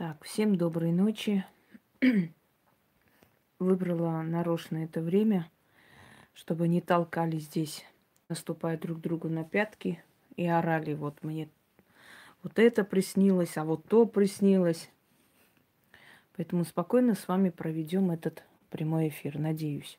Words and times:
Так, 0.00 0.24
всем 0.24 0.56
доброй 0.56 0.92
ночи. 0.92 1.44
Выбрала 3.58 4.22
нарочно 4.22 4.78
это 4.78 5.02
время, 5.02 5.50
чтобы 6.32 6.68
не 6.68 6.80
толкали 6.80 7.36
здесь, 7.36 7.84
наступая 8.30 8.78
друг 8.78 8.98
другу 9.02 9.28
на 9.28 9.44
пятки 9.44 10.02
и 10.36 10.46
орали. 10.46 10.94
Вот 10.94 11.22
мне 11.22 11.50
вот 12.42 12.58
это 12.58 12.82
приснилось, 12.82 13.58
а 13.58 13.64
вот 13.66 13.84
то 13.88 14.06
приснилось. 14.06 14.90
Поэтому 16.34 16.64
спокойно 16.64 17.14
с 17.14 17.28
вами 17.28 17.50
проведем 17.50 18.10
этот 18.10 18.42
прямой 18.70 19.08
эфир, 19.08 19.38
надеюсь. 19.38 19.98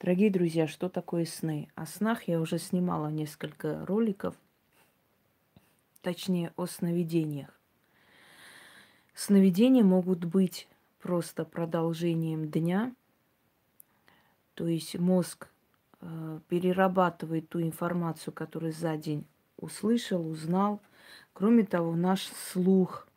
Дорогие 0.00 0.30
друзья, 0.30 0.66
что 0.66 0.88
такое 0.88 1.26
сны? 1.26 1.68
О 1.74 1.84
снах 1.84 2.22
я 2.22 2.40
уже 2.40 2.58
снимала 2.58 3.08
несколько 3.08 3.84
роликов, 3.84 4.34
точнее 6.00 6.54
о 6.56 6.64
сновидениях. 6.64 7.57
Сновидения 9.18 9.82
могут 9.82 10.24
быть 10.24 10.68
просто 11.00 11.44
продолжением 11.44 12.48
дня, 12.48 12.94
то 14.54 14.68
есть 14.68 14.96
мозг 14.96 15.48
э, 16.00 16.38
перерабатывает 16.48 17.48
ту 17.48 17.60
информацию, 17.60 18.32
которую 18.32 18.72
за 18.72 18.96
день 18.96 19.26
услышал, 19.56 20.24
узнал. 20.24 20.80
Кроме 21.32 21.64
того, 21.64 21.96
наш 21.96 22.28
слух, 22.28 23.08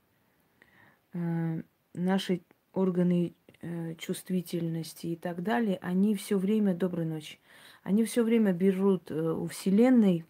э, 1.14 1.62
наши 1.94 2.42
органы 2.74 3.36
э, 3.62 3.94
чувствительности 3.94 5.06
и 5.06 5.16
так 5.16 5.44
далее, 5.44 5.78
они 5.84 6.16
все 6.16 6.40
время, 6.40 6.74
доброй 6.74 7.06
ночи, 7.06 7.38
они 7.84 8.06
все 8.06 8.24
время 8.24 8.54
берут 8.54 9.12
у 9.12 9.46
Вселенной 9.46 10.26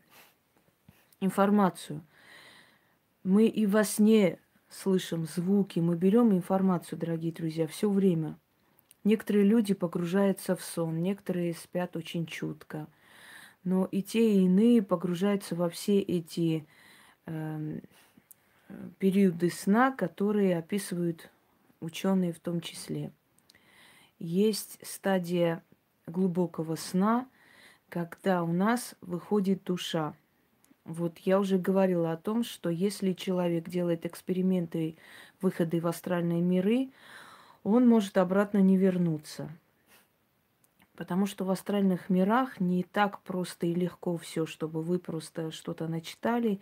информацию. 1.21 2.03
Мы 3.23 3.47
и 3.47 3.65
во 3.65 3.85
сне 3.85 4.37
слышим 4.71 5.25
звуки, 5.25 5.79
мы 5.79 5.95
берем 5.95 6.31
информацию, 6.31 6.97
дорогие 6.97 7.33
друзья, 7.33 7.67
все 7.67 7.89
время. 7.89 8.39
Некоторые 9.03 9.45
люди 9.45 9.73
погружаются 9.73 10.55
в 10.55 10.63
сон, 10.63 11.01
некоторые 11.01 11.53
спят 11.53 11.95
очень 11.95 12.25
чутко. 12.25 12.87
Но 13.63 13.85
и 13.85 14.01
те, 14.01 14.35
и 14.35 14.45
иные 14.45 14.81
погружаются 14.81 15.55
во 15.55 15.69
все 15.69 15.99
эти 15.99 16.65
э, 17.25 17.79
периоды 18.97 19.49
сна, 19.49 19.91
которые 19.91 20.57
описывают 20.57 21.29
ученые 21.79 22.31
в 22.31 22.39
том 22.39 22.61
числе. 22.61 23.11
Есть 24.19 24.79
стадия 24.83 25.63
глубокого 26.07 26.75
сна, 26.75 27.27
когда 27.89 28.43
у 28.43 28.51
нас 28.51 28.95
выходит 29.01 29.63
душа. 29.63 30.15
Вот 30.85 31.19
я 31.19 31.39
уже 31.39 31.57
говорила 31.57 32.11
о 32.11 32.17
том, 32.17 32.43
что 32.43 32.69
если 32.69 33.13
человек 33.13 33.69
делает 33.69 34.05
эксперименты, 34.05 34.95
выходы 35.39 35.79
в 35.79 35.87
астральные 35.87 36.41
миры, 36.41 36.89
он 37.63 37.87
может 37.87 38.17
обратно 38.17 38.57
не 38.57 38.77
вернуться. 38.77 39.49
Потому 40.95 41.25
что 41.25 41.45
в 41.45 41.51
астральных 41.51 42.09
мирах 42.09 42.59
не 42.59 42.83
так 42.83 43.21
просто 43.21 43.67
и 43.67 43.73
легко 43.73 44.17
все, 44.17 44.45
чтобы 44.45 44.81
вы 44.81 44.99
просто 44.99 45.51
что-то 45.51 45.87
начитали. 45.87 46.59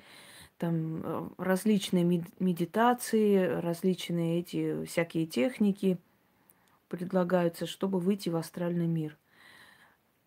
Там 0.58 1.02
э, 1.04 1.30
различные 1.38 2.04
медитации, 2.40 3.46
различные 3.62 4.40
эти 4.40 4.86
всякие 4.86 5.26
техники 5.26 5.98
предлагаются, 6.90 7.66
чтобы 7.66 8.00
выйти 8.00 8.30
в 8.30 8.36
астральный 8.36 8.88
мир– 8.88 9.18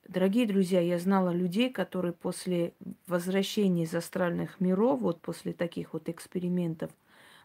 Дорогие 0.09 0.47
друзья, 0.47 0.81
я 0.81 0.99
знала 0.99 1.31
людей, 1.31 1.71
которые 1.71 2.13
после 2.13 2.75
возвращения 3.07 3.85
из 3.85 3.95
астральных 3.95 4.61
миров, 4.61 5.01
вот 5.01 5.21
после 5.21 5.53
таких 5.53 5.93
вот 5.93 6.09
экспериментов, 6.09 6.91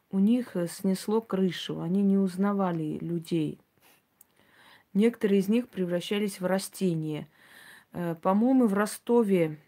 у 0.09 0.17
них 0.17 0.55
э, 0.55 0.67
снесло 0.67 1.21
крышу, 1.21 1.81
они 1.81 2.01
не 2.01 2.17
узнавали 2.17 2.97
людей. 2.99 3.59
Некоторые 4.93 5.39
из 5.39 5.49
них 5.49 5.69
превращались 5.69 6.39
в 6.39 6.45
растения. 6.47 7.27
Э, 7.93 8.15
по-моему, 8.19 8.65
в 8.65 8.73
Ростове, 8.73 9.59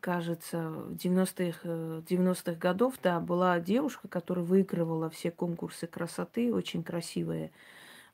кажется, 0.00 0.68
в 0.68 0.92
90-х 0.92 2.02
90 2.06 2.50
э, 2.50 2.54
годов, 2.56 2.94
да, 3.02 3.20
была 3.20 3.58
девушка, 3.58 4.06
которая 4.06 4.44
выигрывала 4.44 5.08
все 5.08 5.30
конкурсы 5.30 5.86
красоты, 5.86 6.52
очень 6.52 6.84
красивая, 6.84 7.50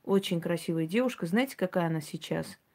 очень 0.05 0.41
красивая 0.41 0.87
девушка. 0.87 1.27
Знаете, 1.27 1.57
какая 1.57 1.89
она 1.89 2.01
сейчас– 2.01 2.47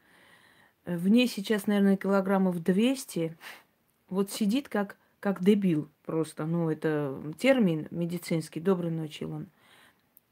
в 0.86 1.08
ней 1.08 1.28
сейчас, 1.28 1.68
наверное, 1.68 1.98
килограммов 1.98 2.62
200. 2.62 3.38
Вот 4.10 4.32
сидит 4.32 4.70
как, 4.70 4.98
как 5.20 5.44
дебил 5.44 5.90
просто. 6.06 6.46
Ну, 6.46 6.70
это 6.70 7.20
термин 7.40 7.88
медицинский. 7.92 8.60
Доброй 8.60 8.92
ночи, 8.92 9.24
Илон. 9.24 9.48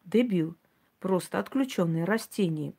Дебил. 0.06 0.56
Просто 1.00 1.40
отключенный 1.40 2.06
растение. 2.06 2.74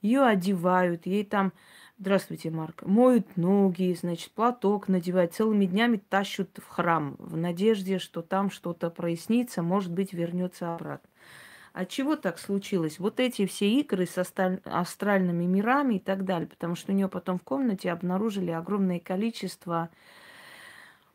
Ее 0.00 0.22
одевают, 0.22 1.06
ей 1.06 1.24
там, 1.24 1.54
здравствуйте, 1.98 2.50
Марк, 2.50 2.82
моют 2.82 3.38
ноги, 3.38 3.96
значит, 3.98 4.32
платок 4.32 4.88
надевают, 4.88 5.32
целыми 5.32 5.64
днями 5.64 5.96
тащут 5.96 6.58
в 6.58 6.68
храм 6.68 7.16
в 7.18 7.38
надежде, 7.38 7.98
что 7.98 8.20
там 8.20 8.50
что-то 8.50 8.90
прояснится, 8.90 9.62
может 9.62 9.92
быть, 9.92 10.12
вернется 10.12 10.74
обратно. 10.74 11.08
От 11.74 11.88
чего 11.88 12.14
так 12.14 12.38
случилось? 12.38 13.00
Вот 13.00 13.18
эти 13.18 13.46
все 13.46 13.68
игры 13.68 14.06
с 14.06 14.16
астральными 14.16 15.44
мирами 15.44 15.96
и 15.96 15.98
так 15.98 16.24
далее, 16.24 16.46
потому 16.46 16.76
что 16.76 16.92
у 16.92 16.94
нее 16.94 17.08
потом 17.08 17.40
в 17.40 17.42
комнате 17.42 17.90
обнаружили 17.90 18.52
огромное 18.52 19.00
количество 19.00 19.90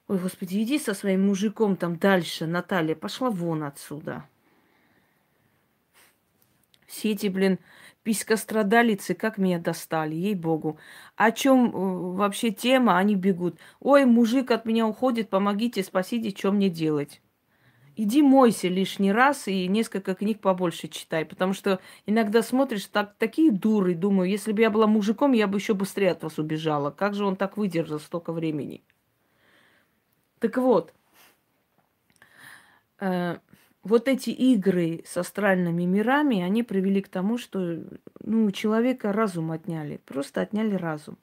Ой, 0.09 0.17
господи, 0.17 0.61
иди 0.61 0.77
со 0.77 0.93
своим 0.93 1.27
мужиком 1.27 1.77
там 1.77 1.97
дальше, 1.97 2.45
Наталья, 2.45 2.95
пошла 2.95 3.29
вон 3.29 3.63
отсюда. 3.63 4.25
Все 6.87 7.11
эти, 7.11 7.27
блин, 7.27 7.59
писькострадалицы, 8.03 9.13
как 9.13 9.37
меня 9.37 9.59
достали, 9.59 10.15
ей-богу. 10.15 10.77
О 11.15 11.31
чем 11.31 11.67
э, 11.67 12.15
вообще 12.17 12.51
тема, 12.51 12.97
они 12.97 13.15
бегут. 13.15 13.57
Ой, 13.79 14.05
мужик 14.05 14.51
от 14.51 14.65
меня 14.65 14.87
уходит, 14.87 15.29
помогите, 15.29 15.83
спасите, 15.83 16.35
что 16.37 16.51
мне 16.51 16.69
делать? 16.69 17.21
Иди 18.03 18.21
мойся 18.21 18.69
лишний 18.69 19.11
раз 19.11 19.47
и 19.47 19.67
несколько 19.67 20.15
книг 20.15 20.39
побольше 20.39 20.87
читай, 20.87 21.25
потому 21.25 21.53
что 21.53 21.79
иногда 22.05 22.41
смотришь 22.41 22.85
так, 22.85 23.15
такие 23.17 23.51
дуры, 23.51 23.93
думаю, 23.93 24.29
если 24.29 24.53
бы 24.53 24.61
я 24.61 24.69
была 24.69 24.87
мужиком, 24.87 25.33
я 25.33 25.47
бы 25.47 25.57
еще 25.57 25.73
быстрее 25.73 26.11
от 26.11 26.23
вас 26.23 26.39
убежала. 26.39 26.91
Как 26.91 27.13
же 27.13 27.25
он 27.25 27.35
так 27.35 27.57
выдержал 27.57 27.99
столько 27.99 28.31
времени? 28.31 28.83
Так 30.39 30.57
вот, 30.57 30.93
э, 32.99 33.37
вот 33.83 34.07
эти 34.07 34.29
игры 34.29 35.03
с 35.05 35.17
астральными 35.17 35.83
мирами, 35.83 36.41
они 36.41 36.63
привели 36.63 37.01
к 37.01 37.09
тому, 37.09 37.37
что 37.37 37.83
ну, 38.21 38.45
у 38.45 38.51
человека 38.51 39.11
разум 39.11 39.51
отняли, 39.51 39.97
просто 40.05 40.41
отняли 40.41 40.75
разум. 40.75 41.17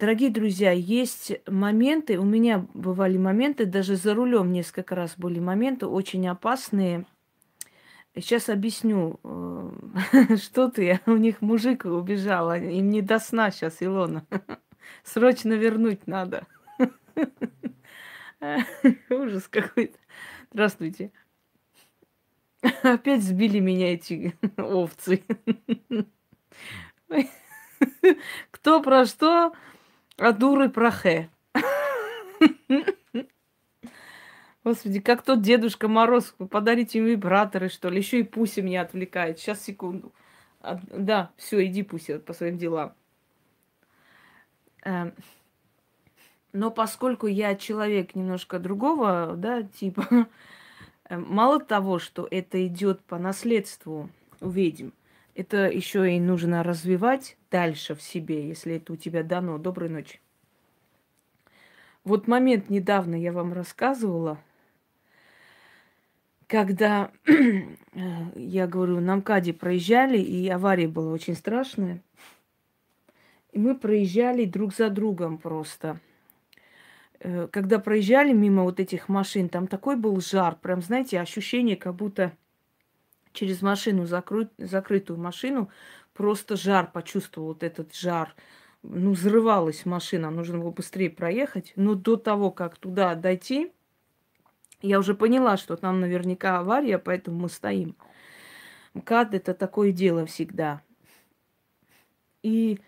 Дорогие 0.00 0.30
друзья, 0.30 0.70
есть 0.70 1.30
моменты, 1.46 2.18
у 2.18 2.24
меня 2.24 2.66
бывали 2.72 3.18
моменты, 3.18 3.66
даже 3.66 3.96
за 3.96 4.14
рулем 4.14 4.50
несколько 4.50 4.94
раз 4.94 5.12
были 5.18 5.40
моменты 5.40 5.84
очень 5.84 6.26
опасные. 6.26 7.04
Сейчас 8.14 8.48
объясню, 8.48 9.20
э, 9.22 10.36
что 10.38 10.70
ты, 10.70 11.00
у 11.04 11.16
них 11.16 11.42
мужик 11.42 11.84
убежал, 11.84 12.50
им 12.54 12.88
не 12.88 13.02
до 13.02 13.18
сна 13.18 13.50
сейчас, 13.50 13.82
Илона. 13.82 14.24
Срочно 15.04 15.52
вернуть 15.52 16.06
надо. 16.06 16.46
Ужас 19.10 19.48
какой-то. 19.48 19.98
Здравствуйте. 20.50 21.12
Опять 22.82 23.22
сбили 23.22 23.58
меня 23.58 23.92
эти 23.92 24.34
овцы. 24.56 25.22
Кто 28.50 28.82
про 28.82 29.04
что? 29.04 29.52
А 30.20 30.32
дуры 30.32 30.68
про 30.68 30.90
хэ. 30.90 31.30
Господи, 34.62 35.00
как 35.00 35.22
тот 35.22 35.40
Дедушка 35.40 35.88
Мороз, 35.88 36.34
подарите 36.50 36.98
им 36.98 37.06
вибраторы, 37.06 37.70
что 37.70 37.88
ли. 37.88 37.98
Еще 37.98 38.20
и 38.20 38.22
Пуся 38.22 38.60
меня 38.60 38.82
отвлекает. 38.82 39.38
Сейчас, 39.38 39.62
секунду. 39.64 40.12
А, 40.60 40.78
да, 40.90 41.30
все, 41.38 41.64
иди, 41.64 41.82
Пуся, 41.82 42.18
по 42.18 42.34
своим 42.34 42.58
делам. 42.58 42.92
Эм, 44.84 45.14
но 46.52 46.70
поскольку 46.70 47.26
я 47.26 47.54
человек 47.54 48.14
немножко 48.14 48.58
другого, 48.58 49.32
да, 49.38 49.62
типа, 49.62 50.06
эм, 51.08 51.26
мало 51.34 51.60
того, 51.60 51.98
что 51.98 52.28
это 52.30 52.66
идет 52.66 53.00
по 53.04 53.18
наследству 53.18 54.10
у 54.42 54.50
ведьм, 54.50 54.90
это 55.40 55.70
еще 55.70 56.14
и 56.14 56.20
нужно 56.20 56.62
развивать 56.62 57.38
дальше 57.50 57.94
в 57.94 58.02
себе, 58.02 58.46
если 58.46 58.76
это 58.76 58.92
у 58.92 58.96
тебя 58.96 59.22
дано. 59.22 59.56
Доброй 59.56 59.88
ночи. 59.88 60.20
Вот 62.04 62.28
момент 62.28 62.68
недавно 62.68 63.14
я 63.14 63.32
вам 63.32 63.54
рассказывала, 63.54 64.38
когда 66.46 67.10
я 68.34 68.66
говорю, 68.66 69.00
на 69.00 69.16
МКАДе 69.16 69.54
проезжали, 69.54 70.18
и 70.18 70.46
авария 70.48 70.88
была 70.88 71.10
очень 71.10 71.34
страшная. 71.34 72.02
И 73.52 73.58
мы 73.58 73.74
проезжали 73.74 74.44
друг 74.44 74.74
за 74.74 74.90
другом 74.90 75.38
просто. 75.38 76.00
э, 77.20 77.48
когда 77.50 77.78
проезжали 77.78 78.34
мимо 78.34 78.64
вот 78.64 78.78
этих 78.78 79.08
машин, 79.08 79.48
там 79.48 79.68
такой 79.68 79.96
был 79.96 80.20
жар, 80.20 80.56
прям, 80.56 80.82
знаете, 80.82 81.18
ощущение, 81.18 81.76
как 81.76 81.94
будто 81.94 82.32
через 83.32 83.62
машину, 83.62 84.06
закры... 84.06 84.48
закрытую 84.58 85.18
машину, 85.18 85.70
просто 86.12 86.56
жар 86.56 86.90
почувствовал, 86.90 87.48
вот 87.48 87.62
этот 87.62 87.94
жар. 87.94 88.34
Ну, 88.82 89.12
взрывалась 89.12 89.84
машина, 89.84 90.30
нужно 90.30 90.58
было 90.58 90.70
быстрее 90.70 91.10
проехать. 91.10 91.72
Но 91.76 91.94
до 91.94 92.16
того, 92.16 92.50
как 92.50 92.76
туда 92.76 93.14
дойти, 93.14 93.72
я 94.82 94.98
уже 94.98 95.14
поняла, 95.14 95.56
что 95.56 95.76
там 95.76 96.00
наверняка 96.00 96.58
авария, 96.58 96.98
поэтому 96.98 97.40
мы 97.40 97.48
стоим. 97.48 97.96
МКАД– 98.94 99.34
это 99.36 99.54
такое 99.54 99.92
дело 99.92 100.26
всегда. 100.26 100.82
И 102.42 102.80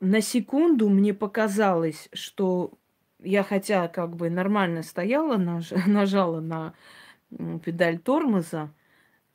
на 0.00 0.20
секунду 0.20 0.88
мне 0.88 1.12
показалось, 1.12 2.08
что 2.12 2.72
я 3.20 3.42
хотя 3.42 3.88
как 3.88 4.14
бы 4.14 4.30
нормально 4.30 4.82
стояла, 4.82 5.36
наж, 5.36 5.70
нажала 5.86 6.40
на 6.40 6.74
педаль 7.64 7.98
тормоза, 7.98 8.70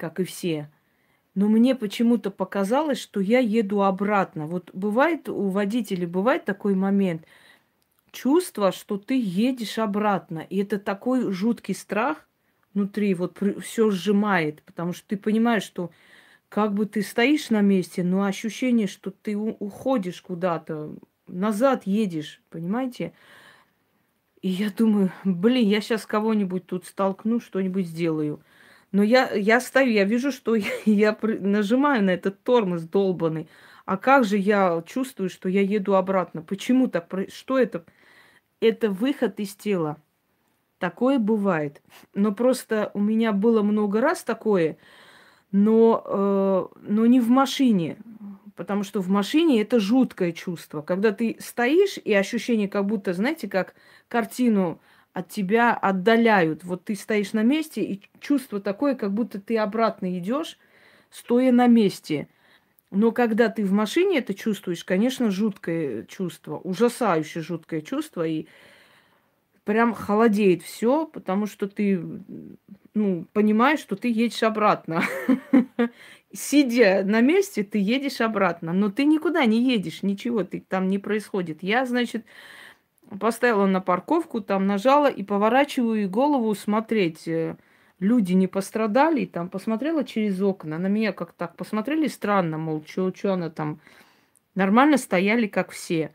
как 0.02 0.20
и 0.20 0.24
все, 0.24 0.72
но 1.36 1.48
мне 1.48 1.76
почему-то 1.76 2.32
показалось, 2.32 2.98
что 2.98 3.20
я 3.20 3.38
еду 3.38 3.84
обратно. 3.84 4.48
Вот 4.48 4.72
бывает 4.74 5.30
у 5.30 5.50
водителей, 5.50 6.08
бывает 6.08 6.44
такой 6.44 6.74
момент, 6.74 7.26
чувство, 8.12 8.72
что 8.72 8.98
ты 8.98 9.22
едешь 9.22 9.78
обратно. 9.78 10.40
И 10.40 10.58
это 10.58 10.80
такой 10.80 11.32
жуткий 11.32 11.76
страх 11.76 12.28
внутри, 12.74 13.14
вот 13.14 13.38
все 13.62 13.92
сжимает, 13.92 14.64
потому 14.64 14.92
что 14.92 15.08
ты 15.08 15.18
понимаешь, 15.18 15.64
что 15.64 15.92
как 16.50 16.74
бы 16.74 16.88
ты 16.88 17.04
стоишь 17.04 17.52
на 17.52 17.62
месте, 17.62 18.04
но 18.04 18.24
ощущение, 18.24 18.88
что 18.88 19.12
ты 19.12 19.38
уходишь 19.38 20.22
куда-то, 20.22 20.96
назад 21.28 21.84
едешь, 21.86 22.42
понимаете? 22.50 23.14
И 24.42 24.50
я 24.50 24.72
думаю, 24.72 25.12
блин, 25.24 25.70
я 25.70 25.80
сейчас 25.80 26.08
кого-нибудь 26.08 26.66
тут 26.66 26.86
столкну, 26.86 27.40
что-нибудь 27.40 27.86
сделаю. 27.86 28.42
Но 28.92 29.04
я, 29.04 29.32
я 29.32 29.62
стою, 29.62 29.92
я 29.92 30.04
вижу, 30.04 30.32
что 30.32 30.56
я, 30.56 30.72
я 30.86 31.18
нажимаю 31.22 32.04
на 32.04 32.12
этот 32.12 32.44
тормоз 32.44 32.84
долбанный. 32.84 33.48
А 33.86 33.98
как 33.98 34.26
же 34.26 34.38
я 34.38 34.84
чувствую, 34.86 35.30
что 35.30 35.50
я 35.50 35.62
еду 35.62 35.96
обратно? 35.96 36.42
Почему 36.42 36.88
так? 36.88 37.12
Что 37.30 37.58
это? 37.58 37.84
Это 38.60 38.90
выход 38.90 39.40
из 39.40 39.56
тела. 39.56 39.98
Такое 40.78 41.20
бывает. 41.20 41.82
Но 42.14 42.32
просто 42.32 42.92
у 42.94 43.00
меня 43.00 43.34
было 43.34 43.62
много 43.62 44.02
раз 44.02 44.24
такое, 44.24 44.78
но, 45.52 46.04
э, 46.06 46.68
но 46.82 47.06
не 47.06 47.20
в 47.20 47.30
машине. 47.30 47.98
Потому 48.56 48.84
что 48.84 49.02
в 49.02 49.10
машине 49.10 49.62
это 49.62 49.80
жуткое 49.80 50.32
чувство. 50.32 50.82
Когда 50.82 51.12
ты 51.12 51.38
стоишь, 51.40 51.98
и 51.98 52.14
ощущение, 52.14 52.68
как 52.68 52.86
будто, 52.86 53.14
знаете, 53.14 53.48
как 53.48 53.76
картину 54.08 54.80
от 55.14 55.30
тебя 55.30 55.74
отдаляют. 55.74 56.64
Вот 56.64 56.86
ты 56.86 56.96
стоишь 56.96 57.34
на 57.34 57.44
месте, 57.44 57.82
и 57.82 58.02
чувство 58.20 58.60
такое, 58.60 58.96
как 58.96 59.14
будто 59.14 59.40
ты 59.40 59.58
обратно 59.58 60.18
идешь, 60.18 60.58
стоя 61.10 61.52
на 61.52 61.68
месте. 61.68 62.28
Но 62.92 63.12
когда 63.12 63.50
ты 63.50 63.64
в 63.64 63.72
машине 63.72 64.20
это 64.20 64.34
чувствуешь, 64.34 64.84
конечно, 64.84 65.32
жуткое 65.32 66.04
чувство, 66.04 66.58
ужасающее 66.58 67.44
жуткое 67.44 67.82
чувство, 67.82 68.26
и 68.26 68.48
прям 69.64 69.94
холодеет 69.94 70.64
все, 70.64 71.06
потому 71.06 71.46
что 71.46 71.68
ты 71.68 72.02
ну, 72.94 73.26
понимаешь, 73.32 73.80
что 73.80 73.96
ты 73.96 74.10
едешь 74.10 74.44
обратно. 74.44 75.04
Сидя 76.34 77.04
на 77.06 77.22
месте, 77.22 77.64
ты 77.64 77.78
едешь 77.78 78.22
обратно, 78.22 78.74
но 78.74 78.90
ты 78.90 79.06
никуда 79.06 79.46
не 79.46 79.64
едешь, 79.64 80.04
ничего 80.04 80.44
ты, 80.44 80.64
там 80.68 80.88
не 80.88 81.00
происходит. 81.00 81.64
Я, 81.64 81.86
значит, 81.86 82.26
поставила 83.20 83.66
на 83.66 83.82
парковку, 83.82 84.42
там 84.42 84.68
нажала 84.68 85.10
и 85.10 85.24
поворачиваю 85.24 86.10
голову 86.10 86.54
смотреть. 86.56 87.28
Э, 87.28 87.56
люди 88.00 88.34
не 88.34 88.48
пострадали, 88.48 89.26
там 89.26 89.50
посмотрела 89.50 90.04
через 90.04 90.42
окна. 90.42 90.78
На 90.78 90.88
меня 90.88 91.14
как 91.14 91.34
так 91.34 91.56
посмотрели 91.56 92.08
странно, 92.08 92.58
мол, 92.58 92.84
что 92.86 93.12
она 93.26 93.50
там. 93.50 93.80
Нормально 94.56 94.98
стояли, 94.98 95.48
как 95.48 95.72
все. 95.72 96.12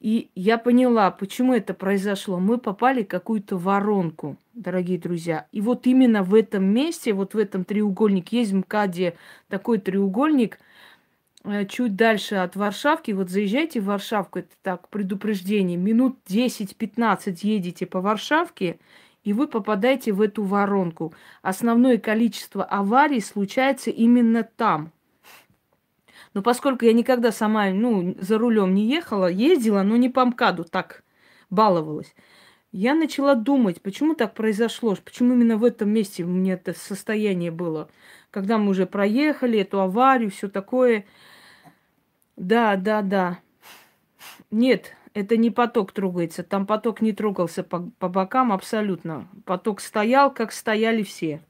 И 0.00 0.30
я 0.36 0.58
поняла, 0.58 1.10
почему 1.10 1.54
это 1.54 1.74
произошло. 1.74 2.38
Мы 2.38 2.58
попали 2.58 3.02
в 3.02 3.08
какую-то 3.08 3.56
воронку, 3.56 4.36
дорогие 4.54 4.98
друзья. 4.98 5.46
И 5.50 5.60
вот 5.60 5.86
именно 5.88 6.22
в 6.22 6.34
этом 6.34 6.64
месте, 6.64 7.12
вот 7.12 7.34
в 7.34 7.38
этом 7.38 7.64
треугольнике, 7.64 8.38
есть 8.38 8.52
в 8.52 8.56
МКАДе 8.56 9.16
такой 9.48 9.78
треугольник, 9.78 10.60
чуть 11.68 11.96
дальше 11.96 12.36
от 12.36 12.56
Варшавки, 12.56 13.12
вот 13.12 13.30
заезжайте 13.30 13.80
в 13.80 13.84
Варшавку, 13.84 14.40
это 14.40 14.54
так, 14.62 14.88
предупреждение, 14.88 15.76
минут 15.76 16.18
10-15 16.28 17.38
едете 17.42 17.86
по 17.86 18.00
Варшавке, 18.00 18.78
и 19.24 19.32
вы 19.32 19.46
попадаете 19.46 20.12
в 20.12 20.20
эту 20.20 20.42
воронку. 20.44 21.14
Основное 21.42 21.98
количество 21.98 22.64
аварий 22.64 23.20
случается 23.20 23.90
именно 23.90 24.42
там– 24.42 24.92
но 26.34 26.42
поскольку 26.42 26.84
я 26.84 26.92
никогда 26.92 27.32
сама, 27.32 27.70
ну, 27.70 28.14
за 28.20 28.38
рулем 28.38 28.74
не 28.74 28.86
ехала, 28.86 29.26
ездила, 29.26 29.82
но 29.82 29.96
не 29.96 30.08
по 30.08 30.24
МКАДу, 30.24 30.64
так 30.64 31.02
баловалась. 31.50 32.14
Я 32.70 32.94
начала 32.94 33.34
думать, 33.34 33.80
почему 33.80 34.14
так 34.14 34.34
произошло, 34.34 34.96
почему 35.02 35.34
именно 35.34 35.56
в 35.56 35.64
этом 35.64 35.88
месте 35.88 36.24
у 36.24 36.28
меня 36.28 36.54
это 36.54 36.74
состояние 36.74 37.50
было. 37.50 37.88
Когда 38.30 38.58
мы 38.58 38.70
уже 38.70 38.84
проехали 38.84 39.58
эту 39.58 39.80
аварию, 39.80 40.30
все 40.30 40.48
такое. 40.48 41.06
Да, 42.38 42.76
да, 42.76 43.02
да. 43.02 43.40
Нет, 44.52 44.94
это 45.12 45.36
не 45.36 45.50
поток 45.50 45.90
трогается. 45.90 46.44
Там 46.44 46.66
поток 46.66 47.00
не 47.00 47.12
трогался 47.12 47.64
по, 47.64 47.90
по 47.98 48.08
бокам 48.08 48.52
абсолютно. 48.52 49.28
Поток 49.44 49.80
стоял, 49.80 50.32
как 50.32 50.52
стояли 50.52 51.02
все. 51.02 51.42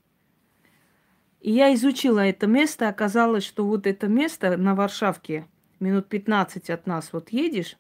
И 1.43 1.53
я 1.53 1.73
изучила 1.75 2.21
это 2.21 2.47
место, 2.47 2.89
оказалось, 2.89 3.45
что 3.45 3.67
вот 3.67 3.87
это 3.87 4.09
место 4.09 4.57
на 4.57 4.75
Варшавке, 4.75 5.47
минут 5.79 6.09
15 6.09 6.71
от 6.71 6.87
нас 6.87 7.13
вот 7.13 7.29
едешь. 7.31 7.77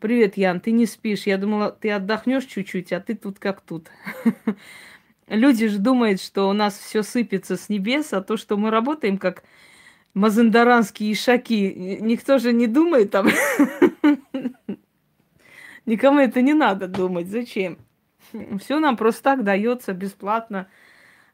Привет, 0.00 0.36
Ян, 0.36 0.60
ты 0.60 0.72
не 0.72 0.86
спишь. 0.86 1.26
Я 1.26 1.38
думала, 1.38 1.70
ты 1.70 1.92
отдохнешь 1.92 2.44
чуть-чуть, 2.44 2.92
а 2.92 3.00
ты 3.00 3.14
тут 3.14 3.38
как 3.38 3.60
тут. 3.60 3.88
Люди 5.28 5.68
же 5.68 5.78
думают, 5.78 6.20
что 6.20 6.48
у 6.48 6.52
нас 6.52 6.76
все 6.76 7.04
сыпется 7.04 7.56
с 7.56 7.68
небес, 7.68 8.12
а 8.12 8.20
то, 8.20 8.36
что 8.36 8.56
мы 8.56 8.70
работаем 8.70 9.16
как 9.16 9.44
мазандаранские 10.14 11.12
ишаки, 11.12 11.98
никто 12.00 12.38
же 12.38 12.52
не 12.52 12.66
думает 12.66 13.10
там. 13.10 13.28
Никому 15.86 16.20
это 16.20 16.42
не 16.42 16.54
надо 16.54 16.86
думать. 16.86 17.28
Зачем? 17.28 17.78
Все 18.60 18.78
нам 18.78 18.96
просто 18.96 19.22
так 19.22 19.44
дается 19.44 19.92
бесплатно 19.92 20.68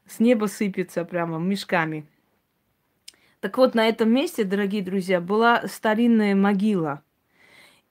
с 0.07 0.19
неба 0.19 0.45
сыпется 0.47 1.05
прямо 1.05 1.37
мешками. 1.37 2.05
Так 3.39 3.57
вот, 3.57 3.73
на 3.75 3.87
этом 3.87 4.11
месте, 4.11 4.43
дорогие 4.43 4.81
друзья, 4.81 5.21
была 5.21 5.67
старинная 5.67 6.35
могила. 6.35 7.03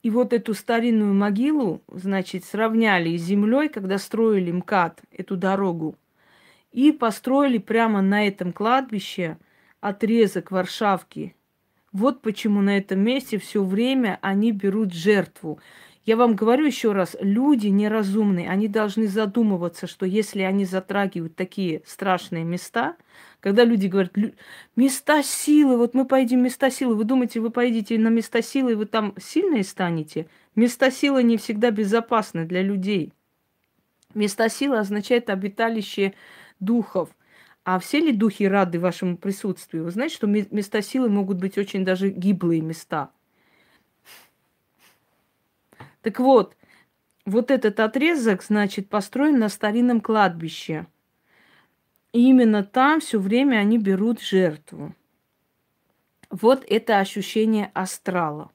И 0.02 0.11
вот 0.11 0.33
эту 0.33 0.52
старинную 0.54 1.14
могилу, 1.14 1.83
значит, 1.88 2.45
сравняли 2.45 3.16
с 3.16 3.23
землей, 3.23 3.68
когда 3.68 3.99
строили 3.99 4.52
МКАД, 4.52 5.00
эту 5.11 5.37
дорогу. 5.37 5.97
И 6.71 6.92
построили 6.92 7.59
прямо 7.59 8.02
на 8.02 8.26
этом 8.26 8.52
кладбище 8.52 9.38
отрезок 9.80 10.50
Варшавки. 10.50 11.35
Вот 11.92 12.20
почему 12.23 12.61
на 12.61 12.78
этом 12.78 13.00
месте 13.00 13.38
все 13.38 13.64
время 13.64 14.18
они 14.20 14.52
берут 14.52 14.92
жертву. 14.92 15.58
Я 16.04 16.16
вам 16.16 16.37
говорю 16.37 16.64
еще 16.64 16.92
раз, 16.92 17.16
люди 17.20 17.66
неразумные, 17.66 18.49
они 18.49 18.66
должны 18.66 19.08
задумываться, 19.08 19.87
что 19.87 20.06
если 20.06 20.40
они 20.40 20.64
затрагивают 20.64 21.37
такие 21.37 21.82
страшные 21.85 22.44
места, 22.44 22.97
когда 23.40 23.64
люди 23.64 23.88
говорят, 23.88 24.14
места 24.75 25.23
силы, 25.23 25.76
вот 25.76 25.92
мы 25.92 26.06
поедем 26.06 26.42
места 26.42 26.70
силы, 26.70 26.94
вы 26.94 27.04
думаете, 27.04 27.40
вы 27.40 27.50
поедете 27.50 27.99
на 27.99 28.08
места 28.08 28.40
силы, 28.40 28.73
и 28.73 28.75
вы 28.75 28.87
там 28.87 29.14
сильные 29.20 29.64
станете? 29.64 30.28
Места 30.54 30.90
силы 30.90 31.23
не 31.23 31.37
всегда 31.37 31.70
безопасны 31.70 32.47
для 32.47 32.62
людей. 32.62 33.12
Места 34.14 34.49
силы 34.49 34.78
означает 34.78 35.28
обиталище 35.28 36.14
духов. 36.58 37.11
А 37.69 37.79
все 37.79 38.01
ли 38.01 38.13
духи 38.13 38.45
рады 38.45 38.81
вашему 38.81 39.19
присутствию? 39.19 39.85
Вы 39.85 39.91
знаете, 39.91 40.15
что 40.15 40.27
места 40.27 40.81
силы 40.81 41.11
могут 41.11 41.37
быть 41.37 41.59
очень 41.59 41.85
даже 41.85 42.09
гиблые 42.09 42.63
места– 42.63 43.11
так 46.03 46.21
вот, 46.21 46.57
вот 47.27 47.51
этот 47.51 47.81
отрезок, 47.81 48.43
значит, 48.43 48.89
построен 48.89 49.39
на 49.39 49.51
старинном 49.51 50.01
кладбище. 50.01 50.87
И 52.15 52.29
именно 52.31 52.65
там 52.65 53.01
все 53.01 53.19
время 53.19 53.57
они 53.57 53.77
берут 53.77 54.23
жертву. 54.23 54.95
Вот 56.31 56.65
это 56.67 57.01
ощущение 57.01 57.71
астрала, 57.75 58.51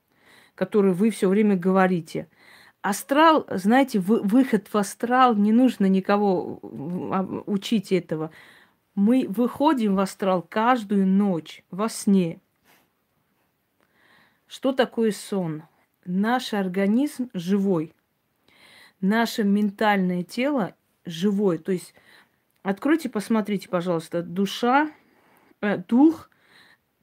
которое 0.55 0.93
вы 0.93 1.11
все 1.11 1.29
время 1.29 1.55
говорите. 1.55 2.27
Астрал, 2.81 3.45
знаете, 3.49 3.99
выход 3.99 4.67
в 4.67 4.75
астрал, 4.75 5.35
не 5.35 5.51
нужно 5.51 5.85
никого 5.85 6.59
учить 7.45 7.91
этого. 7.91 8.31
Мы 8.95 9.25
выходим 9.27 9.95
в 9.95 9.99
астрал 9.99 10.41
каждую 10.41 11.07
ночь 11.07 11.63
во 11.71 11.89
сне. 11.89 12.39
Что 14.47 14.71
такое 14.71 15.11
сон? 15.11 15.63
наш 16.05 16.53
организм 16.53 17.29
живой. 17.33 17.93
наше 19.01 19.43
ментальное 19.43 20.23
тело 20.23 20.75
живое. 21.05 21.57
То 21.57 21.73
есть 21.73 21.93
откройте, 22.61 23.09
посмотрите, 23.09 23.67
пожалуйста, 23.67 24.21
душа, 24.21 24.91
э, 25.59 25.77
дух, 25.77 26.29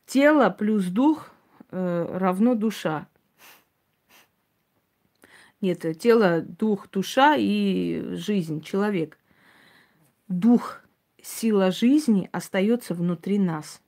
тело 0.06 0.48
плюс 0.48 0.86
дух 0.86 1.30
э, 1.70 2.16
равно 2.18 2.54
душа. 2.54 3.06
Нет, 5.60 5.84
тело, 5.98 6.40
дух, 6.40 6.88
душа 6.90 7.36
и 7.36 8.02
жизнь, 8.12 8.62
человек. 8.62 9.18
Дух, 10.26 10.79
сила 11.22 11.70
жизни 11.70 12.28
остается 12.32 12.94
внутри 12.94 13.38
нас. 13.38 13.80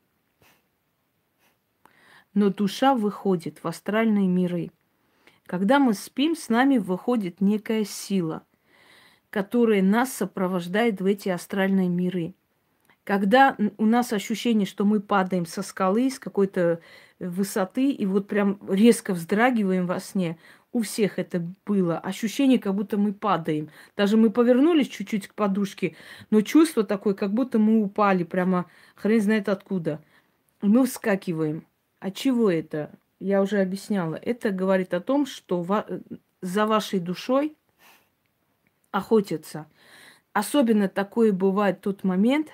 Но 2.35 2.51
душа 2.51 2.95
выходит 2.95 3.63
в 3.63 3.69
астральные 3.69 4.27
миры. 4.27 4.71
Когда 5.47 5.79
мы 5.79 5.95
спим, 5.95 6.35
с 6.35 6.49
нами 6.49 6.79
выходит 6.79 7.41
некая 7.41 7.85
сила, 7.85 8.45
которая 9.31 9.83
нас 9.83 10.13
сопровождает 10.13 11.01
в 11.01 11.07
эти 11.07 11.29
астральные 11.29 11.89
миры. 11.89 12.35
Когда 13.05 13.57
у 13.79 13.87
нас 13.87 14.13
ощущение, 14.13 14.67
что 14.67 14.85
мы 14.85 15.01
падаем 15.01 15.45
со 15.45 15.63
скалы, 15.63 16.11
с 16.11 16.19
какой-то 16.19 16.81
высоты, 17.19 17.91
и 17.91 18.07
вот 18.07 18.29
прям 18.29 18.59
резко 18.69 19.13
вздрагиваем 19.13 19.87
во 19.87 19.99
сне, 20.01 20.39
у 20.73 20.81
всех 20.83 21.19
это 21.19 21.47
было. 21.67 21.99
Ощущение, 21.99 22.59
как 22.59 22.75
будто 22.75 22.97
мы 22.97 23.13
падаем. 23.13 23.69
Даже 23.97 24.17
мы 24.17 24.31
повернулись 24.31 24.89
чуть-чуть 24.89 25.29
к 25.29 25.35
подушке, 25.35 25.97
но 26.31 26.41
чувство 26.41 26.83
такое, 26.83 27.15
как 27.15 27.33
будто 27.33 27.59
мы 27.59 27.83
упали 27.83 28.25
прямо 28.25 28.67
хрен 28.95 29.21
знает 29.21 29.49
откуда. 29.49 30.03
Мы 30.63 30.87
вскакиваем. 30.87 31.67
А 32.01 32.11
чего 32.11 32.51
это? 32.51 32.91
Я 33.21 33.43
уже 33.43 33.61
объясняла. 33.61 34.17
Это 34.17 34.51
говорит 34.51 34.95
о 34.95 35.01
том, 35.01 35.27
что 35.27 35.65
за 36.41 36.67
вашей 36.67 36.99
душой 36.99 37.57
охотятся. 38.91 39.67
Особенно 40.33 40.89
такое 40.89 41.33
бывает 41.33 41.81
тот 41.83 42.05
момент, 42.05 42.49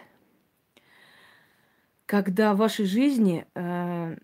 когда 2.07 2.55
в 2.55 2.59
вашей 2.59 2.87
жизни 2.87 3.47
э, 3.55 4.17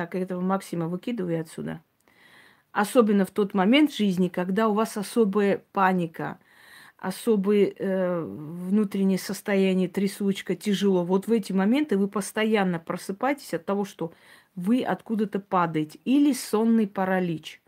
Так, 0.00 0.14
этого 0.14 0.40
Максима 0.40 0.88
выкидывай 0.88 1.38
отсюда. 1.38 1.82
Особенно 2.72 3.26
в 3.26 3.30
тот 3.30 3.52
момент 3.52 3.92
жизни, 3.92 4.28
когда 4.28 4.68
у 4.68 4.72
вас 4.72 4.96
особая 4.96 5.62
паника, 5.72 6.38
особое 6.96 7.74
э, 7.76 8.22
внутреннее 8.22 9.18
состояние, 9.18 9.90
трясучка, 9.90 10.56
тяжело. 10.56 11.04
Вот 11.04 11.26
в 11.26 11.32
эти 11.32 11.52
моменты 11.52 11.98
вы 11.98 12.08
постоянно 12.08 12.78
просыпаетесь 12.78 13.52
от 13.52 13.66
того, 13.66 13.84
что 13.84 14.14
вы 14.54 14.82
откуда-то 14.82 15.38
падаете. 15.38 16.00
Или 16.06 16.32
сонный 16.32 16.86
паралич. 16.86 17.60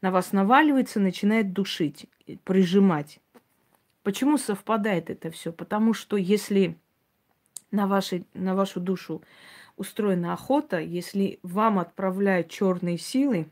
На 0.00 0.10
вас 0.10 0.32
наваливается, 0.32 1.00
начинает 1.00 1.52
душить, 1.52 2.06
прижимать. 2.44 3.20
Почему 4.02 4.38
совпадает 4.38 5.10
это 5.10 5.30
все? 5.30 5.52
Потому 5.52 5.92
что 5.92 6.16
если 6.16 6.78
на, 7.70 7.86
вашей, 7.86 8.26
на 8.32 8.54
вашу 8.54 8.80
душу 8.80 9.22
устроена 9.76 10.32
охота, 10.32 10.80
если 10.80 11.38
вам 11.42 11.78
отправляют 11.78 12.48
черные 12.48 12.98
силы, 12.98 13.46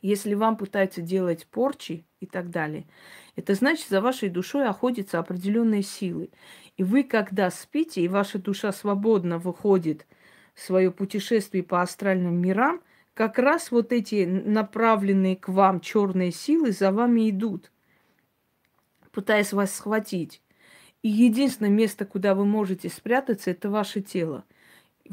если 0.00 0.34
вам 0.34 0.56
пытаются 0.56 1.00
делать 1.00 1.46
порчи 1.46 2.04
и 2.20 2.26
так 2.26 2.50
далее, 2.50 2.86
это 3.36 3.54
значит, 3.54 3.88
за 3.88 4.00
вашей 4.00 4.28
душой 4.28 4.66
охотятся 4.66 5.18
определенные 5.18 5.82
силы. 5.82 6.30
И 6.76 6.82
вы, 6.82 7.04
когда 7.04 7.50
спите, 7.50 8.02
и 8.02 8.08
ваша 8.08 8.38
душа 8.38 8.72
свободно 8.72 9.38
выходит 9.38 10.06
в 10.54 10.60
свое 10.60 10.90
путешествие 10.90 11.62
по 11.62 11.82
астральным 11.82 12.34
мирам, 12.34 12.80
как 13.14 13.38
раз 13.38 13.70
вот 13.70 13.92
эти 13.92 14.24
направленные 14.24 15.36
к 15.36 15.48
вам 15.48 15.80
черные 15.80 16.32
силы 16.32 16.72
за 16.72 16.92
вами 16.92 17.30
идут, 17.30 17.70
пытаясь 19.12 19.52
вас 19.52 19.74
схватить. 19.74 20.42
И 21.02 21.08
единственное 21.08 21.70
место, 21.70 22.06
куда 22.06 22.34
вы 22.34 22.44
можете 22.44 22.88
спрятаться, 22.88 23.50
это 23.50 23.70
ваше 23.70 24.00
тело 24.00 24.44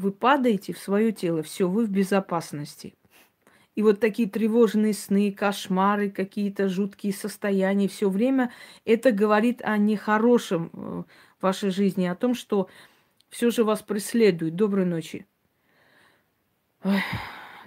вы 0.00 0.12
падаете 0.12 0.72
в 0.72 0.78
свое 0.78 1.12
тело, 1.12 1.42
все, 1.42 1.68
вы 1.68 1.84
в 1.84 1.90
безопасности. 1.90 2.94
И 3.74 3.82
вот 3.82 4.00
такие 4.00 4.28
тревожные 4.28 4.94
сны, 4.94 5.30
кошмары, 5.30 6.10
какие-то 6.10 6.68
жуткие 6.68 7.12
состояния, 7.12 7.86
все 7.86 8.08
время 8.08 8.50
это 8.84 9.12
говорит 9.12 9.60
о 9.62 9.76
нехорошем 9.76 10.70
э, 10.72 10.78
в 11.38 11.42
вашей 11.42 11.70
жизни, 11.70 12.06
о 12.06 12.16
том, 12.16 12.34
что 12.34 12.68
все 13.28 13.50
же 13.50 13.62
вас 13.62 13.82
преследует. 13.82 14.56
Доброй 14.56 14.86
ночи. 14.86 15.26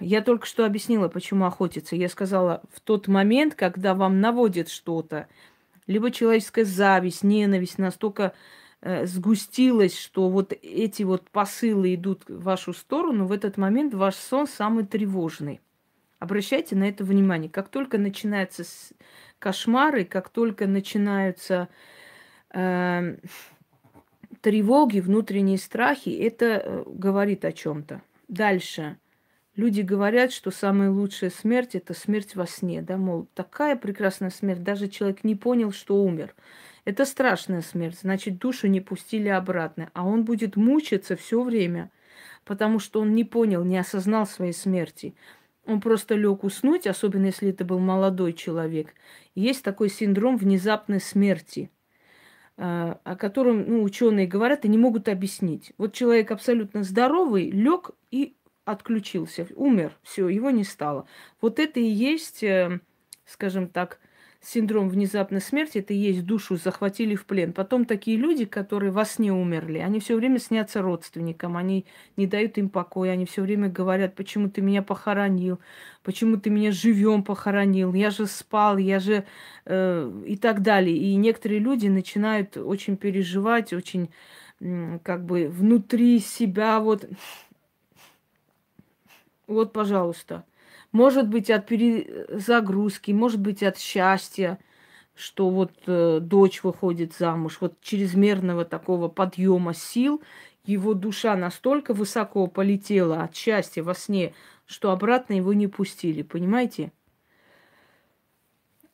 Я 0.00 0.20
только 0.20 0.46
что 0.46 0.66
объяснила, 0.66 1.08
почему 1.08 1.46
охотиться. 1.46 1.96
Я 1.96 2.08
сказала, 2.08 2.62
в 2.70 2.80
тот 2.80 3.08
момент, 3.08 3.54
когда 3.54 3.94
вам 3.94 4.20
наводят 4.20 4.68
что-то, 4.68 5.28
либо 5.86 6.10
человеческая 6.10 6.64
зависть, 6.64 7.22
ненависть 7.22 7.78
настолько 7.78 8.34
сгустилось, 9.04 9.98
что 9.98 10.28
вот 10.28 10.52
эти 10.52 11.02
вот 11.04 11.30
посылы 11.30 11.94
идут 11.94 12.24
в 12.28 12.42
вашу 12.42 12.74
сторону, 12.74 13.26
в 13.26 13.32
этот 13.32 13.56
момент 13.56 13.94
ваш 13.94 14.14
сон 14.14 14.46
самый 14.46 14.84
тревожный. 14.84 15.60
Обращайте 16.18 16.76
на 16.76 16.88
это 16.88 17.04
внимание. 17.04 17.50
Как 17.50 17.68
только 17.68 17.98
начинаются 17.98 18.64
кошмары, 19.38 20.04
как 20.04 20.28
только 20.28 20.66
начинаются 20.66 21.68
э, 22.50 23.16
тревоги, 24.40 25.00
внутренние 25.00 25.58
страхи, 25.58 26.10
это 26.10 26.44
э, 26.46 26.84
говорит 26.86 27.44
о 27.44 27.52
чем-то. 27.52 28.02
Дальше. 28.28 28.98
Люди 29.56 29.82
говорят, 29.82 30.32
что 30.32 30.50
самая 30.50 30.90
лучшая 30.90 31.30
смерть 31.30 31.74
это 31.74 31.94
смерть 31.94 32.34
во 32.34 32.46
сне, 32.46 32.82
да, 32.82 32.96
мол, 32.96 33.28
такая 33.34 33.76
прекрасная 33.76 34.30
смерть, 34.30 34.62
даже 34.62 34.88
человек 34.88 35.22
не 35.24 35.36
понял, 35.36 35.72
что 35.72 36.02
умер. 36.02 36.34
Это 36.84 37.06
страшная 37.06 37.62
смерть, 37.62 38.00
значит, 38.00 38.38
душу 38.38 38.66
не 38.66 38.80
пустили 38.80 39.28
обратно, 39.28 39.90
а 39.94 40.06
он 40.06 40.24
будет 40.24 40.56
мучиться 40.56 41.16
все 41.16 41.42
время, 41.42 41.90
потому 42.44 42.78
что 42.78 43.00
он 43.00 43.14
не 43.14 43.24
понял, 43.24 43.64
не 43.64 43.78
осознал 43.78 44.26
своей 44.26 44.52
смерти. 44.52 45.14
Он 45.66 45.80
просто 45.80 46.14
лег 46.14 46.44
уснуть, 46.44 46.86
особенно 46.86 47.26
если 47.26 47.48
это 47.48 47.64
был 47.64 47.78
молодой 47.78 48.34
человек. 48.34 48.94
Есть 49.34 49.64
такой 49.64 49.88
синдром 49.88 50.36
внезапной 50.36 51.00
смерти, 51.00 51.70
а, 52.58 53.00
о 53.02 53.16
котором 53.16 53.64
ну, 53.66 53.82
ученые 53.82 54.26
говорят 54.26 54.66
и 54.66 54.68
не 54.68 54.76
могут 54.76 55.08
объяснить. 55.08 55.72
Вот 55.78 55.94
человек 55.94 56.30
абсолютно 56.30 56.82
здоровый, 56.82 57.50
лег 57.50 57.92
и 58.10 58.36
отключился, 58.66 59.46
умер, 59.56 59.96
все, 60.02 60.28
его 60.28 60.50
не 60.50 60.64
стало. 60.64 61.06
Вот 61.40 61.58
это 61.58 61.80
и 61.80 61.84
есть, 61.84 62.42
э, 62.42 62.80
скажем 63.26 63.68
так, 63.68 64.00
синдром 64.44 64.88
внезапной 64.88 65.40
смерти, 65.40 65.78
это 65.78 65.94
и 65.94 65.96
есть 65.96 66.24
душу 66.24 66.56
захватили 66.56 67.14
в 67.14 67.24
плен. 67.24 67.52
Потом 67.52 67.84
такие 67.84 68.16
люди, 68.16 68.44
которые 68.44 68.92
во 68.92 69.04
сне 69.04 69.32
умерли, 69.32 69.78
они 69.78 70.00
все 70.00 70.16
время 70.16 70.38
снятся 70.38 70.82
родственникам, 70.82 71.56
они 71.56 71.86
не 72.16 72.26
дают 72.26 72.58
им 72.58 72.68
покоя, 72.68 73.12
они 73.12 73.26
все 73.26 73.42
время 73.42 73.68
говорят, 73.68 74.14
почему 74.14 74.48
ты 74.48 74.60
меня 74.60 74.82
похоронил, 74.82 75.60
почему 76.02 76.36
ты 76.36 76.50
меня 76.50 76.72
живем 76.72 77.24
похоронил, 77.24 77.94
я 77.94 78.10
же 78.10 78.26
спал, 78.26 78.76
я 78.76 79.00
же 79.00 79.24
э, 79.64 80.22
и 80.26 80.36
так 80.36 80.62
далее. 80.62 80.96
И 80.96 81.14
некоторые 81.16 81.60
люди 81.60 81.88
начинают 81.88 82.56
очень 82.56 82.96
переживать, 82.96 83.72
очень 83.72 84.10
э, 84.60 84.98
как 85.02 85.24
бы 85.24 85.48
внутри 85.48 86.18
себя 86.20 86.80
вот, 86.80 87.08
вот, 89.46 89.72
пожалуйста 89.72 90.44
может 90.94 91.26
быть, 91.26 91.50
от 91.50 91.66
перезагрузки, 91.66 93.10
может 93.10 93.40
быть, 93.40 93.64
от 93.64 93.78
счастья, 93.78 94.60
что 95.16 95.50
вот 95.50 95.72
э, 95.88 96.20
дочь 96.22 96.62
выходит 96.62 97.12
замуж, 97.14 97.58
вот 97.60 97.80
чрезмерного 97.80 98.64
такого 98.64 99.08
подъема 99.08 99.74
сил, 99.74 100.22
его 100.64 100.94
душа 100.94 101.34
настолько 101.34 101.94
высоко 101.94 102.46
полетела 102.46 103.24
от 103.24 103.34
счастья 103.34 103.82
во 103.82 103.92
сне, 103.92 104.34
что 104.66 104.92
обратно 104.92 105.34
его 105.34 105.52
не 105.52 105.66
пустили, 105.66 106.22
понимаете? 106.22 106.92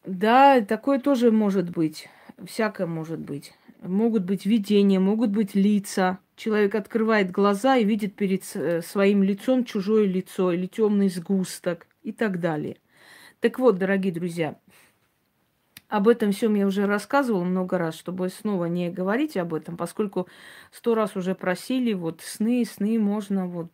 Да, 0.07 0.63
такое 0.63 1.01
тоже 1.01 1.31
может 1.31 1.69
быть, 1.69 2.09
всякое 2.47 2.87
может 2.87 3.21
быть. 3.21 3.53
Могут 3.83 4.25
быть 4.25 4.47
видения, 4.47 5.01
могут 5.01 5.33
быть 5.33 5.55
лица. 5.55 6.19
Человек 6.35 6.75
открывает 6.75 7.31
глаза 7.31 7.77
и 7.77 7.85
видит 7.85 8.15
перед 8.17 8.43
э, 8.55 8.81
своим 8.81 9.23
лицом 9.23 9.67
чужое 9.67 10.07
лицо 10.07 10.51
или 10.51 10.65
темный 10.65 11.11
сгусток 11.11 11.87
и 12.03 12.13
так 12.13 12.41
далее. 12.41 12.79
Так 13.41 13.59
вот, 13.59 13.79
дорогие 13.79 14.13
друзья, 14.13 14.59
об 15.89 16.07
этом 16.07 16.31
всем 16.33 16.55
я 16.55 16.67
уже 16.67 16.87
рассказывала 16.87 17.43
много 17.43 17.77
раз, 17.77 17.97
чтобы 17.97 18.29
снова 18.29 18.67
не 18.67 18.91
говорить 18.91 19.37
об 19.37 19.55
этом, 19.55 19.77
поскольку 19.77 20.29
сто 20.71 20.95
раз 20.95 21.17
уже 21.17 21.35
просили, 21.35 21.93
вот 21.95 22.21
сны, 22.21 22.65
сны 22.65 22.99
можно 22.99 23.47
вот 23.47 23.73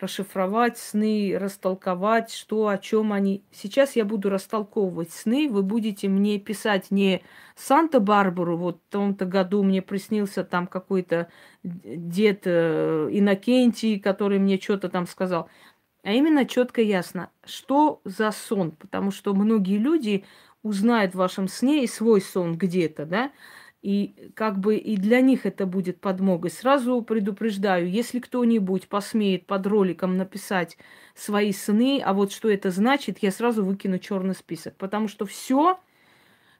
расшифровать 0.00 0.78
сны, 0.78 1.36
растолковать, 1.38 2.32
что, 2.32 2.68
о 2.68 2.78
чем 2.78 3.12
они. 3.12 3.44
Сейчас 3.52 3.96
я 3.96 4.04
буду 4.04 4.30
растолковывать 4.30 5.12
сны. 5.12 5.48
Вы 5.50 5.62
будете 5.62 6.08
мне 6.08 6.38
писать 6.38 6.90
не 6.90 7.22
Санта-Барбару, 7.56 8.56
вот 8.56 8.80
в 8.88 8.92
том-то 8.92 9.26
году 9.26 9.62
мне 9.62 9.82
приснился 9.82 10.44
там 10.44 10.66
какой-то 10.66 11.28
дед 11.62 12.42
э, 12.46 13.08
Иннокентий, 13.12 14.00
который 14.00 14.38
мне 14.38 14.58
что-то 14.58 14.88
там 14.88 15.06
сказал. 15.06 15.50
А 16.02 16.12
именно 16.12 16.46
четко 16.46 16.80
ясно, 16.80 17.30
что 17.44 18.00
за 18.04 18.30
сон. 18.30 18.72
Потому 18.72 19.10
что 19.10 19.34
многие 19.34 19.78
люди 19.78 20.24
узнают 20.62 21.12
в 21.12 21.18
вашем 21.18 21.48
сне 21.48 21.84
и 21.84 21.86
свой 21.86 22.20
сон 22.20 22.56
где-то, 22.56 23.06
да, 23.06 23.32
и 23.82 24.32
как 24.34 24.58
бы 24.58 24.76
и 24.76 24.96
для 24.96 25.20
них 25.22 25.46
это 25.46 25.66
будет 25.66 26.00
подмогой. 26.00 26.50
Сразу 26.50 27.00
предупреждаю, 27.02 27.90
если 27.90 28.18
кто-нибудь 28.18 28.88
посмеет 28.88 29.46
под 29.46 29.66
роликом 29.66 30.16
написать 30.16 30.76
свои 31.14 31.52
сны, 31.52 32.00
а 32.04 32.12
вот 32.12 32.32
что 32.32 32.50
это 32.50 32.70
значит, 32.70 33.18
я 33.22 33.30
сразу 33.30 33.64
выкину 33.64 33.98
черный 33.98 34.34
список. 34.34 34.76
Потому 34.76 35.08
что 35.08 35.24
все, 35.24 35.80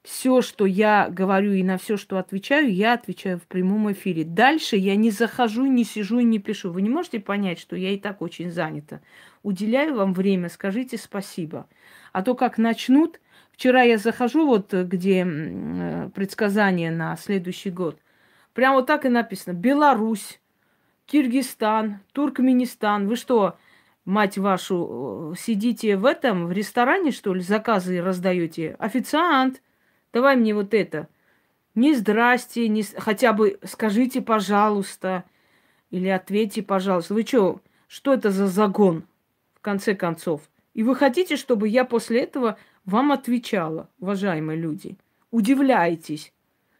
все, 0.03 0.41
что 0.41 0.67
я 0.67 1.09
говорю 1.11 1.53
и 1.53 1.63
на 1.63 1.77
все, 1.77 1.97
что 1.97 2.19
отвечаю, 2.19 2.73
я 2.73 2.95
отвечаю 2.95 3.39
в 3.39 3.47
прямом 3.47 3.93
эфире. 3.93 4.25
Дальше 4.25 4.77
я 4.77 4.97
не 4.97 5.11
захожу, 5.11 5.67
не 5.67 5.85
сижу 5.85 6.21
и 6.21 6.25
не 6.25 6.39
пишу. 6.39 6.71
Вы 6.73 6.83
не 6.83 6.91
можете 6.91 7.21
понять, 7.21 7.59
что 7.59 7.77
я 7.77 7.91
и 7.91 7.99
так 7.99 8.23
очень 8.23 8.51
занята. 8.51 9.01
Уделяю 9.43 9.97
вам 9.97 10.15
время, 10.15 10.49
скажите 10.49 10.97
спасибо. 10.97 11.69
А 12.13 12.23
то 12.23 12.35
как 12.35 12.57
начнут, 12.57 13.21
Вчера 13.61 13.83
я 13.83 13.99
захожу, 13.99 14.47
вот 14.47 14.73
где 14.73 15.23
э, 15.23 16.09
предсказания 16.15 16.91
на 16.91 17.15
следующий 17.19 17.69
год. 17.69 17.99
Прямо 18.55 18.77
вот 18.77 18.87
так 18.87 19.05
и 19.05 19.11
написано. 19.11 19.53
Беларусь, 19.53 20.41
Киргизстан, 21.05 21.99
Туркменистан. 22.15 23.07
Вы 23.07 23.17
что, 23.17 23.59
мать 24.07 24.39
вашу, 24.39 25.35
э, 25.35 25.39
сидите 25.39 25.99
в 25.99 26.07
этом, 26.07 26.47
в 26.47 26.53
ресторане, 26.53 27.11
что 27.11 27.35
ли, 27.35 27.43
заказы 27.43 28.01
раздаете? 28.01 28.77
Официант, 28.79 29.61
давай 30.13 30.37
мне 30.37 30.55
вот 30.55 30.75
это. 30.75 31.09
Не 31.75 31.95
здрасте, 31.95 32.69
не... 32.69 32.83
хотя 32.83 33.33
бы 33.33 33.59
скажите, 33.65 34.21
пожалуйста, 34.21 35.25
или 35.91 36.09
ответьте, 36.09 36.63
пожалуйста. 36.63 37.15
Вы 37.15 37.23
что, 37.23 37.61
что 37.89 38.15
это 38.15 38.31
за 38.31 38.47
загон, 38.47 39.05
в 39.55 39.61
конце 39.61 39.95
концов? 39.95 40.43
И 40.75 40.83
вы 40.83 40.95
хотите, 40.95 41.37
чтобы 41.37 41.69
я 41.69 41.85
после 41.85 42.21
этого 42.21 42.59
вам 42.85 43.13
отвечала, 43.13 43.89
уважаемые 43.99 44.59
люди. 44.59 44.97
Удивляйтесь. 45.31 46.33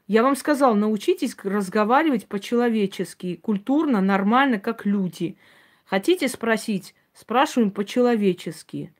Я 0.07 0.23
вам 0.25 0.35
сказал, 0.35 0.75
научитесь 0.75 1.37
разговаривать 1.43 2.27
по-человечески, 2.27 3.37
культурно, 3.37 4.01
нормально, 4.01 4.59
как 4.59 4.85
люди. 4.85 5.37
Хотите 5.85 6.29
спросить? 6.29 6.95
Спрашиваем 7.13 7.71
по-человечески. 7.71 8.93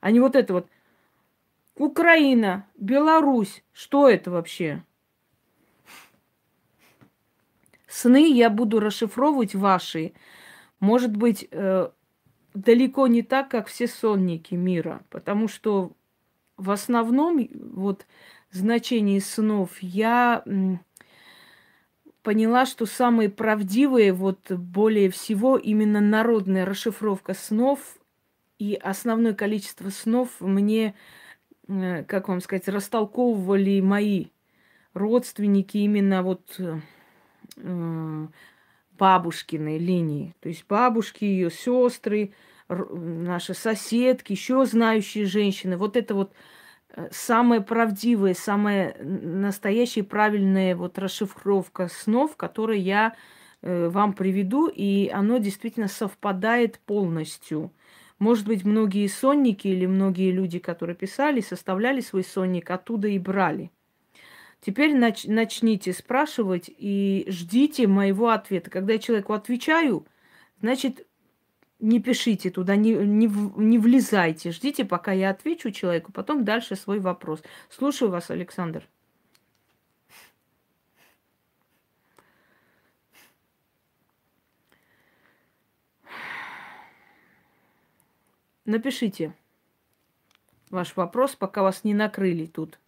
А 0.00 0.10
не 0.10 0.20
вот 0.20 0.36
это 0.36 0.52
вот. 0.52 0.68
Украина, 1.78 2.66
Беларусь. 2.76 3.62
Что 3.72 4.08
это 4.08 4.30
вообще? 4.30 4.82
Сны 7.86 8.30
я 8.30 8.50
буду 8.50 8.80
расшифровывать 8.80 9.54
ваши. 9.54 10.12
Может 10.80 11.16
быть, 11.16 11.46
э, 11.50 11.88
далеко 12.52 13.06
не 13.06 13.22
так, 13.22 13.48
как 13.48 13.68
все 13.68 13.86
сонники 13.86 14.54
мира. 14.54 15.02
Потому 15.08 15.46
что 15.48 15.92
в 16.56 16.70
основном 16.70 17.48
вот 17.72 18.06
значение 18.50 19.20
снов 19.20 19.78
я 19.80 20.42
поняла, 22.22 22.66
что 22.66 22.86
самые 22.86 23.30
правдивые, 23.30 24.12
вот 24.12 24.50
более 24.50 25.10
всего 25.10 25.56
именно 25.56 26.00
народная 26.00 26.66
расшифровка 26.66 27.34
снов 27.34 27.96
и 28.58 28.74
основное 28.74 29.32
количество 29.32 29.88
снов 29.90 30.40
мне, 30.40 30.88
э, 30.88 30.92
как 31.68 32.28
вам 32.28 32.40
сказать, 32.40 32.68
растолковывали 32.68 33.80
мои 33.80 34.26
родственники 34.94 35.78
именно 35.78 36.22
вот 36.22 36.58
э, 37.56 38.26
бабушкиной 38.98 39.78
линии. 39.78 40.34
То 40.40 40.48
есть 40.48 40.64
бабушки, 40.68 41.24
ее 41.24 41.50
сестры, 41.50 42.32
наши 42.68 43.54
соседки, 43.54 44.32
еще 44.32 44.64
знающие 44.66 45.24
женщины. 45.24 45.76
Вот 45.76 45.96
это 45.96 46.14
вот 46.14 46.32
э, 46.90 47.08
самая 47.10 47.60
правдивая, 47.60 48.34
самая 48.34 48.96
настоящая 49.02 50.02
правильная 50.02 50.76
вот 50.76 50.98
расшифровка 50.98 51.88
снов, 51.88 52.36
которую 52.36 52.80
я 52.80 53.14
э, 53.62 53.88
вам 53.88 54.12
приведу, 54.12 54.68
и 54.68 55.08
оно 55.08 55.38
действительно 55.38 55.88
совпадает 55.88 56.78
полностью. 56.80 57.72
Может 58.18 58.46
быть, 58.46 58.64
многие 58.64 59.06
сонники 59.06 59.68
или 59.68 59.86
многие 59.86 60.32
люди, 60.32 60.58
которые 60.58 60.96
писали, 60.96 61.40
составляли 61.40 62.00
свой 62.00 62.24
сонник, 62.24 62.70
оттуда 62.70 63.08
и 63.08 63.18
брали. 63.18 63.70
Теперь 64.60 64.96
нач- 64.96 65.30
начните 65.30 65.92
спрашивать 65.92 66.68
и 66.68 67.26
ждите 67.28 67.86
моего 67.86 68.30
ответа. 68.30 68.70
Когда 68.70 68.94
я 68.94 68.98
человеку 68.98 69.32
отвечаю, 69.34 70.04
значит, 70.60 71.06
не 71.78 72.00
пишите 72.00 72.50
туда, 72.50 72.74
не, 72.74 72.92
не, 72.94 73.30
не 73.56 73.78
влезайте. 73.78 74.50
Ждите, 74.50 74.84
пока 74.84 75.12
я 75.12 75.30
отвечу 75.30 75.70
человеку, 75.70 76.10
потом 76.10 76.44
дальше 76.44 76.74
свой 76.74 76.98
вопрос. 76.98 77.42
Слушаю 77.70 78.10
вас, 78.10 78.30
Александр. 78.30 78.88
Напишите 88.68 89.32
ваш 90.68 90.94
вопрос, 90.94 91.34
пока 91.34 91.62
вас 91.62 91.84
не 91.84 91.94
накрыли 91.94 92.44
тут 92.44 92.78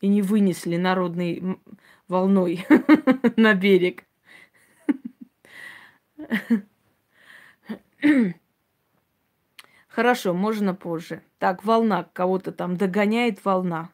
и 0.00 0.06
не 0.06 0.22
вынесли 0.22 0.76
народной 0.76 1.58
волной 2.06 2.64
на 3.36 3.54
берег. 3.54 4.04
Хорошо, 9.88 10.34
можно 10.34 10.72
позже. 10.72 11.20
Так, 11.40 11.64
волна, 11.64 12.08
кого-то 12.12 12.52
там 12.52 12.76
догоняет 12.76 13.44
волна. 13.44 13.90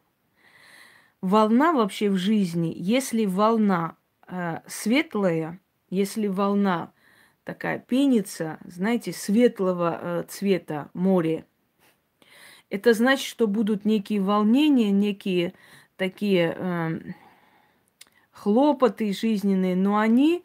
Волна 1.23 1.73
вообще 1.73 2.11
в 2.11 2.19
жизни, 2.19 2.71
если 2.77 3.25
волна 3.25 3.97
э, 4.27 4.59
светлая, 4.67 5.59
если 5.89 6.27
волна 6.27 6.93
такая 7.51 7.81
пенится, 7.81 8.59
знаете, 8.65 9.13
светлого 9.13 9.99
э, 10.01 10.25
цвета 10.29 10.89
море, 10.95 11.45
это 12.69 12.93
значит, 12.93 13.27
что 13.27 13.49
будут 13.49 13.85
некие 13.85 14.21
волнения, 14.21 14.93
некие 14.93 15.53
такие 15.97 16.55
э, 16.57 17.01
хлопоты 18.31 19.13
жизненные, 19.13 19.75
но 19.75 19.99
они 19.99 20.45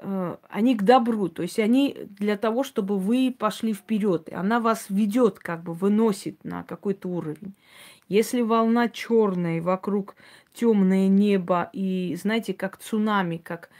Э, 0.00 0.36
они 0.48 0.76
к 0.76 0.82
добру, 0.82 1.28
то 1.28 1.42
есть 1.42 1.58
они 1.58 1.96
для 2.18 2.36
того, 2.36 2.62
чтобы 2.62 2.98
вы 2.98 3.34
пошли 3.36 3.72
вперед. 3.72 4.28
Она 4.32 4.60
вас 4.60 4.86
ведет, 4.88 5.38
как 5.38 5.62
бы 5.62 5.74
выносит 5.74 6.44
на 6.44 6.62
какой-то 6.62 7.08
уровень. 7.08 7.54
Если 8.08 8.40
волна 8.42 8.88
черная, 8.88 9.60
вокруг 9.60 10.14
темное 10.54 11.08
небо, 11.08 11.68
и 11.72 12.16
знаете, 12.20 12.54
как 12.54 12.78
цунами, 12.78 13.36
как 13.38 13.70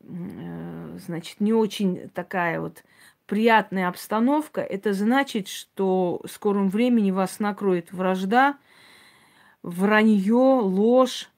значит, 0.00 1.40
не 1.40 1.52
очень 1.52 2.08
такая 2.10 2.60
вот 2.60 2.84
приятная 3.26 3.88
обстановка, 3.88 4.60
это 4.60 4.92
значит, 4.92 5.46
что 5.46 6.20
в 6.24 6.28
скором 6.28 6.68
времени 6.68 7.10
вас 7.10 7.38
накроет 7.38 7.92
вражда, 7.92 8.58
вранье, 9.62 10.60
ложь, 10.60 11.30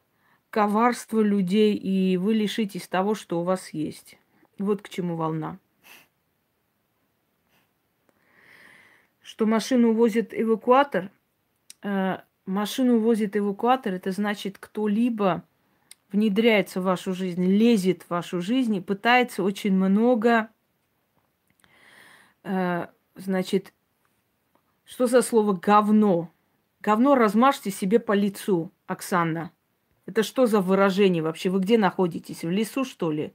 коварство 0.50 1.20
людей, 1.20 1.74
и 1.74 2.16
вы 2.16 2.34
лишитесь 2.34 2.88
того, 2.88 3.14
что 3.14 3.40
у 3.40 3.44
вас 3.44 3.70
есть. 3.70 4.18
Вот 4.58 4.82
к 4.82 4.88
чему 4.88 5.16
волна. 5.16 5.58
Что 9.22 9.46
машину 9.46 9.90
увозит 9.90 10.32
эвакуатор. 10.32 11.10
Э, 11.82 12.18
машину 12.46 12.96
увозит 12.96 13.36
эвакуатор, 13.36 13.94
это 13.94 14.12
значит, 14.12 14.58
кто-либо 14.58 15.42
внедряется 16.12 16.80
в 16.80 16.84
вашу 16.84 17.14
жизнь, 17.14 17.44
лезет 17.44 18.02
в 18.02 18.10
вашу 18.10 18.40
жизнь 18.40 18.76
и 18.76 18.80
пытается 18.80 19.42
очень 19.42 19.72
много, 19.72 20.48
э, 22.44 22.86
значит, 23.16 23.72
что 24.84 25.06
за 25.06 25.22
слово 25.22 25.54
говно? 25.54 26.30
Говно 26.80 27.14
размажьте 27.14 27.70
себе 27.70 27.98
по 27.98 28.12
лицу, 28.12 28.70
Оксана. 28.86 29.52
Это 30.06 30.22
что 30.22 30.46
за 30.46 30.60
выражение 30.60 31.22
вообще? 31.22 31.48
Вы 31.48 31.60
где 31.60 31.78
находитесь? 31.78 32.42
В 32.42 32.50
лесу, 32.50 32.84
что 32.84 33.10
ли? 33.10 33.32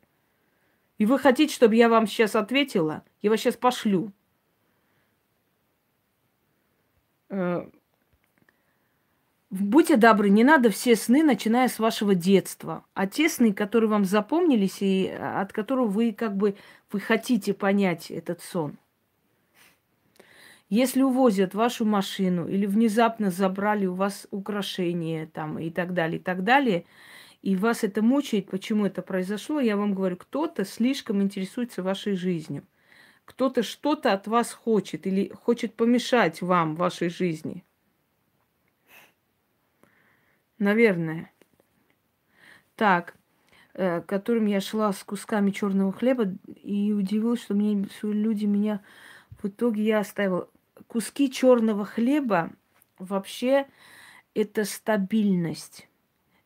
И 0.97 1.05
вы 1.05 1.17
хотите, 1.17 1.53
чтобы 1.53 1.75
я 1.75 1.89
вам 1.89 2.07
сейчас 2.07 2.35
ответила? 2.35 3.03
Я 3.21 3.29
вас 3.29 3.39
сейчас 3.39 3.55
пошлю. 3.55 4.11
Э, 7.29 7.69
будьте 9.49 9.97
добры, 9.97 10.29
не 10.29 10.43
надо 10.43 10.69
все 10.69 10.95
сны, 10.95 11.23
начиная 11.23 11.67
с 11.67 11.79
вашего 11.79 12.15
детства. 12.15 12.85
А 12.93 13.07
те 13.07 13.29
сны, 13.29 13.53
которые 13.53 13.89
вам 13.89 14.05
запомнились 14.05 14.81
и 14.81 15.07
от 15.07 15.53
которых 15.53 15.91
вы 15.91 16.11
как 16.11 16.35
бы 16.35 16.55
вы 16.91 16.99
хотите 16.99 17.53
понять 17.53 18.11
этот 18.11 18.41
сон– 18.41 18.77
если 20.69 21.01
увозят 21.01 21.53
вашу 21.53 21.85
машину 21.85 22.47
или 22.47 22.65
внезапно 22.65 23.31
забрали 23.31 23.85
у 23.85 23.93
вас 23.93 24.27
украшения 24.31 25.25
там 25.27 25.57
и 25.59 25.69
так 25.69 25.93
далее, 25.93 26.19
и 26.19 26.21
так 26.21 26.43
далее, 26.43 26.83
и 27.41 27.55
вас 27.55 27.85
это 27.85 28.01
мучает, 28.01 28.49
почему 28.49 28.85
это 28.85 29.01
произошло, 29.01 29.61
я 29.61 29.77
вам 29.77 29.93
говорю, 29.93 30.17
кто-то 30.17 30.65
слишком 30.65 31.21
интересуется 31.21 31.83
вашей 31.83 32.15
жизнью. 32.15 32.65
Кто-то 33.23 33.63
что-то 33.63 34.11
от 34.11 34.27
вас 34.27 34.51
хочет 34.51 35.07
или 35.07 35.29
хочет 35.29 35.73
помешать 35.73 36.41
вам 36.41 36.75
в 36.75 36.79
вашей 36.79 37.09
жизни. 37.09 37.63
Наверное. 40.59 41.31
Так, 42.75 43.15
э, 43.73 44.01
которым 44.01 44.45
я 44.45 44.61
шла 44.61 44.91
с 44.91 45.03
кусками 45.03 45.51
черного 45.51 45.91
хлеба 45.91 46.33
и 46.47 46.93
удивилась, 46.93 47.41
что, 47.41 47.53
мне, 47.53 47.87
что 47.97 48.11
люди 48.11 48.45
меня 48.45 48.81
в 49.41 49.47
итоге 49.47 49.83
я 49.83 49.99
оставила. 49.99 50.49
Куски 50.87 51.31
черного 51.31 51.85
хлеба 51.85 52.51
вообще 52.99 53.67
это 54.33 54.65
стабильность. 54.65 55.87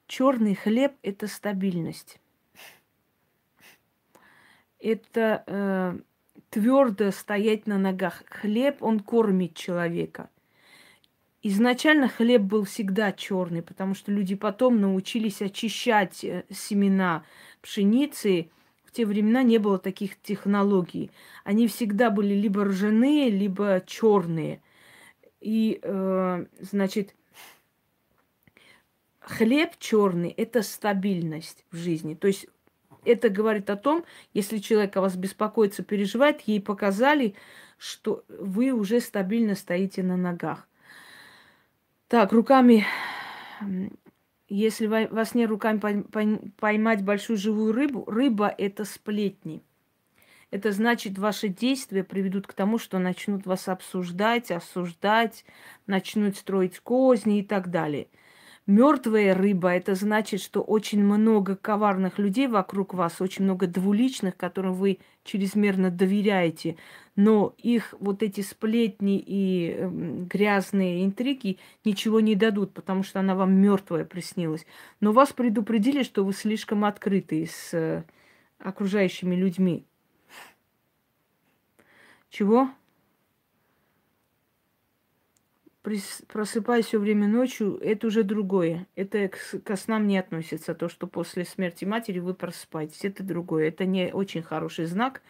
Черный 0.08 0.56
хлеб 0.56 0.94
это 1.04 1.28
стабильность. 1.28 2.20
Это 4.80 5.44
э, 5.48 6.00
твердо 6.50 7.12
стоять 7.12 7.68
на 7.68 7.78
ногах. 7.78 8.24
Хлеб, 8.28 8.82
он 8.82 9.00
кормит 9.00 9.56
человека. 9.56 10.30
Изначально 11.44 12.08
хлеб 12.08 12.42
был 12.42 12.66
всегда 12.66 13.12
черный, 13.12 13.64
потому 13.64 13.96
что 13.96 14.12
люди 14.12 14.36
потом 14.36 14.80
научились 14.80 15.42
очищать 15.42 16.24
э, 16.24 16.44
семена 16.52 17.24
пшеницы. 17.62 18.52
В 18.84 18.92
те 18.92 19.08
времена 19.08 19.42
не 19.42 19.58
было 19.58 19.80
таких 19.80 20.22
технологий. 20.22 21.10
Они 21.44 21.68
всегда 21.68 22.12
были 22.12 22.36
либо 22.36 22.66
ржаные, 22.66 23.32
либо 23.32 23.82
черные. 23.88 24.62
И, 25.40 25.80
э, 25.82 26.46
значит, 26.60 27.16
хлеб 29.20 29.72
черный– 29.80 30.30
это 30.38 30.62
стабильность 30.62 31.66
в 31.72 31.78
жизни. 31.78 32.14
То 32.14 32.28
есть 32.28 32.46
это 33.04 33.30
говорит 33.30 33.72
о 33.72 33.78
том, 33.78 34.06
если 34.36 34.60
человек 34.60 34.96
о 34.96 35.02
вас 35.02 35.16
беспокоится, 35.16 35.82
переживает, 35.82 36.42
ей 36.42 36.62
показали, 36.62 37.34
что 37.80 38.24
вы 38.28 38.72
уже 38.72 39.00
стабильно 39.00 39.56
стоите 39.56 40.04
на 40.04 40.18
ногах. 40.18 40.68
Так, 42.12 42.34
руками, 42.34 42.86
если 44.50 44.86
во 44.86 45.24
сне 45.24 45.46
руками 45.46 45.80
поймать 46.60 47.06
большую 47.06 47.38
живую 47.38 47.72
рыбу, 47.72 48.04
рыба– 48.06 48.54
это 48.58 48.84
сплетни. 48.84 49.64
Это 50.50 50.74
значит, 50.74 51.18
ваши 51.18 51.48
действия 51.48 52.04
приведут 52.04 52.48
к 52.48 52.54
тому, 52.54 52.80
что 52.80 53.00
начнут 53.00 53.46
вас 53.46 53.70
обсуждать, 53.70 54.52
осуждать, 54.52 55.46
начнут 55.88 56.36
строить 56.36 56.82
козни 56.82 57.40
и 57.40 57.44
так 57.44 57.72
далее– 57.72 58.10
Мертвая 58.72 59.34
рыба– 59.34 59.70
это 59.74 59.96
значит, 59.96 60.40
что 60.40 60.62
очень 60.62 61.04
много 61.04 61.58
коварных 61.58 62.18
людей 62.18 62.48
вокруг 62.48 62.94
вас, 62.94 63.20
очень 63.20 63.44
много 63.44 63.68
двуличных, 63.68 64.38
которым 64.38 64.76
вы 64.76 65.00
чрезмерно 65.26 65.92
доверяете, 65.92 66.78
но 67.18 67.54
их 67.58 67.94
вот 68.00 68.24
эти 68.24 68.40
сплетни 68.40 69.22
и 69.28 69.76
э, 69.76 69.90
грязные 69.90 71.04
интриги 71.04 71.60
ничего 71.84 72.22
не 72.22 72.34
дадут, 72.34 72.74
потому 72.74 73.04
что 73.04 73.20
она 73.20 73.36
вам 73.36 73.52
мертвая 73.56 74.06
приснилась. 74.06 74.66
Но 75.02 75.12
вас 75.12 75.34
предупредили, 75.34 76.04
что 76.04 76.24
вы 76.24 76.32
слишком 76.32 76.86
открыты 76.86 77.50
с 77.52 77.74
э, 77.74 78.04
окружающими 78.58 79.36
людьми. 79.36 79.84
Чего? 82.30 82.70
Просыпаясь 85.82 86.86
все 86.86 87.00
время 87.00 87.28
ночью, 87.28 87.78
это 87.82 88.08
уже 88.08 88.24
другое. 88.24 88.88
Это 88.96 89.30
ко 89.64 89.76
снам 89.76 90.08
не 90.08 90.18
относится. 90.18 90.76
То, 90.76 90.90
что 90.90 91.08
после 91.08 91.46
смерти 91.46 91.86
матери 91.86 92.20
вы 92.20 92.34
просыпаетесь, 92.34 93.04
это 93.04 93.24
другое. 93.24 93.68
Это 93.68 93.86
не 93.86 94.14
очень 94.14 94.44
хороший 94.44 94.86
знак. 94.86 95.22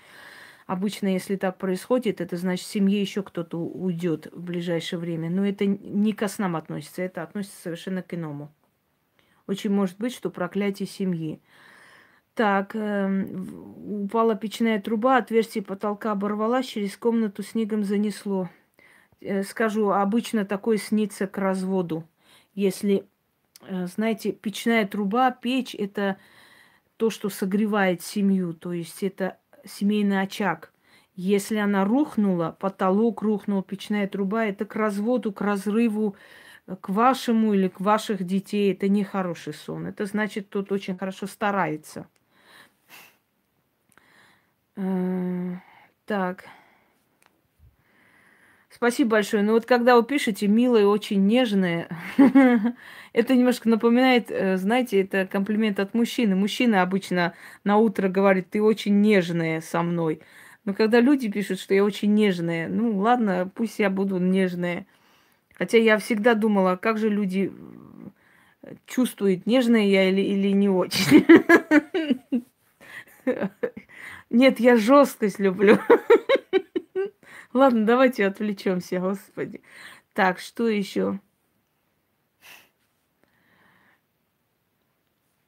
Обычно, 0.68 1.08
если 1.08 1.36
так 1.36 1.58
происходит, 1.58 2.22
это 2.22 2.38
значит, 2.38 2.66
в 2.66 2.70
семье 2.70 3.02
еще 3.02 3.24
кто-то 3.24 3.58
уйдет 3.58 4.28
в 4.32 4.42
ближайшее 4.42 5.00
время. 5.00 5.30
Но 5.30 5.46
это 5.46 5.66
не 5.66 6.14
ко 6.14 6.28
снам 6.28 6.56
относится, 6.56 7.02
это 7.02 7.24
относится 7.24 7.62
совершенно 7.62 8.02
к 8.04 8.14
иному. 8.14 8.52
Очень 9.48 9.72
может 9.72 9.98
быть, 9.98 10.14
что 10.14 10.30
проклятие 10.30 10.88
семьи. 10.88 11.42
Так, 12.36 12.76
э, 12.76 13.26
упала 14.06 14.36
печная 14.36 14.82
труба, 14.82 15.18
отверстие 15.18 15.64
потолка 15.64 16.14
оборвалась, 16.14 16.68
через 16.68 16.96
комнату 16.96 17.44
снегом 17.44 17.84
занесло. 17.84 18.50
Э, 19.22 19.44
скажу, 19.44 19.92
обычно 19.92 20.46
такое 20.46 20.78
снится 20.78 21.28
к 21.28 21.38
разводу. 21.38 22.08
Если, 22.56 23.06
э, 23.62 23.86
знаете, 23.86 24.32
печная 24.32 24.88
труба, 24.88 25.32
печь– 25.32 25.76
это 25.78 26.18
то, 26.98 27.10
что 27.10 27.30
согревает 27.30 28.02
семью, 28.02 28.54
то 28.54 28.74
есть 28.74 29.04
это 29.04 29.38
семейный 29.64 30.22
очаг. 30.22 30.74
Если 31.16 31.58
она 31.58 31.86
рухнула, 31.86 32.56
потолок 32.60 33.22
рухнул, 33.22 33.62
печная 33.62 34.08
труба, 34.08 34.46
это 34.46 34.66
к 34.66 34.76
разводу, 34.76 35.32
к 35.32 35.42
разрыву, 35.42 36.16
э, 36.66 36.76
к 36.76 36.90
вашему 36.90 37.54
или 37.54 37.68
к 37.68 37.80
ваших 37.80 38.24
детей. 38.24 38.74
Это 38.74 38.88
не 38.90 39.04
хороший 39.04 39.54
сон. 39.54 39.86
Это 39.86 40.06
значит, 40.06 40.50
тот 40.50 40.72
очень 40.72 40.98
хорошо 40.98 41.28
старается. 41.28 42.08
Так. 46.06 46.46
Спасибо 48.82 49.12
большое. 49.12 49.44
Ну 49.44 49.54
вот 49.54 49.68
когда 49.68 49.96
вы 49.96 50.04
пишете 50.04 50.48
милое, 50.48 50.88
очень 50.88 51.28
нежное, 51.28 51.88
это 53.14 53.36
немножко 53.36 53.70
напоминает, 53.70 54.32
э, 54.32 54.58
знаете, 54.58 55.02
это 55.02 55.28
комплимент 55.28 55.80
от 55.80 55.94
мужчины. 55.94 56.36
Мужчина 56.36 56.82
обычно 56.82 57.36
на 57.64 57.78
утро 57.78 58.10
говорит, 58.10 58.50
ты 58.50 58.60
очень 58.60 59.00
нежная 59.00 59.62
со 59.62 59.84
мной. 59.84 60.22
Но 60.66 60.74
когда 60.74 61.00
люди 61.00 61.30
пишут, 61.30 61.60
что 61.60 61.76
я 61.76 61.84
очень 61.84 62.16
нежная, 62.16 62.68
ну 62.70 62.98
ладно, 62.98 63.52
пусть 63.54 63.78
я 63.78 63.92
буду 63.92 64.18
нежная. 64.18 64.88
Хотя 65.54 65.78
я 65.78 66.00
всегда 66.00 66.34
думала, 66.34 66.76
как 66.76 66.98
же 66.98 67.10
люди 67.10 67.54
э, 68.64 68.74
чувствуют, 68.88 69.46
нежная 69.46 69.86
я 69.86 70.10
или, 70.10 70.22
или 70.22 70.48
не 70.54 70.70
очень. 70.70 71.24
Нет, 74.32 74.60
я 74.60 74.76
жесткость 74.76 75.38
люблю. 75.38 75.78
Ладно, 77.54 77.86
давайте 77.86 78.26
отвлечемся, 78.26 79.00
господи. 79.00 79.62
Так, 80.14 80.40
что 80.40 80.68
еще? 80.68 81.20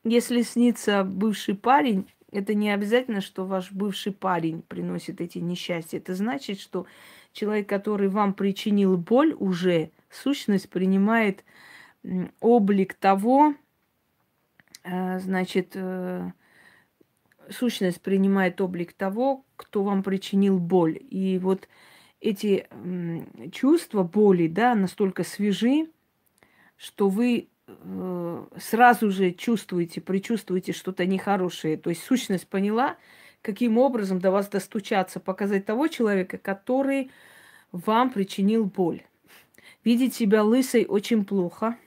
Если 0.03 0.41
снится 0.41 1.05
бывший 1.05 1.55
парень, 1.55 2.11
это 2.31 2.53
не 2.55 2.71
обязательно, 2.71 3.21
что 3.21 3.45
ваш 3.45 3.71
бывший 3.71 4.11
парень 4.11 4.63
приносит 4.63 5.21
эти 5.21 5.37
несчастья. 5.37 5.97
Это 5.97 6.13
значит, 6.13 6.59
что 6.59 6.87
человек, 7.31 7.69
который 7.69 8.09
вам 8.09 8.33
причинил 8.33 8.97
боль, 8.97 9.33
уже 9.39 9.91
сущность 10.09 10.69
принимает 10.69 11.45
облик 12.41 12.95
того, 12.95 13.55
э, 14.83 15.19
значит, 15.19 15.71
э, 15.75 16.31
сущность 17.49 18.01
принимает 18.01 18.59
облик 18.59 18.91
того, 18.91 19.45
кто 19.55 19.83
вам 19.83 20.03
причинил 20.03 20.59
боль. 20.59 20.99
И 21.09 21.39
вот 21.39 21.69
эти 22.23 22.67
чувства 23.51 24.03
боли, 24.03 24.47
да, 24.47 24.75
настолько 24.75 25.25
свежи, 25.25 25.89
что 26.77 27.09
вы 27.09 27.49
э, 27.67 28.45
сразу 28.57 29.11
же 29.11 29.31
чувствуете, 29.31 29.99
предчувствуете 29.99 30.71
что-то 30.71 31.05
нехорошее. 31.05 31.77
То 31.77 31.89
есть 31.89 32.01
сущность 32.03 32.47
поняла, 32.47 32.95
каким 33.41 33.77
образом 33.77 34.19
до 34.19 34.31
вас 34.31 34.47
достучаться, 34.47 35.19
показать 35.19 35.65
того 35.65 35.87
человека, 35.89 36.37
который 36.37 37.11
вам 37.73 38.09
причинил 38.09 38.65
боль. 38.65 39.03
Видеть 39.83 40.15
себя 40.15 40.43
лысой 40.43 40.85
очень 40.85 41.25
плохо. 41.25 41.77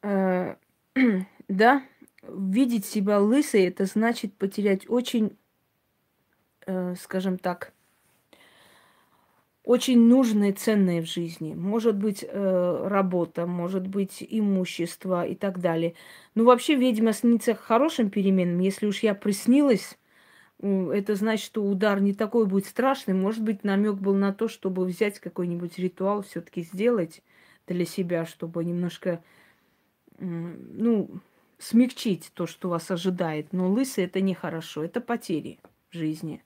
Э, 0.00 0.56
да, 1.48 1.82
видеть 2.22 2.86
себя 2.86 3.20
лысой, 3.20 3.64
это 3.64 3.84
значит 3.84 4.32
потерять 4.34 4.88
очень 4.88 5.36
скажем 6.96 7.38
так, 7.38 7.72
очень 9.64 10.00
нужные, 10.00 10.52
ценные 10.52 11.02
в 11.02 11.06
жизни. 11.06 11.54
Может 11.54 11.96
быть, 11.96 12.24
э, 12.26 12.86
работа, 12.88 13.46
может 13.46 13.86
быть, 13.86 14.24
имущество 14.28 15.26
и 15.26 15.34
так 15.34 15.60
далее. 15.60 15.94
Ну, 16.34 16.44
вообще, 16.44 16.74
ведьма 16.74 17.12
снится 17.12 17.54
хорошим 17.54 18.10
переменам. 18.10 18.58
Если 18.60 18.86
уж 18.86 19.00
я 19.00 19.14
приснилась, 19.14 19.98
это 20.60 21.14
значит, 21.14 21.44
что 21.44 21.62
удар 21.62 22.00
не 22.00 22.14
такой 22.14 22.46
будет 22.46 22.66
страшный. 22.66 23.14
Может 23.14 23.44
быть, 23.44 23.62
намек 23.62 23.94
был 23.94 24.14
на 24.14 24.32
то, 24.32 24.48
чтобы 24.48 24.84
взять 24.84 25.20
какой-нибудь 25.20 25.78
ритуал, 25.78 26.22
все-таки 26.22 26.62
сделать 26.62 27.22
для 27.66 27.84
себя, 27.84 28.26
чтобы 28.26 28.64
немножко, 28.64 29.22
ну, 30.18 31.10
смягчить 31.58 32.32
то, 32.34 32.46
что 32.46 32.70
вас 32.70 32.90
ожидает. 32.90 33.52
Но 33.52 33.70
лысый 33.70 34.04
это 34.04 34.20
нехорошо, 34.20 34.82
это 34.82 35.00
потери 35.00 35.60
в 35.90 35.96
жизни. 35.96 36.42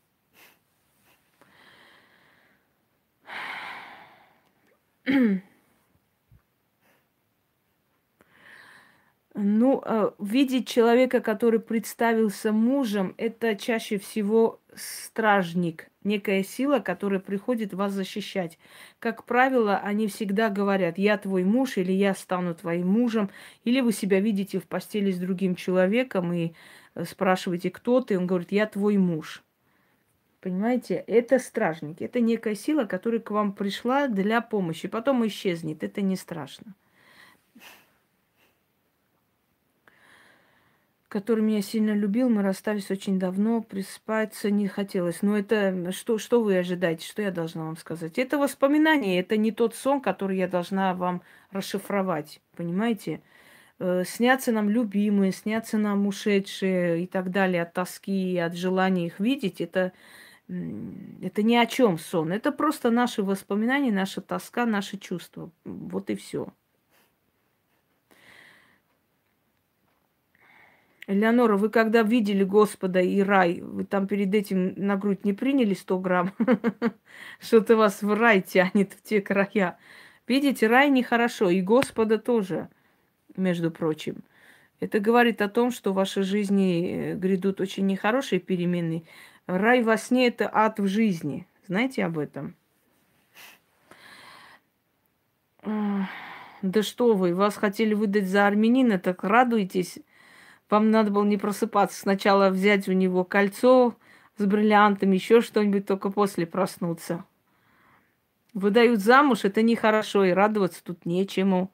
Ну, 9.36 9.82
э, 9.84 10.10
видеть 10.20 10.68
человека, 10.68 11.20
который 11.20 11.58
представился 11.58 12.52
мужем, 12.52 13.14
это 13.18 13.56
чаще 13.56 13.98
всего 13.98 14.60
стражник, 14.76 15.88
некая 16.04 16.44
сила, 16.44 16.78
которая 16.78 17.18
приходит 17.18 17.74
вас 17.74 17.92
защищать. 17.92 18.58
Как 19.00 19.24
правило, 19.24 19.78
они 19.78 20.06
всегда 20.06 20.50
говорят, 20.50 20.98
я 20.98 21.18
твой 21.18 21.42
муж 21.42 21.78
или 21.78 21.90
я 21.90 22.14
стану 22.14 22.54
твоим 22.54 22.86
мужем, 22.86 23.28
или 23.64 23.80
вы 23.80 23.92
себя 23.92 24.20
видите 24.20 24.60
в 24.60 24.68
постели 24.68 25.10
с 25.10 25.18
другим 25.18 25.56
человеком 25.56 26.32
и 26.32 26.52
э, 26.94 27.04
спрашиваете, 27.04 27.70
кто 27.70 28.00
ты, 28.02 28.16
он 28.16 28.28
говорит, 28.28 28.52
я 28.52 28.66
твой 28.66 28.98
муж. 28.98 29.42
Понимаете, 30.44 30.96
это 31.07 31.38
стражники, 31.38 32.04
это 32.04 32.20
некая 32.20 32.54
сила, 32.54 32.85
которая 32.85 33.18
к 33.18 33.30
вам 33.30 33.54
пришла 33.54 34.09
для 34.09 34.42
помощи, 34.42 34.88
потом 34.88 35.26
исчезнет, 35.26 35.83
это 35.83 36.02
не 36.02 36.16
страшно. 36.16 36.74
который 41.09 41.44
меня 41.44 41.62
сильно 41.62 41.92
любил, 41.92 42.28
мы 42.28 42.42
расстались 42.42 42.90
очень 42.90 43.20
давно, 43.20 43.62
приспаться 43.62 44.50
не 44.50 44.66
хотелось. 44.66 45.22
Но 45.22 45.38
это 45.38 45.92
что, 45.92 46.18
что 46.18 46.42
вы 46.42 46.59
ожидаете, 46.59 47.07
что 47.07 47.22
я 47.22 47.30
должна 47.30 47.66
вам 47.66 47.76
сказать? 47.76 48.18
Это 48.18 48.37
воспоминание, 48.37 49.20
это 49.20 49.37
не 49.37 49.52
тот 49.52 49.76
сон, 49.76 50.00
который 50.00 50.37
я 50.37 50.48
должна 50.48 50.92
вам 50.92 51.22
расшифровать, 51.52 52.42
понимаете? 52.57 53.22
Э, 53.78 54.02
снятся 54.04 54.50
нам 54.50 54.68
любимые, 54.68 55.30
снятся 55.33 55.78
нам 55.78 56.07
ушедшие 56.07 57.04
и 57.04 57.07
так 57.07 57.30
далее 57.30 57.62
от 57.62 57.72
тоски, 57.72 58.37
от 58.38 58.54
желания 58.54 59.07
их 59.07 59.20
видеть, 59.20 59.61
это, 59.61 59.92
это 60.48 61.42
ни 61.42 61.54
о 61.57 61.66
чем 61.66 61.98
сон. 61.98 62.33
Это 62.33 62.52
просто 62.52 62.90
наши 62.90 63.22
воспоминания, 63.22 63.90
наша 63.90 64.20
тоска, 64.20 64.66
наши 64.66 64.98
чувства. 64.98 65.50
Вот 65.64 66.11
и 66.11 66.14
все. 66.14 66.48
Элеонора, 71.07 71.57
вы 71.57 71.68
когда 71.68 72.02
видели 72.02 72.44
Господа 72.44 73.00
и 73.00 73.20
рай, 73.20 73.61
вы 73.61 73.85
там 73.85 74.07
перед 74.07 74.35
этим 74.35 74.72
на 74.76 74.96
грудь 74.96 75.24
не 75.24 75.35
приняли 75.35 75.74
100 75.74 75.98
грамм? 75.98 76.33
Что-то 77.40 77.76
вас 77.76 78.02
в 78.02 78.12
рай 78.14 78.40
тянет 78.40 78.94
в 78.94 79.02
те 79.02 79.20
края. 79.20 79.78
Видите, 80.26 80.66
рай 80.66 80.88
нехорошо, 80.88 81.50
и 81.50 81.61
Господа 81.61 82.18
тоже, 82.18 82.68
между 83.37 83.70
прочим. 83.70 84.24
Это 84.80 85.00
говорит 85.00 85.40
о 85.40 85.48
том, 85.48 85.70
что 85.70 85.92
в 85.92 85.96
вашей 85.96 86.22
жизни 86.22 87.12
э, 87.12 87.14
грядут 87.14 87.60
очень 87.60 87.87
нехорошие 87.87 88.40
перемены. 88.40 89.04
Рай 89.46 89.82
во 89.82 89.96
сне– 89.96 90.26
это 90.28 90.50
ад 90.52 90.78
в 90.78 90.87
жизни. 90.87 91.46
Знаете 91.66 92.04
об 92.04 92.18
этом? 92.18 92.56
Да 95.62 96.82
что 96.82 97.14
вы, 97.14 97.34
вас 97.34 97.56
хотели 97.56 97.94
выдать 97.94 98.26
за 98.26 98.46
армянина, 98.46 98.98
так 98.98 99.24
радуйтесь– 99.24 99.98
вам 100.70 100.90
надо 100.90 101.10
было 101.10 101.24
не 101.24 101.37
просыпаться. 101.37 101.98
Сначала 102.00 102.50
взять 102.50 102.88
у 102.88 102.92
него 102.92 103.24
кольцо 103.24 103.94
с 104.37 104.44
бриллиантами, 104.44 105.14
еще 105.14 105.40
что-нибудь, 105.40 105.87
только 105.87 106.10
после 106.10 106.46
проснуться. 106.46 107.24
Выдают 108.54 109.00
замуж, 109.00 109.44
это 109.44 109.62
нехорошо, 109.62 110.24
и 110.24 110.30
радоваться 110.30 110.82
тут 110.82 111.06
нечему. 111.06 111.70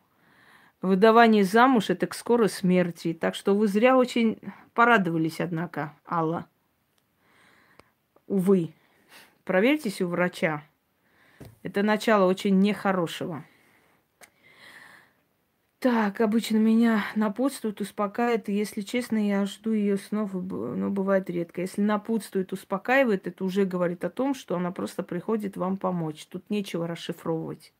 Выдавание 0.82 1.44
замуж– 1.44 1.86
это 1.90 2.06
к 2.06 2.14
скорой 2.14 2.48
смерти. 2.48 3.12
Так 3.12 3.34
что 3.34 3.54
вы 3.54 3.68
зря 3.68 3.96
очень 3.96 4.38
порадовались, 4.72 5.40
однако, 5.40 5.94
Алла. 6.08 6.46
Увы. 8.26 8.72
Проверьтесь 9.44 10.00
у 10.00 10.08
врача. 10.08 10.62
Это 11.62 11.82
начало 11.82 12.26
очень 12.26 12.58
нехорошего. 12.60 13.44
Так, 15.80 16.20
обычно 16.20 16.58
меня 16.58 17.04
напутствует, 17.14 17.80
успокаивает. 17.80 18.48
И, 18.48 18.52
если 18.52 18.82
честно, 18.82 19.16
я 19.16 19.46
жду 19.46 19.72
ее 19.72 19.96
снов, 19.96 20.32
но 20.34 20.90
бывает 20.90 21.28
редко. 21.30 21.62
Если 21.62 21.80
напутствует, 21.80 22.52
успокаивает, 22.52 23.26
это 23.26 23.44
уже 23.44 23.64
говорит 23.64 24.04
о 24.04 24.10
том, 24.10 24.34
что 24.34 24.56
она 24.56 24.72
просто 24.72 25.02
приходит 25.02 25.56
вам 25.56 25.78
помочь. 25.78 26.26
Тут 26.26 26.48
нечего 26.50 26.86
расшифровывать. 26.86 27.72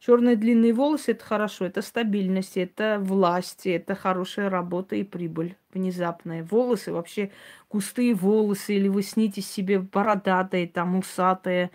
Черные 0.00 0.34
длинные 0.34 0.72
волосы 0.72 1.12
это 1.12 1.22
хорошо, 1.26 1.66
это 1.66 1.82
стабильность, 1.82 2.56
это 2.56 2.98
власть, 2.98 3.66
это 3.66 3.94
хорошая 3.94 4.48
работа 4.48 4.96
и 4.96 5.04
прибыль 5.04 5.56
внезапная. 5.74 6.42
Волосы 6.42 6.90
вообще 6.90 7.30
густые 7.68 8.14
волосы, 8.14 8.76
или 8.76 8.88
вы 8.88 9.02
снитесь 9.02 9.46
себе 9.46 9.78
бородатые, 9.78 10.68
там 10.68 10.96
усатые, 10.96 11.70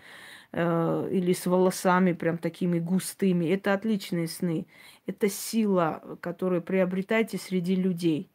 э, 0.50 1.08
или 1.12 1.32
с 1.32 1.46
волосами 1.46 2.14
прям 2.14 2.38
такими 2.38 2.80
густыми. 2.80 3.46
Это 3.46 3.74
отличные 3.74 4.26
сны. 4.26 4.66
Это 5.06 5.28
сила, 5.28 6.18
которую 6.20 6.62
приобретаете 6.62 7.38
среди 7.38 7.76
людей. 7.76 8.28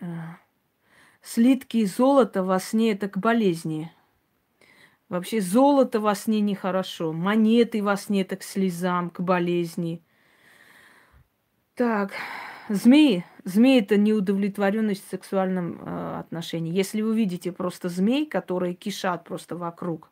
Э, 0.00 0.06
слитки 1.22 1.84
золота 1.84 2.44
во 2.44 2.60
сне 2.60 2.92
это 2.92 3.08
к 3.08 3.18
болезни. 3.18 3.90
Вообще 5.08 5.40
золото 5.40 6.00
во 6.00 6.14
сне 6.14 6.40
нехорошо. 6.40 7.12
Монеты 7.12 7.82
во 7.82 7.96
сне 7.96 8.22
это 8.22 8.36
к 8.36 8.42
слезам, 8.42 9.10
к 9.10 9.20
болезни. 9.20 10.02
Так, 11.74 12.12
змеи. 12.68 13.24
Змеи 13.44 13.80
это 13.80 13.96
неудовлетворенность 13.96 15.06
в 15.06 15.10
сексуальном 15.10 15.80
э, 15.80 16.18
отношении. 16.18 16.74
Если 16.74 17.02
вы 17.02 17.14
видите 17.14 17.52
просто 17.52 17.88
змей, 17.88 18.26
которые 18.26 18.74
кишат 18.74 19.22
просто 19.22 19.56
вокруг, 19.56 20.10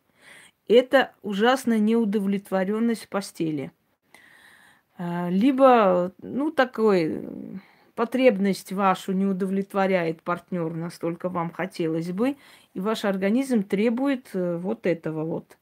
это 0.69 1.13
ужасная 1.23 1.79
неудовлетворенность 1.79 3.05
в 3.05 3.09
постели. 3.09 3.73
А, 4.97 5.29
либо, 5.29 6.13
ну, 6.23 6.53
такой 6.53 7.29
потребность 7.95 8.73
вашу 8.73 9.13
не 9.13 9.27
удовлетворяет 9.27 10.23
партнер, 10.23 10.73
настолько 10.75 11.29
вам 11.29 11.51
хотелось 11.51 12.13
бы, 12.13 12.37
и 12.75 12.81
ваш 12.81 13.05
организм 13.05 13.63
требует 13.63 14.31
э, 14.35 14.57
вот 14.57 14.87
этого 14.87 15.25
вот. 15.25 15.57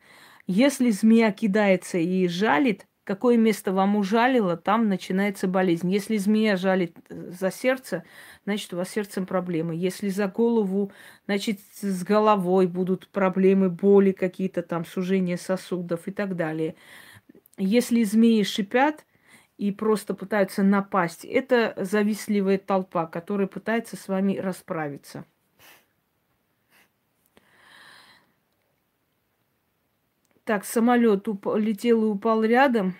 Если 0.46 0.90
змея 0.90 1.31
кидается 1.31 1.98
и 1.98 2.27
жалит, 2.27 2.87
какое 3.05 3.37
место 3.37 3.72
вам 3.72 3.96
ужалило, 3.96 4.57
там 4.57 4.88
начинается 4.88 5.46
болезнь. 5.46 5.90
Если 5.90 6.16
змея 6.16 6.57
жалит 6.57 6.96
э, 7.09 7.31
за 7.31 7.51
сердце, 7.51 8.05
значит, 8.44 8.72
у 8.72 8.77
вас 8.77 8.88
с 8.88 8.92
сердцем 8.92 9.27
проблемы. 9.27 9.75
Если 9.77 10.09
за 10.09 10.27
голову, 10.27 10.90
значит, 11.27 11.61
с 11.81 12.03
головой 12.03 12.66
будут 12.66 13.09
проблемы, 13.09 13.68
боли 13.70 14.12
какие-то 14.12 14.62
там, 14.62 14.85
сужение 14.85 15.37
сосудов 15.37 16.09
и 16.09 16.12
так 16.12 16.35
далее. 16.35 16.75
Если 17.59 18.03
змеи 18.03 18.42
шипят 18.42 19.05
и 19.59 19.70
просто 19.70 20.14
пытаются 20.14 20.62
напасть, 20.62 21.25
это 21.25 21.75
завистливая 21.77 22.59
толпа, 22.59 23.07
которая 23.07 23.46
пытается 23.46 23.96
с 23.96 24.09
вами 24.09 24.38
расправиться. 24.38 25.27
Так, 30.44 30.64
самолет 30.64 31.28
уп- 31.28 31.59
летел 31.59 32.02
и 32.02 32.07
упал 32.07 32.42
рядом. 32.42 32.96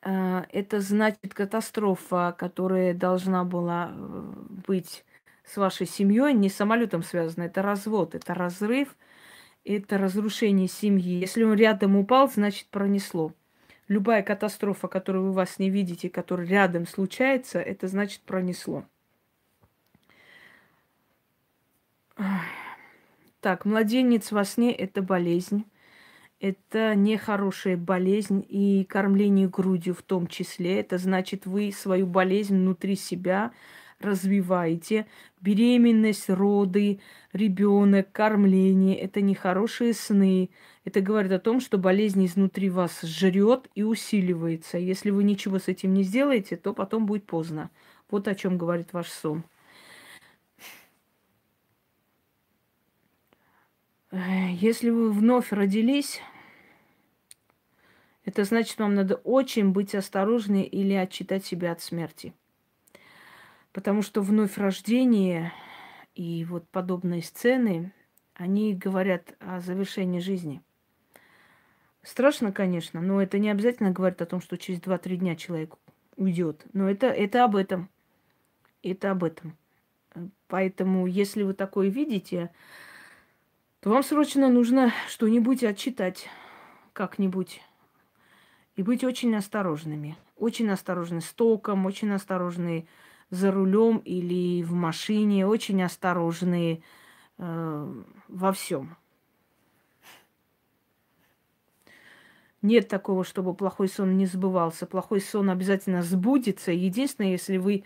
А, 0.00 0.46
это 0.50 0.80
значит 0.80 1.34
катастрофа, 1.34 2.34
которая 2.38 2.94
должна 2.94 3.44
была 3.44 3.90
э, 3.92 4.32
быть 4.66 5.04
с 5.44 5.58
вашей 5.58 5.86
семьей, 5.86 6.32
не 6.32 6.48
с 6.48 6.56
самолетом 6.56 7.02
связана. 7.02 7.44
Это 7.44 7.60
развод, 7.60 8.14
это 8.14 8.32
разрыв, 8.32 8.96
это 9.64 9.98
разрушение 9.98 10.68
семьи. 10.68 11.20
Если 11.20 11.42
он 11.42 11.54
рядом 11.54 11.96
упал, 11.96 12.30
значит 12.30 12.68
пронесло. 12.68 13.32
Любая 13.88 14.22
катастрофа, 14.22 14.88
которую 14.88 15.26
вы 15.26 15.32
вас 15.32 15.58
не 15.58 15.68
видите, 15.68 16.08
которая 16.08 16.46
рядом 16.46 16.86
случается, 16.86 17.60
это 17.60 17.86
значит 17.86 18.22
пронесло. 18.22 18.86
Так, 23.42 23.66
младенец 23.66 24.32
во 24.32 24.44
сне– 24.44 24.72
это 24.74 25.02
болезнь 25.02 25.66
это 26.44 26.94
нехорошая 26.94 27.78
болезнь 27.78 28.44
и 28.46 28.84
кормление 28.84 29.48
грудью 29.48 29.94
в 29.94 30.02
том 30.02 30.26
числе. 30.26 30.78
Это 30.78 30.98
значит, 30.98 31.46
вы 31.46 31.72
свою 31.72 32.06
болезнь 32.06 32.54
внутри 32.54 32.96
себя 32.96 33.50
развиваете. 33.98 35.06
Беременность, 35.40 36.28
роды, 36.28 37.00
ребенок, 37.32 38.12
кормление– 38.12 38.94
это 39.00 39.22
нехорошие 39.22 39.94
сны. 39.94 40.50
Это 40.84 41.00
говорит 41.00 41.32
о 41.32 41.38
том, 41.38 41.60
что 41.60 41.78
болезнь 41.78 42.26
изнутри 42.26 42.68
вас 42.68 43.00
жрет 43.00 43.70
и 43.74 43.82
усиливается. 43.82 44.76
Если 44.76 45.08
вы 45.08 45.24
ничего 45.24 45.58
с 45.58 45.68
этим 45.68 45.94
не 45.94 46.02
сделаете, 46.02 46.56
то 46.56 46.74
потом 46.74 47.06
будет 47.06 47.24
поздно. 47.24 47.70
Вот 48.10 48.28
о 48.28 48.34
чем 48.34 48.58
говорит 48.58 48.92
ваш 48.92 49.08
сон. 49.08 49.44
Если 54.12 54.90
вы 54.90 55.10
вновь 55.10 55.50
родились, 55.52 56.20
это 58.34 58.42
значит, 58.42 58.80
вам 58.80 58.96
надо 58.96 59.14
очень 59.14 59.70
быть 59.70 59.94
осторожны 59.94 60.64
или 60.64 60.92
отчитать 60.92 61.46
себя 61.46 61.70
от 61.70 61.80
смерти. 61.80 62.34
Потому 63.72 64.02
что 64.02 64.22
вновь 64.22 64.58
рождение 64.58 65.52
и 66.16 66.44
вот 66.44 66.68
подобные 66.68 67.22
сцены, 67.22 67.92
они 68.34 68.74
говорят 68.74 69.36
о 69.38 69.60
завершении 69.60 70.18
жизни. 70.18 70.62
Страшно, 72.02 72.50
конечно, 72.50 73.00
но 73.00 73.22
это 73.22 73.38
не 73.38 73.50
обязательно 73.50 73.92
говорит 73.92 74.20
о 74.20 74.26
том, 74.26 74.40
что 74.40 74.58
через 74.58 74.80
2-3 74.80 75.16
дня 75.16 75.36
человек 75.36 75.76
уйдет. 76.16 76.66
Но 76.72 76.90
это, 76.90 77.06
это 77.06 77.44
об 77.44 77.54
этом. 77.54 77.88
Это 78.82 79.12
об 79.12 79.22
этом. 79.22 79.56
Поэтому, 80.48 81.06
если 81.06 81.44
вы 81.44 81.54
такое 81.54 81.88
видите, 81.88 82.50
то 83.78 83.90
вам 83.90 84.02
срочно 84.02 84.48
нужно 84.48 84.92
что-нибудь 85.08 85.62
отчитать 85.62 86.28
как-нибудь. 86.92 87.62
И 88.76 88.82
быть 88.82 89.04
очень 89.04 89.34
осторожными. 89.36 90.16
Очень 90.36 90.70
осторожны 90.70 91.20
с 91.20 91.32
током, 91.32 91.86
очень 91.86 92.10
осторожны 92.10 92.86
за 93.30 93.52
рулем 93.52 93.98
или 93.98 94.62
в 94.62 94.72
машине, 94.72 95.46
очень 95.46 95.82
осторожны 95.82 96.82
э, 97.38 98.02
во 98.28 98.52
всем. 98.52 98.96
Нет 102.62 102.88
такого, 102.88 103.24
чтобы 103.24 103.54
плохой 103.54 103.88
сон 103.88 104.16
не 104.16 104.24
сбывался. 104.24 104.86
Плохой 104.86 105.20
сон 105.20 105.50
обязательно 105.50 106.02
сбудется. 106.02 106.72
Единственное, 106.72 107.32
если 107.32 107.58
вы 107.58 107.84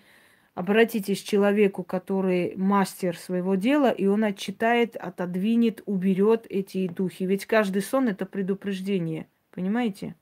обратитесь 0.55 1.21
к 1.21 1.27
человеку, 1.27 1.83
который 1.83 2.57
мастер 2.57 3.17
своего 3.17 3.57
дела, 3.57 3.91
и 3.91 4.07
он 4.07 4.23
отчитает, 4.23 4.95
отодвинет, 4.95 5.83
уберет 5.87 6.47
эти 6.49 6.87
духи. 6.87 7.25
Ведь 7.25 7.45
каждый 7.45 7.83
сон 7.83 8.09
это 8.09 8.25
предупреждение. 8.25 9.27
Понимаете? 9.51 10.15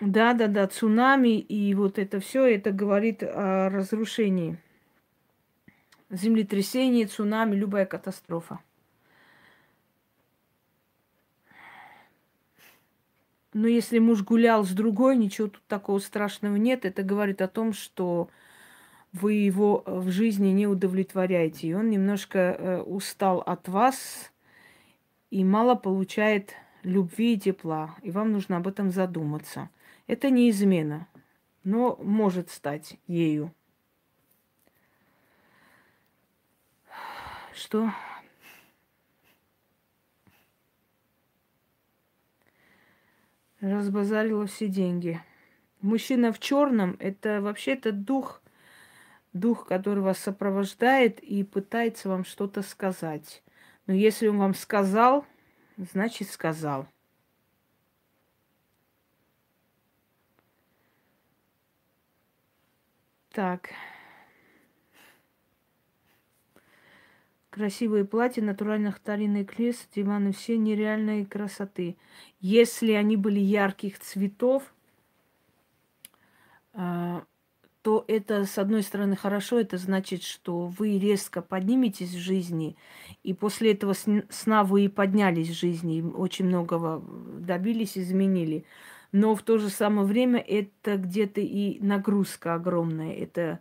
Да, 0.00 0.32
да, 0.32 0.46
да, 0.46 0.66
цунами 0.66 1.38
и 1.38 1.74
вот 1.74 1.98
это 1.98 2.20
все, 2.20 2.44
это 2.44 2.72
говорит 2.72 3.22
о 3.22 3.68
разрушении 3.68 4.58
землетрясение, 6.10 7.06
цунами, 7.06 7.54
любая 7.54 7.86
катастрофа. 7.86 8.60
Но 13.52 13.66
если 13.66 13.98
муж 13.98 14.22
гулял 14.22 14.64
с 14.64 14.70
другой, 14.70 15.16
ничего 15.16 15.48
тут 15.48 15.62
такого 15.66 15.98
страшного 15.98 16.56
нет. 16.56 16.84
Это 16.84 17.02
говорит 17.02 17.42
о 17.42 17.48
том, 17.48 17.72
что 17.72 18.28
вы 19.12 19.34
его 19.34 19.82
в 19.86 20.10
жизни 20.10 20.48
не 20.48 20.68
удовлетворяете. 20.68 21.68
И 21.68 21.74
он 21.74 21.90
немножко 21.90 22.38
э, 22.38 22.80
устал 22.82 23.40
от 23.40 23.68
вас 23.68 24.32
и 25.30 25.44
мало 25.44 25.74
получает 25.74 26.54
любви 26.84 27.34
и 27.34 27.40
тепла. 27.40 27.96
И 28.02 28.12
вам 28.12 28.30
нужно 28.30 28.58
об 28.58 28.68
этом 28.68 28.92
задуматься. 28.92 29.68
Это 30.10 30.28
не 30.28 30.50
измена, 30.50 31.06
но 31.62 31.94
может 32.02 32.50
стать 32.50 32.98
ею. 33.06 33.54
что 37.54 37.92
разбазарила 43.60 44.46
все 44.48 44.66
деньги. 44.66 45.22
Мужчина 45.80 46.32
в 46.32 46.40
черном 46.40 46.96
это 46.98 47.40
вообще 47.40 47.74
это 47.74 47.92
дух, 47.92 48.42
дух, 49.32 49.64
который 49.68 50.02
вас 50.02 50.18
сопровождает 50.18 51.20
и 51.20 51.44
пытается 51.44 52.08
вам 52.08 52.24
что-то 52.24 52.62
сказать. 52.62 53.44
Но 53.86 53.94
если 53.94 54.26
он 54.26 54.38
вам 54.38 54.54
сказал, 54.54 55.24
значит 55.76 56.30
сказал. 56.30 56.88
Так. 63.40 63.70
Красивые 67.48 68.04
платья, 68.04 68.42
натуральных 68.42 68.98
старинных 68.98 69.46
крес, 69.46 69.88
диваны 69.96 70.32
все 70.32 70.58
нереальной 70.58 71.24
красоты. 71.24 71.96
Если 72.40 72.92
они 72.92 73.16
были 73.16 73.40
ярких 73.40 73.98
цветов, 73.98 74.74
а, 76.74 77.24
то 77.80 78.04
это, 78.08 78.44
с 78.44 78.58
одной 78.58 78.82
стороны, 78.82 79.16
хорошо, 79.16 79.58
это 79.58 79.78
значит, 79.78 80.22
что 80.22 80.66
вы 80.66 80.98
резко 80.98 81.40
подниметесь 81.40 82.10
в 82.10 82.18
жизни, 82.18 82.76
и 83.22 83.32
после 83.32 83.72
этого 83.72 83.94
сна 84.28 84.64
вы 84.64 84.84
и 84.84 84.88
поднялись 84.88 85.48
в 85.48 85.58
жизни, 85.58 86.02
очень 86.02 86.44
многого 86.44 87.02
добились, 87.38 87.96
изменили. 87.96 88.66
Но 89.12 89.34
в 89.34 89.42
то 89.42 89.58
же 89.58 89.70
самое 89.70 90.06
время 90.06 90.40
это 90.40 90.96
где-то 90.96 91.40
и 91.40 91.80
нагрузка 91.80 92.54
огромная, 92.54 93.12
это 93.14 93.60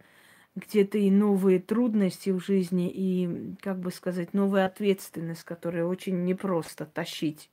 где-то 0.56 0.98
и 0.98 1.10
новые 1.10 1.60
трудности 1.60 2.30
в 2.30 2.40
жизни, 2.44 2.92
и, 2.94 3.56
как 3.62 3.80
бы 3.80 3.92
сказать, 3.92 4.34
новая 4.34 4.66
ответственность, 4.66 5.44
которую 5.44 5.88
очень 5.88 6.24
непросто 6.24 6.86
тащить. 6.86 7.50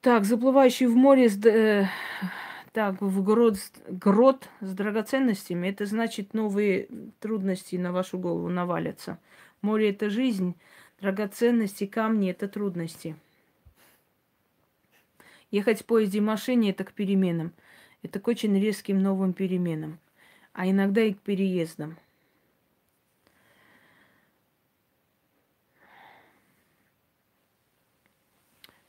Так, 0.00 0.24
заплывающий 0.24 0.86
в 0.86 0.94
море, 0.94 1.28
э, 1.44 1.86
так, 2.72 3.02
в 3.02 3.22
грот, 3.24 3.56
грот 3.88 4.48
с 4.60 4.72
драгоценностями, 4.72 5.68
это 5.68 5.86
значит 5.86 6.34
новые 6.34 6.88
трудности 7.20 7.76
на 7.76 7.92
вашу 7.92 8.16
голову 8.18 8.48
навалятся. 8.48 9.18
Море– 9.60 9.90
это 9.90 10.08
жизнь, 10.08 10.54
драгоценности, 11.00 11.86
камни– 11.86 12.30
это 12.30 12.48
трудности. 12.48 13.16
Ехать 15.50 15.82
в 15.82 15.84
поезде 15.86 16.18
и 16.18 16.22
машине– 16.22 16.70
это 16.72 16.84
к 16.84 16.92
переменам– 16.92 17.52
это 18.02 18.20
к 18.20 18.28
очень 18.28 18.58
резким 18.58 19.02
новым 19.02 19.32
переменам, 19.32 19.98
а 20.52 20.68
иногда 20.68 21.02
и 21.02 21.14
к 21.14 21.20
переездам. 21.20 21.96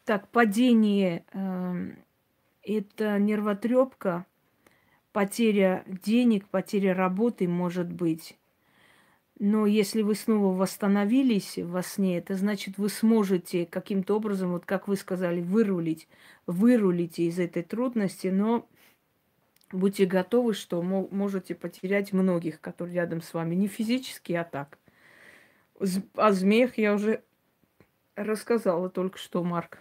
Так, 0.05 0.27
падение 0.29 1.23
э, 1.33 1.95
это 2.63 3.19
нервотрепка, 3.19 4.25
потеря 5.11 5.83
денег, 5.87 6.47
потеря 6.47 6.95
работы 6.95 7.47
может 7.47 7.91
быть. 7.91 8.35
Но 9.39 9.65
если 9.65 10.01
вы 10.01 10.15
снова 10.15 10.53
восстановились 10.53 11.57
во 11.57 11.81
сне, 11.81 12.17
это 12.17 12.35
значит, 12.35 12.77
вы 12.77 12.89
сможете 12.89 13.65
каким-то 13.65 14.17
образом, 14.17 14.51
вот 14.51 14.65
как 14.65 14.89
вы 14.89 14.97
сказали, 14.97 15.39
вырулить, 15.39 16.09
вырулите 16.45 17.23
из 17.23 17.39
этой 17.39 17.63
трудности, 17.63 18.27
но 18.27 18.67
будьте 19.71 20.05
готовы, 20.05 20.53
что 20.53 20.81
можете 20.81 21.55
потерять 21.55 22.11
многих, 22.11 22.59
которые 22.59 22.95
рядом 22.95 23.21
с 23.21 23.33
вами. 23.33 23.55
Не 23.55 23.67
физически, 23.67 24.33
а 24.33 24.43
так. 24.43 24.77
О 26.15 26.31
змеях 26.33 26.77
я 26.77 26.93
уже 26.93 27.23
рассказала 28.17 28.89
только 28.89 29.17
что, 29.17 29.41
Марк. 29.45 29.79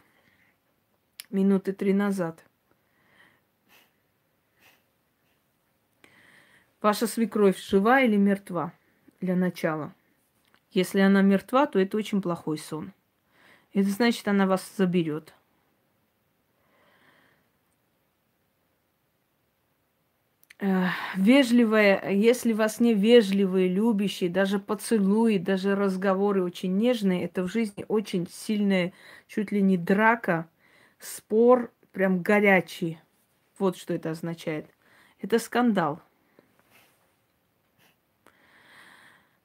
Минуты 1.31 1.73
три 1.73 1.93
назад. 1.93 2.45
Ваша 6.81 7.09
свекровь 7.09 7.59
жива 7.59 8.03
или 8.03 8.15
мертва 8.15 8.73
для 9.21 9.37
начала? 9.37 9.95
Если 10.73 11.01
она 11.01 11.23
мертва, 11.23 11.67
то 11.67 11.79
это 11.79 11.97
очень 11.97 12.23
плохой 12.23 12.59
сон. 12.59 12.93
Это 13.75 13.91
значит, 13.91 14.29
она 14.29 14.47
вас 14.47 14.71
заберет. 14.77 15.35
вежливая, 21.17 22.11
если 22.11 22.53
вас 22.53 22.81
не 22.81 22.95
вежливые, 22.95 23.69
любящие, 23.69 24.31
даже 24.31 24.59
поцелуи, 24.59 25.39
даже 25.39 25.75
разговоры 25.77 26.43
очень 26.43 26.77
нежные, 26.77 27.25
это 27.25 27.43
в 27.43 27.49
жизни 27.53 27.85
очень 27.89 28.27
сильная, 28.31 28.93
чуть 29.29 29.53
ли 29.53 29.63
не 29.63 29.77
драка, 29.77 30.49
спор, 30.99 31.73
прям 31.93 32.23
горячий. 32.23 32.99
Вот 33.59 33.77
что 33.77 33.95
это 33.95 34.11
означает. 34.11 34.67
Это 35.21 35.39
скандал. 35.39 36.03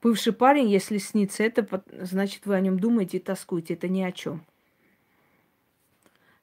Бывший 0.03 0.33
парень, 0.33 0.69
если 0.69 0.99
снится 0.99 1.43
это, 1.43 1.65
значит, 2.01 2.45
вы 2.45 2.55
о 2.55 2.59
нем 2.59 2.77
думаете 2.79 3.17
и 3.17 3.21
тоскуете. 3.21 3.73
Это 3.73 3.87
ни 3.87 4.01
о 4.01 4.11
чем 4.11 4.45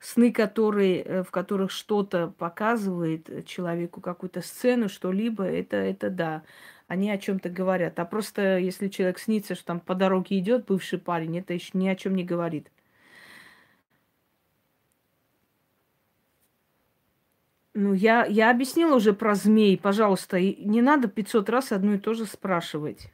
сны, 0.00 0.32
которые, 0.32 1.02
э, 1.02 1.22
в 1.22 1.30
которых 1.30 1.70
что-то 1.70 2.32
показывает 2.38 3.46
человеку, 3.46 4.00
какую-то 4.00 4.40
сцену, 4.40 4.88
что-либо, 4.88 5.44
это, 5.44 5.76
это 5.76 6.10
да, 6.10 6.42
они 6.88 7.10
о 7.10 7.18
чем-то 7.18 7.50
говорят. 7.50 7.98
А 7.98 8.04
просто 8.04 8.58
если 8.58 8.88
человек 8.88 9.18
снится, 9.18 9.54
что 9.54 9.66
там 9.66 9.80
по 9.80 9.94
дороге 9.94 10.38
идет 10.38 10.66
бывший 10.66 10.98
парень, 10.98 11.38
это 11.38 11.52
еще 11.54 11.70
ни 11.74 11.86
о 11.86 11.94
чем 11.96 12.16
не 12.16 12.24
говорит. 12.24 12.70
Ну, 17.72 17.92
я, 17.94 18.24
я 18.24 18.50
объяснила 18.50 18.96
уже 18.96 19.12
про 19.12 19.34
змей, 19.34 19.78
пожалуйста, 19.78 20.40
не 20.40 20.82
надо 20.82 21.08
500 21.08 21.48
раз 21.48 21.72
одно 21.72 21.94
и 21.94 21.98
то 21.98 22.14
же 22.14 22.26
спрашивать. 22.26 23.10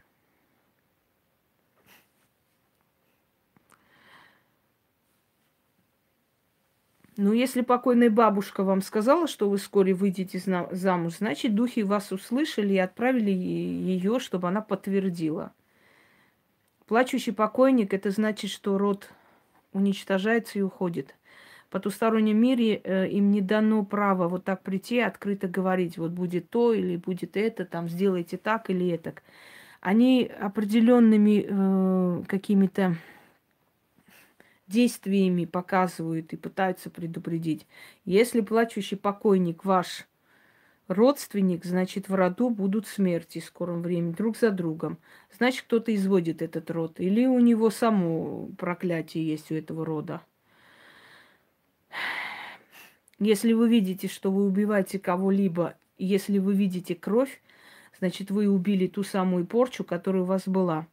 Ну, 7.18 7.32
если 7.32 7.62
покойная 7.62 8.10
бабушка 8.10 8.62
вам 8.62 8.82
сказала, 8.82 9.26
что 9.26 9.48
вы 9.48 9.56
вскоре 9.56 9.94
выйдете 9.94 10.38
замуж, 10.70 11.14
значит, 11.18 11.54
духи 11.54 11.82
вас 11.82 12.12
услышали 12.12 12.74
и 12.74 12.78
отправили 12.78 13.30
ее, 13.30 14.18
чтобы 14.18 14.48
она 14.48 14.60
подтвердила. 14.60 15.52
Плачущий 16.86 17.32
покойник– 17.32 17.94
это 17.94 18.10
значит, 18.10 18.50
что 18.50 18.76
род 18.76 19.08
уничтожается 19.72 20.58
и 20.58 20.62
уходит. 20.62 21.14
В 21.68 21.72
потустороннем 21.72 22.36
мире 22.36 22.80
э, 22.84 23.08
им 23.08 23.30
не 23.30 23.40
дано 23.40 23.84
право 23.84 24.28
вот 24.28 24.44
так 24.44 24.62
прийти, 24.62 25.00
открыто 25.00 25.48
говорить, 25.48 25.98
вот 25.98 26.12
будет 26.12 26.50
то 26.50 26.72
или 26.72 26.96
будет 26.96 27.36
это, 27.36 27.64
там 27.64 27.88
сделайте 27.88 28.36
так 28.36 28.70
или 28.70 28.88
это. 28.88 29.14
Они 29.80 30.30
определенными 30.40 31.46
э, 31.48 32.22
какими-то 32.28 32.94
действиями 34.66 35.44
показывают 35.44 36.32
и 36.32 36.36
пытаются 36.36 36.90
предупредить. 36.90 37.66
Если 38.04 38.40
плачущий 38.40 38.96
покойник 38.96 39.64
ваш 39.64 40.06
родственник, 40.88 41.64
значит, 41.64 42.08
в 42.08 42.14
роду 42.14 42.50
будут 42.50 42.86
смерти 42.86 43.40
в 43.40 43.44
скором 43.44 43.82
времени 43.82 44.12
друг 44.12 44.36
за 44.36 44.50
другом. 44.50 44.98
Значит, 45.36 45.64
кто-то 45.64 45.94
изводит 45.94 46.42
этот 46.42 46.70
род. 46.70 47.00
Или 47.00 47.26
у 47.26 47.38
него 47.38 47.70
само 47.70 48.48
проклятие 48.58 49.26
есть 49.26 49.50
у 49.50 49.54
этого 49.54 49.84
рода. 49.84 50.22
Если 53.18 53.52
вы 53.52 53.68
видите, 53.68 54.08
что 54.08 54.30
вы 54.30 54.46
убиваете 54.46 54.98
кого-либо, 54.98 55.74
если 55.96 56.38
вы 56.38 56.54
видите 56.54 56.94
кровь, 56.94 57.40
значит, 57.98 58.30
вы 58.30 58.48
убили 58.48 58.86
ту 58.86 59.02
самую 59.02 59.46
порчу, 59.46 59.84
которая 59.84 60.22
у 60.22 60.26
вас 60.26 60.46
была 60.46 60.86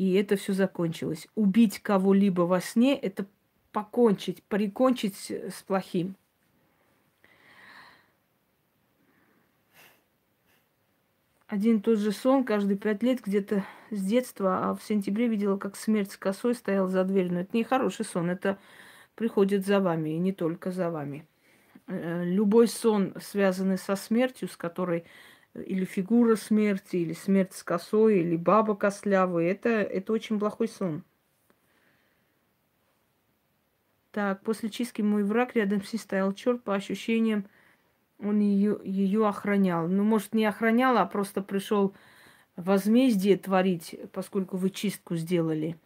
и 0.00 0.14
это 0.14 0.36
все 0.36 0.54
закончилось. 0.54 1.28
Убить 1.34 1.80
кого-либо 1.80 2.42
во 2.42 2.62
сне– 2.62 2.98
это 3.02 3.26
покончить, 3.70 4.42
прикончить 4.44 5.30
с 5.30 5.62
плохим. 5.66 6.16
Один 11.46 11.76
и 11.76 11.80
тот 11.82 11.98
же 11.98 12.12
сон 12.12 12.44
каждые 12.44 12.78
пять 12.78 13.02
лет 13.02 13.20
где-то 13.20 13.66
с 13.90 14.02
детства, 14.02 14.70
а 14.70 14.74
в 14.74 14.82
сентябре 14.82 15.28
видела, 15.28 15.58
как 15.58 15.76
смерть 15.76 16.12
с 16.12 16.16
косой 16.16 16.54
стоял 16.54 16.88
за 16.88 17.04
дверью. 17.04 17.34
Но 17.34 17.40
это 17.40 17.54
не 17.54 17.62
хороший 17.62 18.06
сон, 18.06 18.30
это 18.30 18.56
приходит 19.16 19.66
за 19.66 19.80
вами, 19.80 20.10
и 20.10 20.18
не 20.18 20.32
только 20.32 20.70
за 20.70 20.90
вами. 20.90 21.26
Э, 21.88 22.24
любой 22.24 22.68
сон, 22.68 23.12
связанный 23.20 23.76
со 23.76 23.96
смертью, 23.96 24.48
с 24.48 24.56
которой 24.56 25.04
или 25.54 25.84
фигура 25.84 26.36
смерти, 26.36 26.96
или 26.96 27.12
смерть 27.12 27.52
с 27.54 27.62
косой, 27.62 28.20
или 28.20 28.36
баба 28.36 28.74
костлявая. 28.74 29.50
Это, 29.50 29.68
это 29.68 30.12
очень 30.12 30.38
плохой 30.38 30.68
сон. 30.68 31.02
Так, 34.12 34.42
после 34.42 34.70
чистки 34.70 35.02
мой 35.02 35.22
враг 35.22 35.54
рядом 35.54 35.82
с 35.82 35.92
ней 35.92 35.98
стоял 35.98 36.32
черт, 36.32 36.62
по 36.64 36.74
ощущениям, 36.74 37.46
он 38.18 38.40
ее, 38.40 38.78
ее 38.84 39.26
охранял. 39.26 39.88
Ну, 39.88 40.02
может, 40.02 40.34
не 40.34 40.44
охранял, 40.44 40.98
а 40.98 41.06
просто 41.06 41.42
пришел 41.42 41.94
возмездие 42.56 43.36
творить, 43.36 43.96
поскольку 44.12 44.56
вы 44.56 44.70
чистку 44.70 45.16
сделали. 45.16 45.78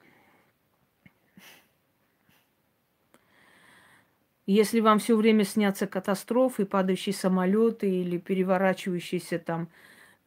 Если 4.46 4.80
вам 4.80 4.98
все 4.98 5.16
время 5.16 5.44
снятся 5.44 5.86
катастрофы, 5.86 6.66
падающие 6.66 7.14
самолеты 7.14 7.90
или 7.90 8.18
переворачивающиеся 8.18 9.38
там 9.38 9.68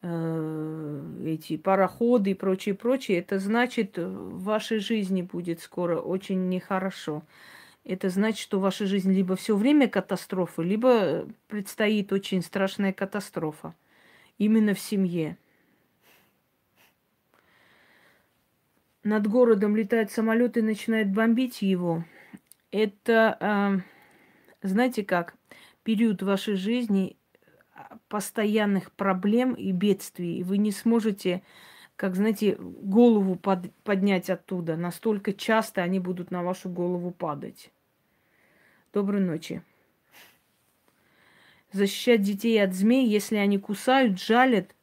э, 0.02 1.02
эти 1.24 1.56
пароходы 1.56 2.32
и 2.32 2.34
прочее, 2.34 2.74
прочее, 2.74 3.18
это 3.18 3.38
значит, 3.38 3.96
в 3.96 4.42
вашей 4.42 4.80
жизни 4.80 5.22
будет 5.22 5.60
скоро 5.60 6.00
очень 6.00 6.48
нехорошо. 6.48 7.22
Это 7.84 8.08
значит, 8.08 8.40
что 8.40 8.58
в 8.58 8.62
вашей 8.62 8.86
жизни 8.86 9.14
либо 9.14 9.36
все 9.36 9.56
время 9.56 9.88
катастрофы, 9.88 10.64
либо 10.64 11.26
предстоит 11.46 12.12
очень 12.12 12.42
страшная 12.42 12.92
катастрофа. 12.92 13.74
Именно 14.36 14.74
в 14.74 14.80
семье. 14.80 15.38
Над 19.04 19.28
городом 19.28 19.76
летает 19.76 20.10
самолет 20.10 20.56
и 20.56 20.62
начинает 20.62 21.10
бомбить 21.12 21.62
его. 21.62 22.04
Это 22.72 23.38
э, 23.40 23.97
знаете 24.62 25.04
как, 25.04 25.34
период 25.82 26.22
вашей 26.22 26.54
жизни 26.54 27.16
а, 27.74 27.98
постоянных 28.08 28.92
проблем 28.92 29.54
и 29.54 29.72
бедствий, 29.72 30.38
и 30.38 30.42
вы 30.42 30.58
не 30.58 30.72
сможете, 30.72 31.42
как 31.96 32.16
знаете, 32.16 32.56
голову 32.58 33.36
под, 33.36 33.72
поднять 33.84 34.30
оттуда. 34.30 34.76
Настолько 34.76 35.32
часто 35.32 35.82
они 35.82 36.00
будут 36.00 36.30
на 36.30 36.42
вашу 36.42 36.68
голову 36.68 37.10
падать. 37.10 37.70
Доброй 38.92 39.20
ночи. 39.20 39.62
Защищать 41.72 42.22
детей 42.22 42.62
от 42.62 42.74
змей, 42.74 43.06
если 43.06 43.36
они 43.36 43.58
кусают, 43.58 44.18
жалят, 44.20 44.74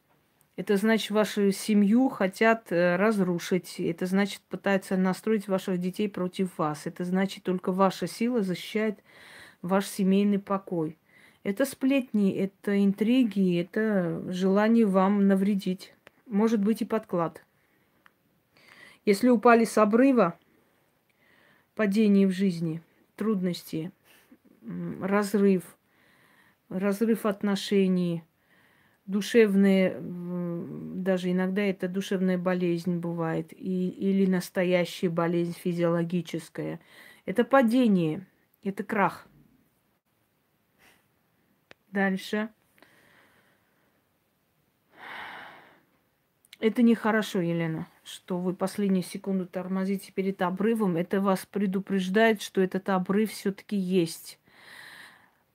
это 0.56 0.76
значит, 0.78 1.10
вашу 1.10 1.52
семью 1.52 2.08
хотят 2.08 2.72
э, 2.72 2.96
разрушить. 2.96 3.78
Это 3.78 4.06
значит, 4.06 4.40
пытаются 4.48 4.96
настроить 4.96 5.48
ваших 5.48 5.78
детей 5.78 6.08
против 6.08 6.56
вас. 6.56 6.86
Это 6.86 7.04
значит, 7.04 7.44
только 7.44 7.72
ваша 7.72 8.06
сила 8.06 8.42
защищает 8.42 8.98
ваш 9.66 9.86
семейный 9.86 10.38
покой. 10.38 10.98
Это 11.46 11.64
сплетни, 11.64 12.32
это 12.32 12.82
интриги, 12.84 13.60
это 13.60 14.20
желание 14.32 14.84
вам 14.84 15.28
навредить. 15.28 15.94
Может 16.26 16.60
быть 16.60 16.82
и 16.82 16.84
подклад. 16.84 17.44
Если 19.04 19.28
упали 19.28 19.64
с 19.64 19.78
обрыва, 19.78 20.36
падение 21.76 22.26
в 22.26 22.32
жизни, 22.32 22.82
трудности, 23.14 23.92
разрыв, 25.00 25.76
разрыв 26.68 27.24
отношений, 27.24 28.24
душевные, 29.06 29.96
даже 30.00 31.30
иногда 31.30 31.62
это 31.62 31.86
душевная 31.86 32.38
болезнь 32.38 32.96
бывает, 32.96 33.52
и, 33.52 33.88
или 33.90 34.26
настоящая 34.26 35.10
болезнь 35.10 35.56
физиологическая. 35.56 36.80
Это 37.24 37.44
падение, 37.44 38.26
это 38.64 38.82
крах– 38.82 39.28
Дальше. 41.96 42.50
Это 46.60 46.82
нехорошо, 46.82 47.40
Елена, 47.40 47.86
что 48.04 48.36
вы 48.36 48.52
последнюю 48.52 49.02
секунду 49.02 49.46
тормозите 49.46 50.12
перед 50.12 50.42
обрывом. 50.42 50.98
Это 50.98 51.22
вас 51.22 51.46
предупреждает, 51.46 52.42
что 52.42 52.60
этот 52.60 52.90
обрыв 52.90 53.30
все-таки 53.30 53.76
есть. 53.76 54.38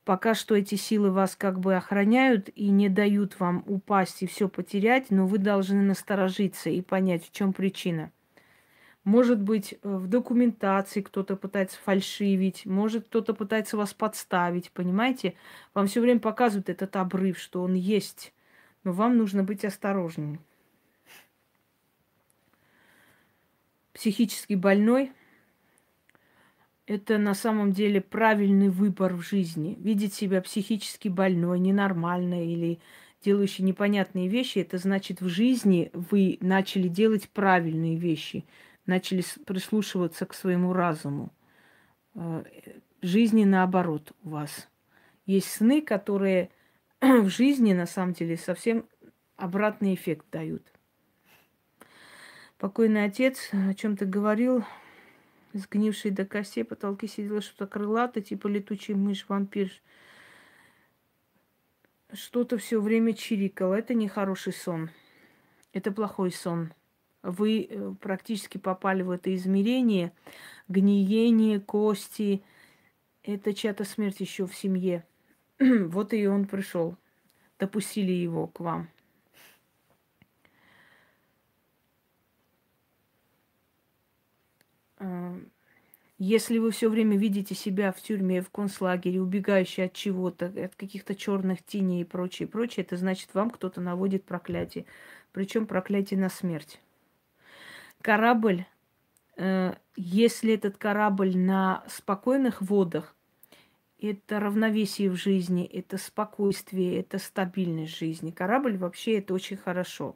Пока 0.03 0.33
что 0.33 0.55
эти 0.55 0.73
силы 0.73 1.11
вас 1.11 1.35
как 1.35 1.59
бы 1.59 1.75
охраняют 1.75 2.49
и 2.55 2.69
не 2.69 2.89
дают 2.89 3.39
вам 3.39 3.63
упасть 3.67 4.23
и 4.23 4.25
все 4.25 4.49
потерять, 4.49 5.11
но 5.11 5.27
вы 5.27 5.37
должны 5.37 5.83
насторожиться 5.83 6.71
и 6.71 6.81
понять, 6.81 7.23
в 7.23 7.31
чем 7.31 7.53
причина. 7.53 8.11
Может 9.03 9.41
быть, 9.41 9.73
э, 9.73 9.77
в 9.81 10.07
документации 10.07 11.01
кто-то 11.01 11.35
пытается 11.35 11.79
фальшивить, 11.79 12.65
может, 12.67 13.07
кто-то 13.07 13.33
пытается 13.33 13.75
вас 13.75 13.93
подставить, 13.95 14.71
понимаете? 14.71 15.33
Вам 15.73 15.87
все 15.87 16.01
время 16.01 16.19
показывают 16.19 16.69
этот 16.69 16.95
обрыв, 16.95 17.39
что 17.39 17.63
он 17.63 17.73
есть, 17.73 18.31
но 18.83 18.91
вам 18.93 19.17
нужно 19.17 19.43
быть 19.43 19.65
осторожнее. 19.65 20.39
Психически 23.93 24.53
больной– 24.53 25.11
это 26.85 27.17
на 27.17 27.33
самом 27.33 27.71
деле 27.71 28.01
правильный 28.01 28.69
выбор 28.69 29.15
в 29.15 29.21
жизни. 29.21 29.77
Видеть 29.81 30.13
себя 30.13 30.41
психически 30.41 31.07
больной, 31.07 31.59
ненормальной 31.59 32.47
или 32.47 32.79
делающей 33.25 33.63
непонятные 33.63 34.27
вещи, 34.27 34.59
это 34.59 34.77
значит 34.77 35.21
в 35.21 35.27
жизни 35.27 35.89
вы 35.93 36.37
начали 36.39 36.87
делать 36.87 37.29
правильные 37.29 37.95
вещи– 37.95 38.45
начали 38.85 39.23
прислушиваться 39.45 40.25
к 40.25 40.33
своему 40.33 40.73
разуму. 40.73 41.33
Э, 42.15 42.43
жизни 43.01 43.43
наоборот 43.43 44.13
у 44.23 44.29
вас. 44.29 44.69
Есть 45.25 45.51
сны, 45.51 45.81
которые 45.81 46.49
в 47.01 47.29
жизни 47.29 47.73
на 47.73 47.85
самом 47.85 48.13
деле 48.13 48.37
совсем 48.37 48.85
обратный 49.35 49.93
эффект 49.95 50.25
дают. 50.31 50.63
Покойный 52.57 53.05
отец 53.05 53.49
о 53.53 53.73
чем-то 53.73 54.05
говорил, 54.05 54.63
сгнивший 55.53 56.11
до 56.11 56.25
костей, 56.25 56.63
потолки 56.63 57.07
сидела 57.07 57.41
что-то 57.41 57.65
крылатое, 57.65 58.23
типа 58.23 58.47
летучий 58.47 58.93
мышь, 58.93 59.25
вампир. 59.27 59.71
Что-то 62.13 62.57
все 62.57 62.79
время 62.79 63.13
чирикало. 63.13 63.73
Это 63.73 63.93
нехороший 63.93 64.53
сон. 64.53 64.89
Это 65.73 65.91
плохой 65.91 66.31
сон 66.31 66.73
вы 67.23 67.67
э, 67.69 67.93
практически 67.99 68.57
попали 68.57 69.03
в 69.03 69.11
это 69.11 69.33
измерение, 69.35 70.11
гниение, 70.67 71.59
кости. 71.59 72.41
Это 73.23 73.53
чья-то 73.53 73.83
смерть 73.85 74.19
еще 74.19 74.47
в 74.47 74.55
семье. 74.55 75.05
вот 75.59 76.13
и 76.13 76.27
он 76.27 76.45
пришел. 76.45 76.95
Допустили 77.59 78.11
его 78.11 78.47
к 78.47 78.59
вам. 78.59 78.89
А, 84.97 85.35
Если 86.17 86.57
вы 86.57 86.71
все 86.71 86.89
время 86.89 87.17
видите 87.17 87.53
себя 87.53 87.91
в 87.91 88.01
тюрьме, 88.01 88.41
в 88.41 88.49
концлагере, 88.49 89.21
убегающий 89.21 89.85
от 89.85 89.93
чего-то, 89.93 90.47
от 90.47 90.75
каких-то 90.75 91.13
черных 91.15 91.61
теней 91.63 92.01
и 92.01 92.05
прочее, 92.05 92.47
прочее, 92.47 92.83
это 92.83 92.97
значит, 92.97 93.29
вам 93.33 93.51
кто-то 93.51 93.79
наводит 93.81 94.23
проклятие. 94.23 94.85
Причем 95.33 95.67
проклятие 95.67 96.19
на 96.19 96.29
смерть. 96.29 96.79
Корабль, 98.01 98.65
э, 99.37 99.73
если 99.95 100.53
этот 100.53 100.77
корабль 100.77 101.37
на 101.37 101.83
спокойных 101.87 102.61
водах, 102.61 103.15
это 103.99 104.39
равновесие 104.39 105.09
в 105.11 105.15
жизни, 105.15 105.63
это 105.65 105.97
спокойствие, 105.97 106.99
это 106.99 107.19
стабильность 107.19 107.95
жизни. 107.97 108.31
Корабль 108.31 108.77
вообще 108.77 109.19
это 109.19 109.33
очень 109.33 109.57
хорошо. 109.57 110.15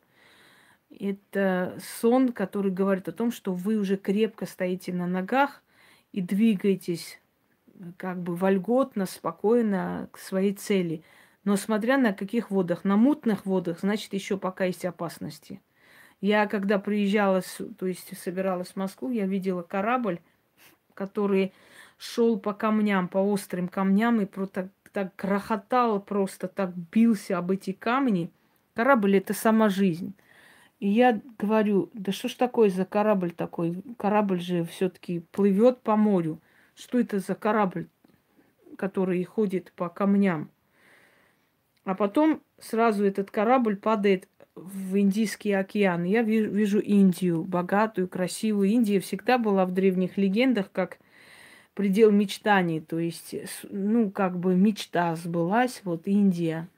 Это 0.89 1.77
сон, 1.99 2.31
который 2.31 2.71
говорит 2.71 3.07
о 3.07 3.11
том, 3.11 3.31
что 3.31 3.53
вы 3.53 3.77
уже 3.77 3.97
крепко 3.97 4.45
стоите 4.45 4.91
на 4.91 5.05
ногах 5.05 5.61
и 6.11 6.21
двигаетесь 6.21 7.19
как 7.97 8.21
бы 8.21 8.35
вольготно, 8.35 9.05
спокойно 9.05 10.09
к 10.11 10.17
своей 10.17 10.53
цели. 10.53 11.03
Но 11.43 11.57
смотря 11.57 11.97
на 11.97 12.13
каких 12.13 12.49
водах, 12.49 12.85
на 12.85 12.95
мутных 12.95 13.45
водах, 13.45 13.81
значит, 13.81 14.13
еще 14.13 14.37
пока 14.37 14.65
есть 14.65 14.85
опасности. 14.85 15.61
Я 16.21 16.47
когда 16.47 16.79
приезжала, 16.79 17.41
то 17.77 17.85
есть 17.85 18.17
собиралась 18.17 18.69
в 18.69 18.75
Москву, 18.75 19.11
я 19.11 19.25
видела 19.25 19.61
корабль, 19.61 20.19
который 20.93 21.53
шел 21.97 22.39
по 22.39 22.53
камням, 22.53 23.07
по 23.07 23.17
острым 23.19 23.67
камням 23.67 24.21
и 24.21 24.25
так, 24.25 24.67
так 24.91 25.15
грохотал 25.17 26.01
просто, 26.01 26.47
так 26.47 26.75
бился 26.75 27.37
об 27.37 27.51
эти 27.51 27.73
камни. 27.73 28.31
Корабль– 28.73 29.17
это 29.17 29.33
сама 29.33 29.69
жизнь. 29.69 30.13
И 30.79 30.89
я 30.89 31.21
говорю, 31.39 31.89
да 31.93 32.11
что 32.11 32.27
ж 32.27 32.33
такое 32.33 32.69
за 32.69 32.85
корабль 32.85 33.31
такой? 33.31 33.81
Корабль 33.97 34.41
же 34.41 34.65
все-таки 34.65 35.21
плывет 35.31 35.81
по 35.81 35.95
морю. 35.95 36.39
Что 36.75 36.99
это 36.99 37.19
за 37.19 37.35
корабль, 37.35 37.87
который 38.77 39.23
ходит 39.23 39.71
по 39.75 39.87
камням? 39.87 40.49
А 41.85 41.95
потом 41.95 42.41
сразу 42.59 43.05
этот 43.05 43.31
корабль 43.31 43.77
падает 43.77 44.27
в 44.55 44.97
Индийский 44.97 45.51
океан. 45.51 46.03
Я 46.03 46.21
вижу, 46.21 46.79
Индию, 46.79 47.43
богатую, 47.43 48.07
красивую. 48.07 48.69
Индия 48.69 48.99
всегда 48.99 49.37
была 49.37 49.65
в 49.65 49.71
древних 49.71 50.17
легендах 50.17 50.71
как 50.71 50.97
предел 51.73 52.11
мечтаний. 52.11 52.79
То 52.79 52.97
есть, 52.97 53.35
ну, 53.69 54.09
как 54.09 54.39
бы 54.39 54.55
мечта 54.55 55.15
сбылась. 55.15 55.81
Вот 55.83 56.07
Индия 56.07 56.69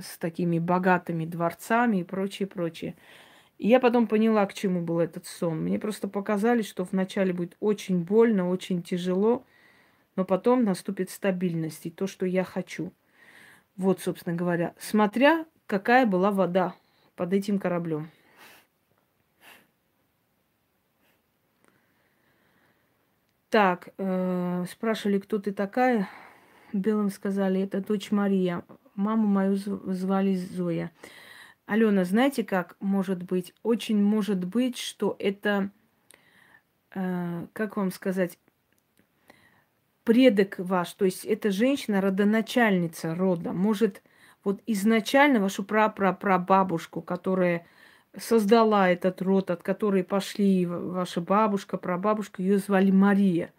с 0.00 0.18
такими 0.18 0.58
богатыми 0.58 1.24
дворцами 1.24 1.98
и 1.98 2.04
прочее, 2.04 2.46
прочее. 2.46 2.94
И 3.58 3.68
я 3.68 3.80
потом 3.80 4.06
поняла, 4.06 4.44
к 4.46 4.54
чему 4.54 4.82
был 4.82 5.00
этот 5.00 5.26
сон. 5.26 5.62
Мне 5.62 5.78
просто 5.78 6.08
показали, 6.08 6.62
что 6.62 6.84
вначале 6.84 7.32
будет 7.32 7.56
очень 7.60 8.02
больно, 8.02 8.48
очень 8.48 8.82
тяжело, 8.82 9.44
но 10.16 10.24
потом 10.24 10.64
наступит 10.64 11.10
стабильность 11.10 11.86
и 11.86 11.90
то, 11.90 12.06
что 12.06 12.26
я 12.26 12.44
хочу. 12.44 12.92
Вот, 13.76 14.00
собственно 14.00 14.36
говоря, 14.36 14.74
смотря 14.78 15.46
какая 15.66 16.04
была 16.04 16.30
вода 16.30 16.74
под 17.16 17.32
этим 17.32 17.58
кораблем. 17.58 18.10
Так, 23.50 23.90
э, 23.98 24.64
спрашивали, 24.70 25.18
кто 25.18 25.38
ты 25.38 25.52
такая. 25.52 26.08
Белым 26.72 27.10
сказали, 27.10 27.60
это 27.60 27.80
дочь 27.80 28.10
Мария. 28.10 28.64
Маму 28.94 29.26
мою 29.26 29.56
звали 29.56 30.34
Зоя. 30.34 30.90
Алена, 31.66 32.04
знаете, 32.04 32.44
как 32.44 32.76
может 32.80 33.22
быть? 33.22 33.54
Очень 33.62 34.02
может 34.02 34.44
быть, 34.44 34.78
что 34.78 35.16
это, 35.18 35.70
э, 36.94 37.46
как 37.52 37.76
вам 37.76 37.90
сказать, 37.90 38.38
предок 40.04 40.58
ваш, 40.58 40.92
то 40.94 41.04
есть 41.04 41.24
это 41.24 41.50
женщина, 41.50 42.00
родоначальница 42.00 43.14
рода. 43.14 43.52
Может, 43.52 44.02
вот 44.44 44.60
изначально 44.66 45.40
вашу 45.40 45.64
прапрапрабабушку, 45.64 47.02
которая 47.02 47.66
создала 48.16 48.90
этот 48.90 49.22
род, 49.22 49.50
от 49.50 49.62
которой 49.62 50.04
пошли 50.04 50.66
ваша 50.66 51.20
бабушка, 51.20 51.78
прабабушка, 51.78 52.42
ее 52.42 52.58
звали 52.58 52.90
Мария. 52.90 53.52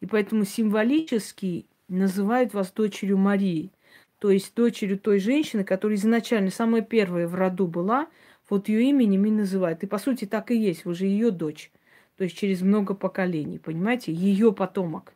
И 0.00 0.06
поэтому 0.06 0.44
символически 0.44 1.66
называют 1.88 2.54
вас 2.54 2.70
дочерью 2.70 3.18
Марии 3.18 3.72
то 4.18 4.30
есть 4.30 4.54
дочерью 4.54 4.98
той 4.98 5.18
женщины, 5.18 5.64
которая 5.64 5.96
изначально 5.98 6.50
самая 6.50 6.82
первая 6.82 7.28
в 7.28 7.34
роду 7.34 7.66
была, 7.66 8.08
вот 8.48 8.68
ее 8.68 8.88
именем 8.90 9.26
и 9.26 9.30
называют. 9.30 9.82
И 9.82 9.86
по 9.86 9.98
сути 9.98 10.24
так 10.24 10.50
и 10.50 10.56
есть, 10.56 10.84
вы 10.84 10.94
же 10.94 11.06
ее 11.06 11.30
дочь. 11.30 11.70
То 12.16 12.24
есть 12.24 12.36
через 12.36 12.62
много 12.62 12.94
поколений, 12.94 13.58
понимаете? 13.58 14.12
Ее 14.12 14.52
потомок. 14.52 15.12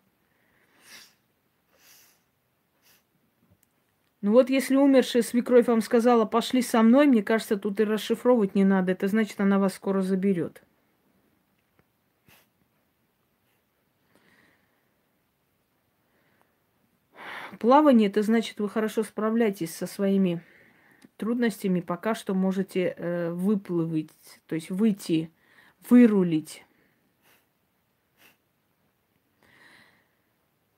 Ну 4.23 4.33
вот 4.33 4.51
если 4.51 4.77
умершая 4.77 5.23
свекровь 5.23 5.67
вам 5.67 5.81
сказала, 5.81 6.27
пошли 6.27 6.61
со 6.61 6.83
мной, 6.83 7.07
мне 7.07 7.23
кажется, 7.23 7.57
тут 7.57 7.81
и 7.81 7.85
расшифровывать 7.85 8.55
не 8.55 8.65
надо. 8.65 8.93
Это 8.93 9.09
значит, 9.09 9.41
она 9.41 9.59
вас 9.59 9.75
скоро 9.75 10.03
заберет. 10.03 10.63
Плавание 17.59 18.09
это 18.09 18.23
значит, 18.23 18.61
вы 18.61 18.69
хорошо 18.69 19.03
справляетесь 19.03 19.75
со 19.75 19.87
своими 19.87 20.43
трудностями, 21.17 21.81
пока 21.81 22.15
что 22.15 22.35
можете 22.35 22.95
э, 22.97 23.31
выплывать, 23.33 24.11
то 24.47 24.55
есть 24.55 24.71
выйти, 24.71 25.31
вырулить. 25.89 26.65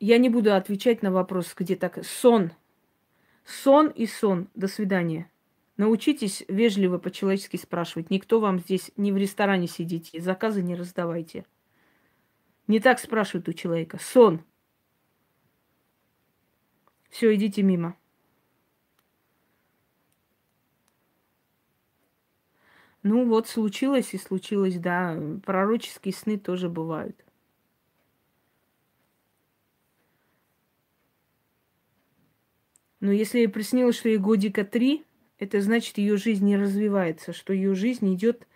Я 0.01 0.19
не 0.19 0.29
буду 0.29 0.55
отвечать 0.55 1.03
на 1.03 1.13
вопрос, 1.13 1.55
где 1.57 1.77
так. 1.77 2.05
Сон. 2.05 2.51
Сон 3.45 3.89
и 3.89 4.07
сон. 4.07 4.49
До 4.55 4.69
свидания. 4.69 5.31
Научитесь 5.77 6.45
вежливо 6.49 6.99
по-человечески 6.99 7.57
спрашивать. 7.57 8.11
Никто 8.11 8.41
вам 8.41 8.61
здесь 8.61 8.93
не 8.97 9.11
в 9.11 9.17
ресторане 9.17 9.67
сидите, 9.67 10.21
заказы 10.21 10.63
не 10.63 10.75
раздавайте. 10.75 11.45
Не 12.69 12.79
так 12.79 12.99
спрашивают 12.99 13.49
у 13.49 13.53
человека. 13.53 13.99
Сон. 14.01 14.45
Все, 17.11 17.35
идите 17.35 17.63
мимо. 17.63 17.97
Ну 23.03 23.27
вот, 23.27 23.49
случилось 23.49 24.15
и 24.15 24.19
случилось, 24.19 24.79
да. 24.79 25.19
Пророческие 25.45 26.15
сны 26.15 26.39
тоже 26.39 26.69
бывают. 26.69 27.25
Но 33.03 33.11
если 33.11 33.39
ей 33.39 33.49
приснилось, 33.49 33.97
что 33.97 34.09
ей 34.09 34.17
годика 34.17 34.65
три, 34.65 35.05
это 35.41 35.61
значит, 35.61 35.99
ее 35.99 36.17
жизнь 36.17 36.47
не 36.47 36.57
развивается, 36.57 37.33
что 37.33 37.53
ее 37.53 37.75
жизнь 37.75 38.15
идет 38.15 38.47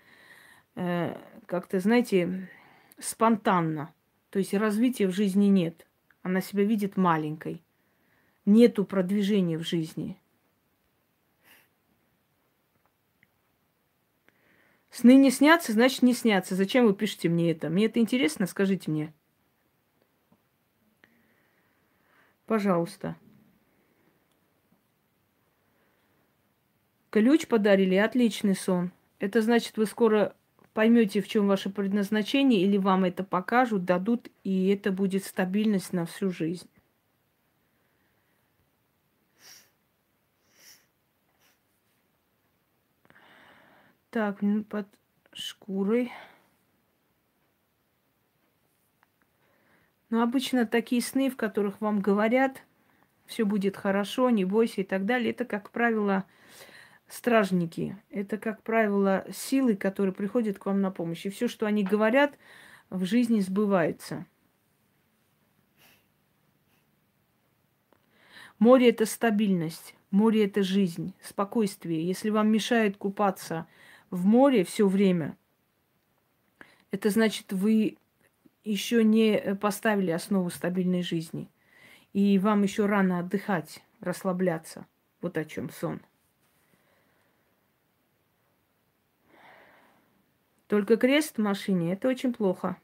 э, 0.76 1.18
как-то, 1.46 1.80
знаете, 1.80 2.48
спонтанно. 2.96 3.92
То 4.30 4.38
есть 4.38 4.54
развития 4.54 5.08
в 5.08 5.10
жизни 5.10 5.46
нет. 5.46 5.84
Она 6.22 6.40
себя 6.40 6.62
видит 6.62 6.96
маленькой 6.96 7.60
нету 8.44 8.84
продвижения 8.84 9.58
в 9.58 9.66
жизни. 9.66 10.16
Сны 14.90 15.16
не 15.16 15.32
снятся, 15.32 15.72
значит 15.72 16.02
не 16.02 16.14
снятся. 16.14 16.54
Зачем 16.54 16.86
вы 16.86 16.94
пишете 16.94 17.28
мне 17.28 17.50
это? 17.50 17.68
Мне 17.68 17.86
это 17.86 17.98
интересно, 17.98 18.46
скажите 18.46 18.92
мне. 18.92 19.12
Пожалуйста. 22.46 23.16
Ключ 27.16 27.46
подарили, 27.46 27.94
отличный 27.94 28.54
сон. 28.54 28.90
Это 29.20 29.40
значит, 29.40 29.78
вы 29.78 29.86
скоро 29.86 30.36
поймете, 30.74 31.22
в 31.22 31.28
чем 31.28 31.46
ваше 31.46 31.70
предназначение, 31.70 32.60
или 32.60 32.76
вам 32.76 33.04
это 33.04 33.24
покажут, 33.24 33.86
дадут, 33.86 34.28
и 34.44 34.68
это 34.68 34.92
будет 34.92 35.24
стабильность 35.24 35.94
на 35.94 36.04
всю 36.04 36.30
жизнь. 36.30 36.68
Так, 44.10 44.40
под 44.68 44.86
шкурой. 45.32 46.12
Но 50.10 50.20
обычно 50.20 50.66
такие 50.66 51.00
сны, 51.00 51.30
в 51.30 51.38
которых 51.38 51.80
вам 51.80 52.00
говорят, 52.00 52.62
все 53.24 53.46
будет 53.46 53.74
хорошо, 53.74 54.28
не 54.28 54.44
бойся 54.44 54.82
и 54.82 54.84
так 54.84 55.06
далее, 55.06 55.30
это, 55.30 55.46
как 55.46 55.70
правило, 55.70 56.26
стражники. 57.08 57.96
Это, 58.10 58.38
как 58.38 58.62
правило, 58.62 59.24
силы, 59.32 59.76
которые 59.76 60.12
приходят 60.12 60.58
к 60.58 60.66
вам 60.66 60.80
на 60.80 60.90
помощь. 60.90 61.26
И 61.26 61.30
все, 61.30 61.48
что 61.48 61.66
они 61.66 61.84
говорят, 61.84 62.36
в 62.90 63.04
жизни 63.04 63.40
сбывается. 63.40 64.26
Море– 68.58 68.88
это 68.90 69.04
стабильность, 69.04 69.94
море– 70.10 70.44
это 70.46 70.62
жизнь, 70.62 71.12
спокойствие. 71.20 72.06
Если 72.06 72.30
вам 72.30 72.48
мешает 72.48 72.96
купаться– 72.96 73.66
в 74.10 74.24
море 74.24 74.64
все 74.64 74.86
время, 74.86 75.36
это 76.90 77.10
значит, 77.10 77.52
вы 77.52 77.98
еще 78.64 79.04
не 79.04 79.56
поставили 79.60 80.10
основу 80.10 80.50
стабильной 80.50 81.02
жизни. 81.02 81.50
И 82.12 82.38
вам 82.38 82.62
еще 82.62 82.86
рано 82.86 83.18
отдыхать, 83.18 83.84
расслабляться. 84.00 84.86
Вот 85.20 85.36
о 85.36 85.44
чем 85.44 85.70
сон. 85.70 86.00
Только 90.68 90.96
крест 90.96 91.38
в 91.38 91.42
машине 91.42 91.92
это 91.92 92.08
очень 92.08 92.32
плохо. 92.32 92.76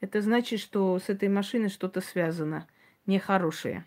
Это 0.00 0.20
значит, 0.20 0.60
что 0.60 0.98
с 0.98 1.08
этой 1.08 1.28
машиной 1.28 1.68
что-то 1.68 2.00
связано 2.00 2.66
нехорошее. 3.06 3.84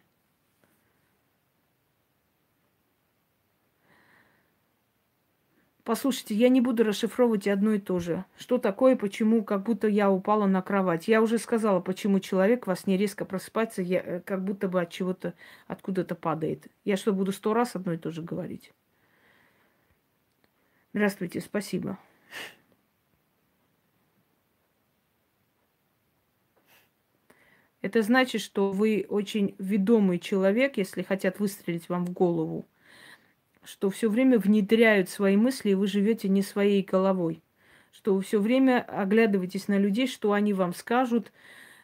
Послушайте, 5.84 6.34
я 6.34 6.50
не 6.50 6.62
буду 6.62 6.84
расшифровывать 6.84 7.48
одно 7.48 7.74
и 7.74 7.80
то 7.80 8.00
же. 8.00 8.26
Что 8.38 8.58
такое, 8.58 8.96
почему, 8.96 9.44
как 9.44 9.62
будто 9.62 9.88
я 9.88 10.10
упала 10.10 10.48
на 10.48 10.64
кровать. 10.64 11.08
Я 11.08 11.22
уже 11.22 11.38
сказала, 11.38 11.80
почему 11.80 12.20
человек 12.20 12.66
во 12.66 12.76
сне 12.76 12.98
резко 12.98 13.24
просыпается, 13.24 13.84
я, 13.84 14.00
э, 14.00 14.20
как 14.22 14.44
будто 14.44 14.68
бы 14.68 14.82
от 14.82 14.90
чего-то, 14.90 15.36
откуда-то 15.68 16.16
падает. 16.16 16.68
Я 16.86 16.98
что, 16.98 17.14
буду 17.14 17.32
сто 17.32 17.54
раз 17.54 17.76
одно 17.76 17.94
и 17.94 17.98
то 17.98 18.10
же 18.10 18.24
говорить? 18.24 18.74
Здравствуйте, 20.94 21.40
спасибо. 21.40 22.00
Это 27.86 28.02
значит, 28.02 28.42
что 28.42 28.72
вы 28.72 29.06
очень 29.08 29.54
ведомый 29.60 30.18
человек, 30.18 30.78
если 30.78 31.04
хотят 31.04 31.40
выстрелить 31.40 31.88
вам 31.88 32.06
в 32.06 32.12
голову 32.12 32.66
что 33.66 33.90
все 33.90 34.10
время 34.10 34.38
внедряют 34.38 35.10
свои 35.10 35.36
мысли, 35.36 35.72
и 35.72 35.76
вы 35.76 35.88
живете 35.88 36.30
не 36.30 36.42
своей 36.42 36.84
головой. 36.84 37.42
Что 37.92 38.14
вы 38.14 38.22
все 38.22 38.40
время 38.40 38.82
оглядываетесь 38.84 39.68
на 39.68 39.78
людей, 39.78 40.08
что 40.08 40.34
они 40.34 40.54
вам 40.54 40.74
скажут, 40.74 41.32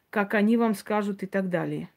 как 0.09 0.33
они 0.33 0.57
вам 0.57 0.75
скажут 0.75 1.23
и 1.23 1.25
так 1.25 1.49
далее. 1.49 1.89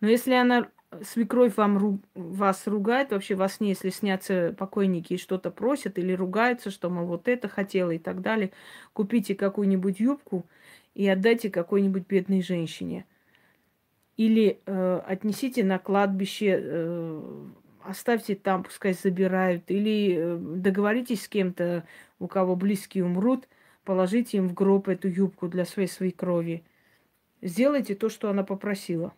Но 0.00 0.08
если 0.08 0.34
она, 0.34 0.70
свекровь 1.02 1.56
вам, 1.56 1.78
ру, 1.78 1.98
вас 2.14 2.66
ругает, 2.66 3.12
вообще 3.12 3.34
во 3.34 3.48
сне, 3.48 3.70
если 3.70 3.90
снятся 3.90 4.54
покойники 4.56 5.14
и 5.14 5.18
что-то 5.18 5.50
просят 5.50 5.98
или 5.98 6.12
ругаются, 6.12 6.70
что, 6.70 6.90
мол, 6.90 7.06
вот 7.06 7.28
это 7.28 7.48
хотела 7.48 7.90
и 7.90 7.98
так 7.98 8.20
далее, 8.20 8.52
купите 8.92 9.34
какую-нибудь 9.34 10.00
юбку 10.00 10.46
и 10.94 11.08
отдайте 11.08 11.50
какой-нибудь 11.50 12.06
бедной 12.06 12.42
женщине– 12.42 13.06
или 14.16 14.60
э, 14.64 15.00
отнесите 15.06 15.64
на 15.64 15.78
кладбище, 15.78 16.60
э, 16.62 17.46
оставьте 17.82 18.36
там, 18.36 18.62
пускай 18.62 18.92
забирают. 18.92 19.70
Или 19.70 20.16
э, 20.16 20.36
договоритесь 20.36 21.24
с 21.24 21.28
кем-то, 21.28 21.86
у 22.20 22.28
кого 22.28 22.54
близкие 22.54 23.04
умрут, 23.04 23.48
положите 23.84 24.38
им 24.38 24.48
в 24.48 24.54
гроб 24.54 24.88
эту 24.88 25.08
юбку 25.08 25.48
для 25.48 25.64
своей 25.64 25.88
своей 25.88 26.12
крови. 26.12 26.64
Сделайте 27.42 27.94
то, 27.94 28.08
что 28.08 28.30
она 28.30 28.44
попросила. 28.44 29.12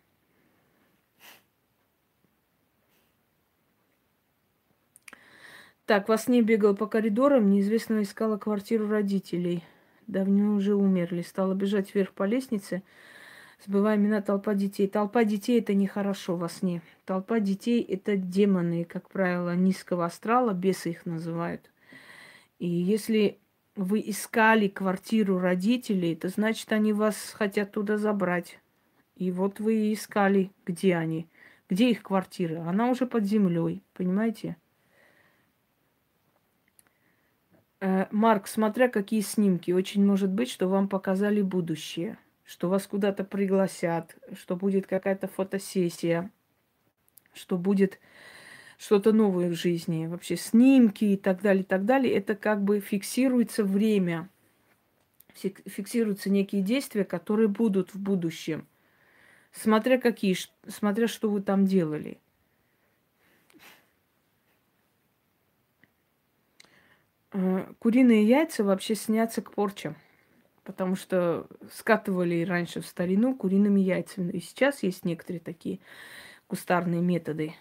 Так, 5.87 6.09
во 6.09 6.19
сне 6.19 6.43
бегал 6.43 6.75
по 6.77 6.87
коридорам, 6.87 7.51
неизвестно 7.51 8.03
искала 8.03 8.37
квартиру 8.37 8.89
родителей. 8.89 9.65
Давно 10.07 10.55
уже 10.55 10.75
умерли. 10.75 11.23
Стала 11.23 11.55
бежать 11.55 11.95
вверх 11.95 12.13
по 12.13 12.25
лестнице 12.25 12.83
забывая 13.65 13.97
имена 13.97 14.21
толпа 14.21 14.55
детей. 14.55 14.89
Толпа 14.89 15.25
детей 15.25 15.61
это 15.61 15.75
нехорошо 15.75 16.37
во 16.37 16.49
сне. 16.49 16.83
Толпа 17.05 17.41
детей 17.41 17.83
это 17.83 18.17
демоны, 18.17 18.85
как 18.85 19.09
правило, 19.09 19.55
низкого 19.55 20.05
астрала, 20.05 20.53
бесы 20.53 20.91
их 20.91 21.07
называют. 21.07 21.71
И 22.59 22.67
если 22.67 23.39
вы 23.75 24.03
искали 24.07 24.69
квартиру 24.69 25.39
родителей, 25.39 26.15
это 26.15 26.29
значит, 26.29 26.73
они 26.73 26.93
вас 26.93 27.33
хотят 27.33 27.73
туда 27.73 27.99
забрать. 27.99 28.59
И 29.17 29.31
вот 29.31 29.61
вы 29.61 29.93
искали, 29.93 30.51
где 30.67 30.97
они, 30.97 31.27
где 31.69 31.91
их 31.91 32.03
квартира. 32.03 32.63
Она 32.69 32.91
уже 32.91 33.07
под 33.07 33.25
землей, 33.25 33.83
понимаете? 33.95 34.49
Э, 34.49 34.55
Марк, 37.81 38.49
смотря 38.49 38.89
какие 38.89 39.21
снимки, 39.21 39.71
очень 39.71 40.05
может 40.05 40.31
быть, 40.31 40.51
что 40.51 40.69
вам 40.69 40.89
показали 40.89 41.43
будущее 41.43 42.19
что 42.47 42.69
вас 42.69 42.87
куда-то 42.87 43.25
пригласят, 43.25 44.17
что 44.39 44.57
будет 44.57 44.87
какая-то 44.87 45.27
фотосессия, 45.27 46.31
что 47.35 47.59
будет 47.59 47.99
что-то 48.79 49.13
новое 49.13 49.51
в 49.51 49.55
жизни, 49.55 50.07
вообще 50.07 50.37
снимки 50.37 51.05
и 51.05 51.17
так 51.17 51.43
далее, 51.43 51.63
и 51.63 51.67
так 51.67 51.85
далее. 51.85 52.15
Это 52.15 52.37
как 52.37 52.63
бы 52.63 52.81
фиксируется 52.81 53.65
время, 53.65 54.29
фиксируются 55.35 56.31
некие 56.31 56.63
действия, 56.63 57.05
которые 57.05 57.49
будут 57.49 57.95
в 57.95 57.99
будущем, 57.99 58.67
смотря 59.51 59.99
какие, 59.99 60.37
смотря 60.69 61.09
что 61.09 61.29
вы 61.29 61.43
там 61.43 61.67
делали. 61.67 62.21
Куриные 67.79 68.25
яйца 68.25 68.65
вообще 68.65 68.95
снятся 68.95 69.43
к 69.43 69.53
порчам 69.53 69.97
потому 70.67 70.97
что 70.97 71.47
скатывали 71.73 72.45
раньше 72.45 72.81
в 72.81 72.87
старину 72.87 73.35
куриными 73.35 73.81
яйцами. 73.81 74.33
И 74.33 74.41
сейчас 74.41 74.83
есть 74.83 75.05
некоторые 75.05 75.41
такие 75.41 75.79
кустарные 76.49 77.01
методы. 77.01 77.55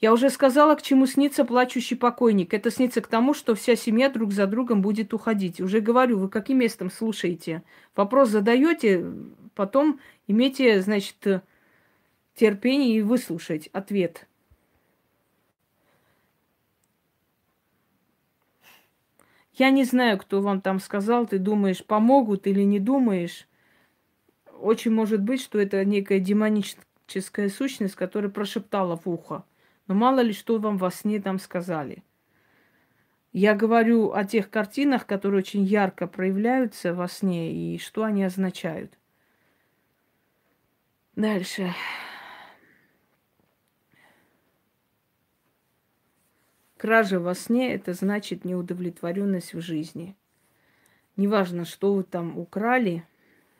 Я 0.00 0.14
уже 0.14 0.30
сказала, 0.30 0.76
к 0.76 0.82
чему 0.82 1.06
снится 1.06 1.44
плачущий 1.44 1.96
покойник. 1.96 2.54
Это 2.54 2.70
снится 2.70 3.02
к 3.02 3.08
тому, 3.08 3.34
что 3.34 3.54
вся 3.54 3.76
семья 3.76 4.08
друг 4.08 4.32
за 4.32 4.46
другом 4.46 4.80
будет 4.80 5.12
уходить. 5.12 5.60
Уже 5.60 5.80
говорю, 5.80 6.18
вы 6.18 6.30
каким 6.30 6.60
местом 6.60 6.90
слушаете? 6.90 7.62
Вопрос 7.94 8.30
задаете, 8.30 9.04
потом 9.54 10.00
имейте, 10.26 10.80
значит, 10.80 11.42
терпение 12.34 12.96
и 12.96 13.02
выслушать 13.02 13.68
ответ. 13.74 14.26
Я 19.60 19.70
не 19.70 19.84
знаю, 19.84 20.16
кто 20.16 20.40
вам 20.40 20.62
там 20.62 20.80
сказал, 20.80 21.26
ты 21.26 21.38
думаешь, 21.38 21.84
помогут 21.84 22.46
или 22.46 22.62
не 22.62 22.80
думаешь. 22.80 23.46
Очень 24.58 24.90
может 24.90 25.20
быть, 25.20 25.42
что 25.42 25.58
это 25.60 25.84
некая 25.84 26.18
демоническая 26.18 27.50
сущность, 27.50 27.94
которая 27.94 28.30
прошептала 28.30 28.96
в 28.96 29.06
ухо. 29.06 29.44
Но 29.86 29.92
мало 29.92 30.20
ли, 30.20 30.32
что 30.32 30.58
вам 30.58 30.78
во 30.78 30.90
сне 30.90 31.20
там 31.20 31.38
сказали. 31.38 32.02
Я 33.34 33.54
говорю 33.54 34.12
о 34.12 34.24
тех 34.24 34.48
картинах, 34.48 35.04
которые 35.04 35.40
очень 35.40 35.64
ярко 35.64 36.06
проявляются 36.06 36.94
во 36.94 37.06
сне 37.06 37.52
и 37.52 37.78
что 37.78 38.04
они 38.04 38.24
означают. 38.24 38.96
Дальше. 41.16 41.74
Кража 46.80 47.20
во 47.20 47.34
сне– 47.34 47.74
это 47.74 47.92
значит 47.92 48.46
неудовлетворенность 48.46 49.52
в 49.52 49.60
жизни. 49.60 50.16
Неважно, 51.14 51.66
что 51.66 51.92
вы 51.92 52.04
там 52.04 52.38
украли, 52.38 53.04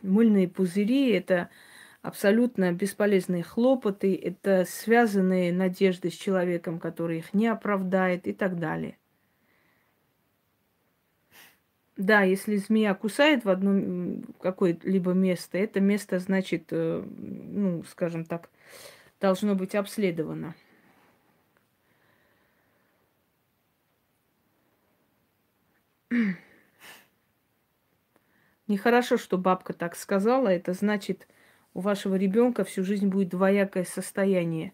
мыльные 0.01 0.49
пузыри– 0.49 1.11
это 1.12 1.51
абсолютно 2.01 2.73
бесполезные 2.73 3.43
хлопоты, 3.43 4.14
это 4.16 4.64
связанные 4.66 5.53
надежды 5.53 6.09
с 6.09 6.14
человеком, 6.14 6.79
который 6.79 7.18
их 7.18 7.35
не 7.35 7.47
оправдает 7.49 8.27
и 8.27 8.33
так 8.33 8.59
далее. 8.59 8.97
Да, 11.99 12.23
если 12.23 12.57
змея 12.57 12.95
кусает 12.95 13.45
в 13.45 13.51
одно 13.51 14.23
какое-либо 14.41 15.12
место, 15.12 15.59
это 15.59 15.79
место, 15.81 16.21
значит, 16.21 16.68
э, 16.71 17.05
ну, 17.07 17.85
скажем 17.85 18.25
так, 18.25 18.49
должно 19.21 19.55
быть 19.55 19.75
обследовано. 19.75 20.55
Нехорошо, 28.66 29.16
что 29.16 29.38
бабка 29.38 29.72
так 29.72 29.96
сказала. 29.96 30.48
Это 30.48 30.72
значит, 30.72 31.26
у 31.74 31.80
вашего 31.80 32.14
ребенка 32.14 32.64
всю 32.64 32.84
жизнь 32.84 33.08
будет 33.08 33.30
двоякое 33.30 33.84
состояние. 33.84 34.72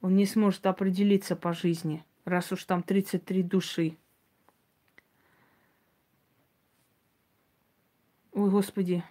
Он 0.00 0.14
не 0.16 0.26
сможет 0.26 0.66
определиться 0.66 1.36
по 1.36 1.52
жизни, 1.52 2.04
раз 2.24 2.52
уж 2.52 2.64
там 2.64 2.82
33 2.82 3.42
души. 3.42 3.98
Ой, 8.32 8.48
Господи, 8.48 9.04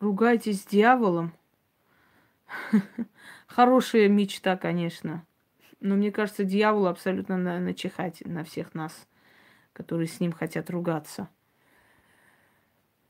ругайтесь 0.00 0.62
с 0.62 0.66
дьяволом. 0.66 1.32
Хорошая 3.46 4.08
мечта, 4.08 4.56
конечно. 4.56 5.24
Но 5.78 5.94
мне 5.94 6.10
кажется, 6.10 6.42
дьявол 6.42 6.86
абсолютно 6.86 7.36
начихать 7.36 8.22
на 8.24 8.42
всех 8.44 8.74
нас 8.74 9.06
которые 9.72 10.08
с 10.08 10.20
ним 10.20 10.32
хотят 10.32 10.70
ругаться. 10.70 11.28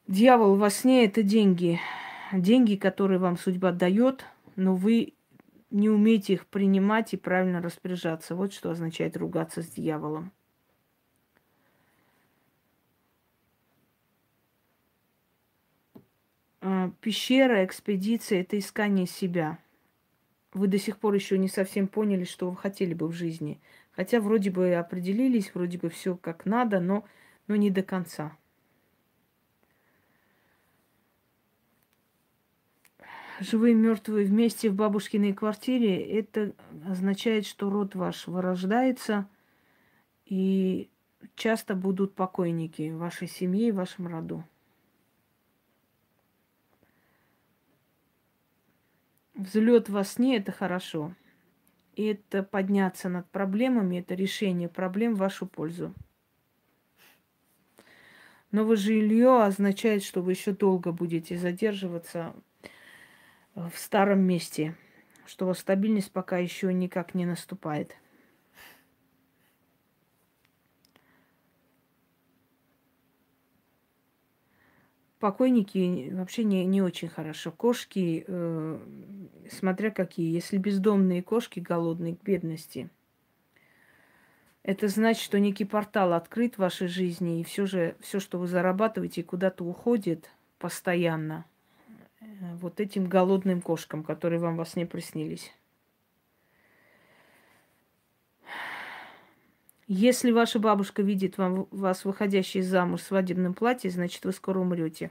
Дьявол 0.06 0.56
во 0.56 0.70
сне– 0.70 1.04
это 1.06 1.22
деньги. 1.22 1.80
Деньги, 2.32 2.76
которые 2.76 3.18
вам 3.18 3.36
судьба 3.36 3.72
дает, 3.72 4.24
но 4.56 4.74
вы 4.74 5.14
не 5.70 5.88
умеете 5.88 6.34
их 6.34 6.46
принимать 6.46 7.14
и 7.14 7.16
правильно 7.16 7.62
распоряжаться. 7.62 8.34
Вот 8.34 8.52
что 8.52 8.70
означает 8.70 9.16
ругаться 9.16 9.62
с 9.62 9.68
дьяволом. 9.68 10.32
А, 16.60 16.90
пещера, 17.00 17.64
экспедиция– 17.64 18.40
это 18.42 18.58
искание 18.58 19.06
себя. 19.06 19.58
Вы 20.52 20.66
до 20.66 20.78
сих 20.78 20.98
пор 20.98 21.14
еще 21.14 21.38
не 21.38 21.48
совсем 21.48 21.88
поняли, 21.88 22.24
что 22.24 22.50
вы 22.50 22.56
хотели 22.56 22.94
бы 22.94 23.08
в 23.08 23.12
жизни– 23.12 23.60
Хотя 23.92 24.20
вроде 24.20 24.50
бы 24.50 24.74
определились, 24.74 25.54
вроде 25.54 25.78
бы 25.78 25.90
все 25.90 26.16
как 26.16 26.46
надо, 26.46 26.80
но, 26.80 27.04
но 27.46 27.56
не 27.56 27.70
до 27.70 27.82
конца. 27.82 28.36
живые 33.42 33.74
мертвые 33.74 34.26
вместе 34.26 34.70
в 34.70 34.74
бабушкиной 34.74 35.32
квартире, 35.32 36.00
это 36.18 36.52
означает, 36.88 37.46
что 37.46 37.70
род 37.70 37.94
ваш 37.94 38.26
вырождается, 38.26 39.28
и 40.24 40.88
часто 41.34 41.74
будут 41.74 42.14
покойники 42.14 42.90
в 42.90 42.98
вашей 42.98 43.28
семье 43.28 43.68
и 43.68 43.72
в 43.72 43.76
вашем 43.76 44.06
роду. 44.06 44.44
Взлет 49.34 49.88
во 49.88 50.04
сне 50.04 50.36
это 50.36 50.52
хорошо. 50.52 51.14
И 51.94 52.04
это 52.04 52.42
подняться 52.42 53.08
над 53.08 53.30
проблемами, 53.30 54.00
это 54.00 54.14
решение 54.14 54.68
проблем 54.68 55.14
в 55.14 55.18
вашу 55.18 55.46
пользу. 55.46 55.94
Новое 58.50 58.76
жилье 58.76 59.42
означает, 59.44 60.02
что 60.02 60.22
вы 60.22 60.32
еще 60.32 60.52
долго 60.52 60.92
будете 60.92 61.36
задерживаться 61.36 62.34
в 63.54 63.72
старом 63.76 64.20
месте, 64.20 64.74
что 65.26 65.52
стабильность 65.54 66.12
пока 66.12 66.38
еще 66.38 66.72
никак 66.72 67.14
не 67.14 67.26
наступает. 67.26 67.96
Покойники 75.22 76.10
вообще 76.12 76.42
не, 76.42 76.64
не 76.64 76.82
очень 76.82 77.08
хорошо. 77.08 77.52
Кошки, 77.52 78.24
э, 78.26 78.78
смотря 79.50 79.90
какие, 79.90 80.34
если 80.34 80.56
бездомные 80.58 81.22
кошки 81.22 81.60
голодные 81.60 82.16
к 82.16 82.22
бедности, 82.22 82.90
это 84.64 84.88
значит, 84.88 85.22
что 85.22 85.38
некий 85.38 85.64
портал 85.64 86.12
открыт 86.12 86.56
в 86.56 86.58
вашей 86.58 86.88
жизни, 86.88 87.40
и 87.40 87.44
все 87.44 87.66
же 87.66 87.94
все, 88.00 88.20
что 88.20 88.38
вы 88.38 88.46
зарабатываете, 88.48 89.22
куда-то 89.22 89.64
уходит 89.64 90.28
постоянно– 90.58 91.44
Э, 92.22 92.54
вот 92.60 92.80
этим 92.80 93.08
голодным 93.08 93.60
кошкам, 93.60 94.04
которые 94.04 94.40
вам 94.40 94.56
во 94.56 94.64
сне 94.64 94.86
приснились. 94.86 95.52
Если 99.94 100.30
ваша 100.30 100.58
бабушка 100.58 101.02
видит 101.02 101.36
вам, 101.36 101.68
вас 101.70 102.06
выходящей 102.06 102.62
замуж 102.62 103.02
в 103.02 103.04
свадебном 103.04 103.52
платье, 103.52 103.90
значит, 103.90 104.24
вы 104.24 104.32
скоро 104.32 104.58
умрете. 104.58 105.10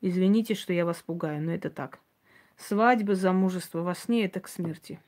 Извините, 0.00 0.56
что 0.56 0.72
я 0.72 0.84
вас 0.84 0.96
пугаю, 0.96 1.40
но 1.40 1.52
это 1.52 1.70
так. 1.70 2.00
Свадьба, 2.56 3.14
замужество 3.14 3.82
во 3.82 3.94
сне– 3.94 4.24
это 4.24 4.40
к 4.40 4.48
смерти. 4.48 5.00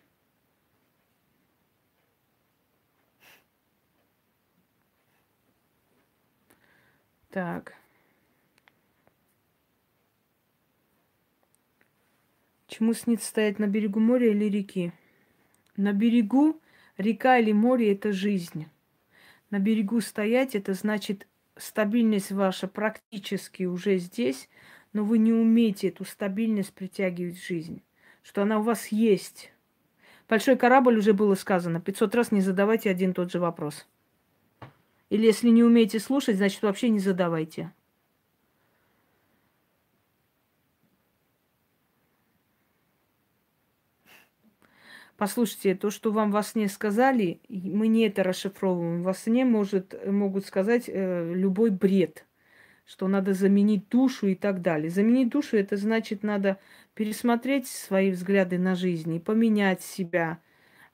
Так. 7.31 7.75
Чему 12.69 12.95
снится 12.95 13.27
стоять 13.27 13.59
на 13.59 13.67
берегу 13.67 13.99
моря 13.99 14.31
или 14.31 14.45
реки? 14.45 14.93
На 15.77 15.93
берегу 15.93 16.62
река 17.03 17.39
или 17.39 17.53
море– 17.53 17.93
это 17.95 18.13
жизнь. 18.13 18.67
На 19.51 19.59
берегу 19.59 20.01
стоять– 20.01 20.55
это 20.57 20.73
значит 20.75 21.27
стабильность 21.57 22.33
ваша 22.33 22.69
практически 22.69 23.65
уже 23.65 23.99
здесь, 23.99 24.49
но 24.93 25.05
вы 25.05 25.19
не 25.19 25.33
умеете 25.33 25.89
эту 25.89 26.05
стабильность 26.05 26.73
притягивать 26.73 27.37
в 27.37 27.47
жизнь, 27.47 27.83
что 28.23 28.43
она 28.43 28.59
у 28.59 28.63
вас 28.63 28.89
есть. 28.89 29.53
Большой 30.29 30.57
корабль 30.57 30.97
уже 30.97 31.13
было 31.13 31.35
сказано, 31.35 31.81
500 31.81 32.15
раз 32.15 32.33
не 32.33 32.41
задавайте 32.41 32.91
один 32.91 33.13
тот 33.13 33.31
же 33.31 33.39
вопрос. 33.39 33.87
Или 35.11 35.27
если 35.27 35.51
не 35.51 35.63
умеете 35.63 35.99
слушать, 35.99 36.37
значит 36.37 36.63
вообще 36.63 36.89
не 36.89 36.99
задавайте. 36.99 37.71
Послушайте, 45.17 45.75
то, 45.75 45.91
что 45.91 46.11
вам 46.11 46.31
во 46.31 46.43
сне 46.43 46.69
сказали, 46.69 47.41
мы 47.49 47.89
не 47.89 48.07
это 48.07 48.23
расшифровываем. 48.23 49.03
Во 49.03 49.15
сне 49.15 49.45
может, 49.45 49.95
могут 50.07 50.47
сказать 50.47 50.85
э, 50.89 51.33
любой 51.35 51.71
бред, 51.71 52.27
что 52.85 53.09
надо 53.09 53.35
заменить 53.35 53.89
душу 53.89 54.29
и 54.29 54.35
так 54.35 54.63
далее. 54.63 54.91
Заменить 54.91 55.29
душу 55.29 55.57
это 55.57 55.77
значит 55.77 56.23
надо 56.23 56.59
пересмотреть 56.95 57.69
свои 57.69 58.11
взгляды 58.11 58.59
на 58.59 58.75
жизнь 58.75 59.15
и 59.15 59.21
поменять 59.21 59.83
себя. 59.83 60.41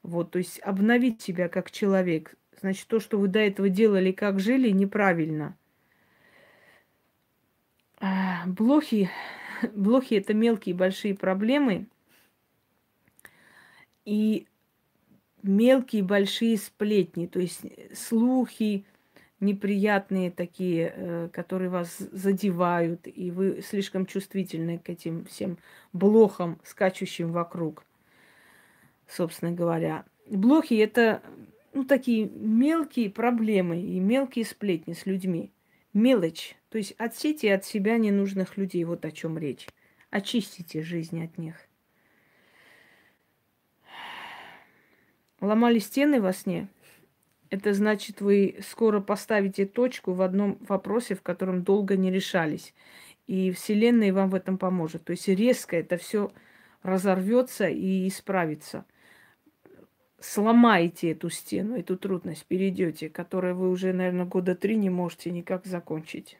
Вот, 0.02 0.32
то 0.32 0.38
есть 0.38 0.60
обновить 0.60 1.22
себя 1.22 1.48
как 1.48 1.70
человек. 1.70 2.34
Значит, 2.60 2.88
то, 2.88 3.00
что 3.00 3.18
вы 3.18 3.28
до 3.28 3.38
этого 3.38 3.68
делали, 3.68 4.10
как 4.12 4.40
жили, 4.40 4.70
неправильно. 4.70 5.56
Блохи, 8.46 9.10
блохи 9.74 10.14
это 10.14 10.34
мелкие 10.34 10.74
большие 10.74 11.14
проблемы– 11.14 11.86
и 14.08 14.46
мелкие 15.42 16.02
большие 16.02 16.56
сплетни, 16.56 17.26
то 17.26 17.38
есть 17.38 17.60
слухи 17.94 18.86
неприятные 19.38 20.30
такие, 20.30 20.92
э, 20.96 21.28
которые 21.30 21.68
вас 21.68 21.98
задевают, 21.98 23.06
и 23.06 23.30
вы 23.30 23.60
слишком 23.62 24.06
чувствительны 24.06 24.78
к 24.78 24.88
этим 24.88 25.26
всем 25.26 25.58
блохам, 25.92 26.58
скачущим 26.64 27.32
вокруг, 27.32 27.84
собственно 29.06 29.52
говоря. 29.52 30.06
Блохи 30.26 30.74
это 30.74 31.22
ну, 31.74 31.84
такие 31.84 32.30
мелкие 32.30 33.10
проблемы 33.10 33.78
и 33.78 34.00
мелкие 34.00 34.46
сплетни 34.46 34.94
с 34.94 35.04
людьми. 35.04 35.52
Мелочь. 35.92 36.56
То 36.70 36.78
есть 36.78 36.94
отсейте 36.98 37.52
от 37.52 37.66
себя 37.66 37.98
ненужных 37.98 38.56
людей. 38.56 38.84
Вот 38.84 39.04
о 39.04 39.10
чем 39.10 39.36
речь. 39.36 39.68
Очистите 40.10 40.82
жизнь 40.82 41.22
от 41.22 41.36
них. 41.36 41.67
Ломали 45.40 45.78
стены 45.78 46.20
во 46.20 46.32
сне. 46.32 46.68
Это 47.50 47.72
значит, 47.72 48.20
вы 48.20 48.56
скоро 48.62 49.00
поставите 49.00 49.66
точку 49.66 50.12
в 50.12 50.22
одном 50.22 50.58
вопросе, 50.60 51.14
в 51.14 51.22
котором 51.22 51.62
долго 51.62 51.96
не 51.96 52.10
решались. 52.10 52.74
И 53.26 53.50
Вселенная 53.52 54.12
вам 54.12 54.30
в 54.30 54.34
этом 54.34 54.58
поможет. 54.58 55.04
То 55.04 55.12
есть 55.12 55.28
резко 55.28 55.76
это 55.76 55.96
все 55.96 56.32
разорвется 56.82 57.68
и 57.68 58.08
исправится. 58.08 58.84
Сломаете 60.20 61.12
эту 61.12 61.30
стену, 61.30 61.78
эту 61.78 61.96
трудность, 61.96 62.44
перейдете, 62.46 63.08
которую 63.08 63.54
вы 63.54 63.70
уже, 63.70 63.92
наверное, 63.92 64.24
года 64.24 64.56
три 64.56 64.76
не 64.76 64.90
можете 64.90 65.30
никак 65.30 65.64
закончить. 65.64 66.38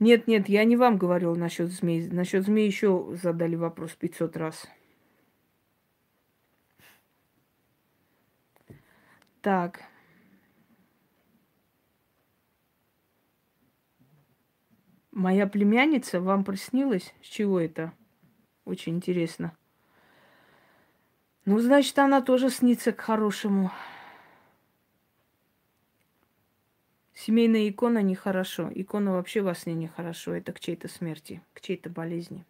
Нет, 0.00 0.26
нет, 0.26 0.48
я 0.48 0.64
не 0.64 0.76
вам 0.76 0.96
говорил 0.96 1.36
насчет 1.36 1.70
змей. 1.70 2.08
Насчет 2.08 2.44
змей 2.44 2.66
еще 2.66 3.14
задали 3.22 3.54
вопрос 3.54 3.92
500 3.92 4.36
раз. 4.38 4.66
Так. 9.42 9.82
Моя 15.12 15.46
племянница 15.46 16.20
вам 16.20 16.44
приснилась? 16.44 17.14
С 17.22 17.26
чего 17.26 17.60
это? 17.60 17.92
Очень 18.64 18.96
интересно. 18.96 19.54
Ну, 21.44 21.58
значит, 21.58 21.98
она 21.98 22.22
тоже 22.22 22.48
снится 22.48 22.92
к 22.92 23.00
хорошему. 23.00 23.70
Семейная 27.20 27.68
икона 27.68 28.00
нехорошо. 28.00 28.70
Икона 28.74 29.12
вообще 29.12 29.42
во 29.42 29.54
сне 29.54 29.74
нехорошо. 29.74 30.32
Это 30.32 30.54
к 30.54 30.60
чьей-то 30.60 30.88
смерти, 30.88 31.42
к 31.52 31.60
чьей-то 31.60 31.90
болезни. 31.90 32.46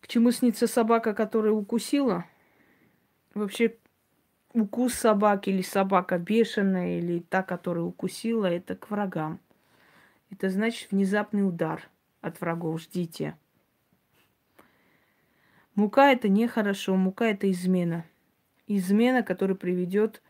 К 0.00 0.06
чему 0.06 0.32
снится 0.32 0.66
собака, 0.66 1.14
которая 1.14 1.52
укусила? 1.52 2.26
Вообще, 3.32 3.78
укус 4.52 4.92
собаки 4.92 5.48
или 5.48 5.62
собака 5.62 6.18
бешеная, 6.18 6.98
или 6.98 7.20
та, 7.20 7.42
которая 7.42 7.84
укусила, 7.84 8.44
это 8.44 8.76
к 8.76 8.90
врагам. 8.90 9.40
Это 10.30 10.50
значит 10.50 10.90
внезапный 10.90 11.48
удар 11.48 11.88
от 12.20 12.38
врагов. 12.42 12.82
Ждите. 12.82 13.34
Мука 15.74 16.12
это 16.12 16.28
нехорошо, 16.28 16.96
мука 16.96 17.24
это 17.24 17.50
измена. 17.50 18.04
Измена, 18.66 19.22
которая 19.22 19.56
приведет 19.56 20.20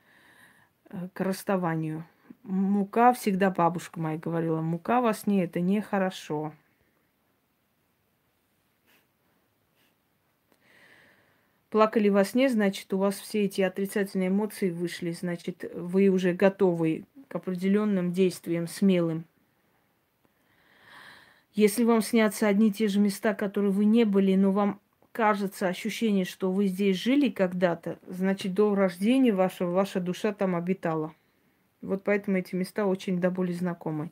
к 1.13 1.21
расставанию. 1.21 2.05
Мука 2.43 3.13
всегда 3.13 3.51
бабушка 3.51 4.01
моя 4.01 4.19
говорила, 4.19 4.61
мука 4.61 5.01
во 5.01 5.13
сне 5.15 5.45
это 5.45 5.61
нехорошо. 5.61 6.53
плакали 11.71 12.09
во 12.09 12.25
сне, 12.25 12.49
значит, 12.49 12.93
у 12.93 12.99
вас 12.99 13.19
все 13.19 13.45
эти 13.45 13.63
отрицательные 13.63 14.29
эмоции 14.29 14.71
вышли, 14.71 15.13
значит, 15.13 15.65
вы 15.73 16.09
уже 16.09 16.35
готовы 16.35 17.05
к 17.29 17.37
определенным 17.37 18.13
действиям, 18.13 18.67
смелым. 18.67 19.25
Если 21.55 21.85
вам 21.85 22.03
снятся 22.03 22.47
одни 22.47 22.69
и 22.69 22.73
те 22.73 22.89
же 22.89 23.01
места, 23.01 23.35
которые 23.35 23.73
вы 23.73 23.85
не 23.85 24.05
были, 24.05 24.35
но 24.35 24.53
вам 24.53 24.81
кажется 25.13 25.69
ощущение, 25.69 26.25
что 26.25 26.51
вы 26.51 26.67
здесь 26.67 26.97
жили 26.97 27.31
когда-то, 27.31 27.99
значит, 28.07 28.55
до 28.55 28.75
рождения 28.75 29.33
вашего 29.33 29.71
ваша 29.71 30.01
душа 30.01 30.33
там 30.33 30.55
обитала. 30.55 31.15
Вот 31.83 32.05
поэтому 32.05 32.39
эти 32.39 32.55
места 32.55 32.87
очень 32.87 33.21
до 33.21 33.31
боли 33.31 33.53
знакомы. 33.53 34.11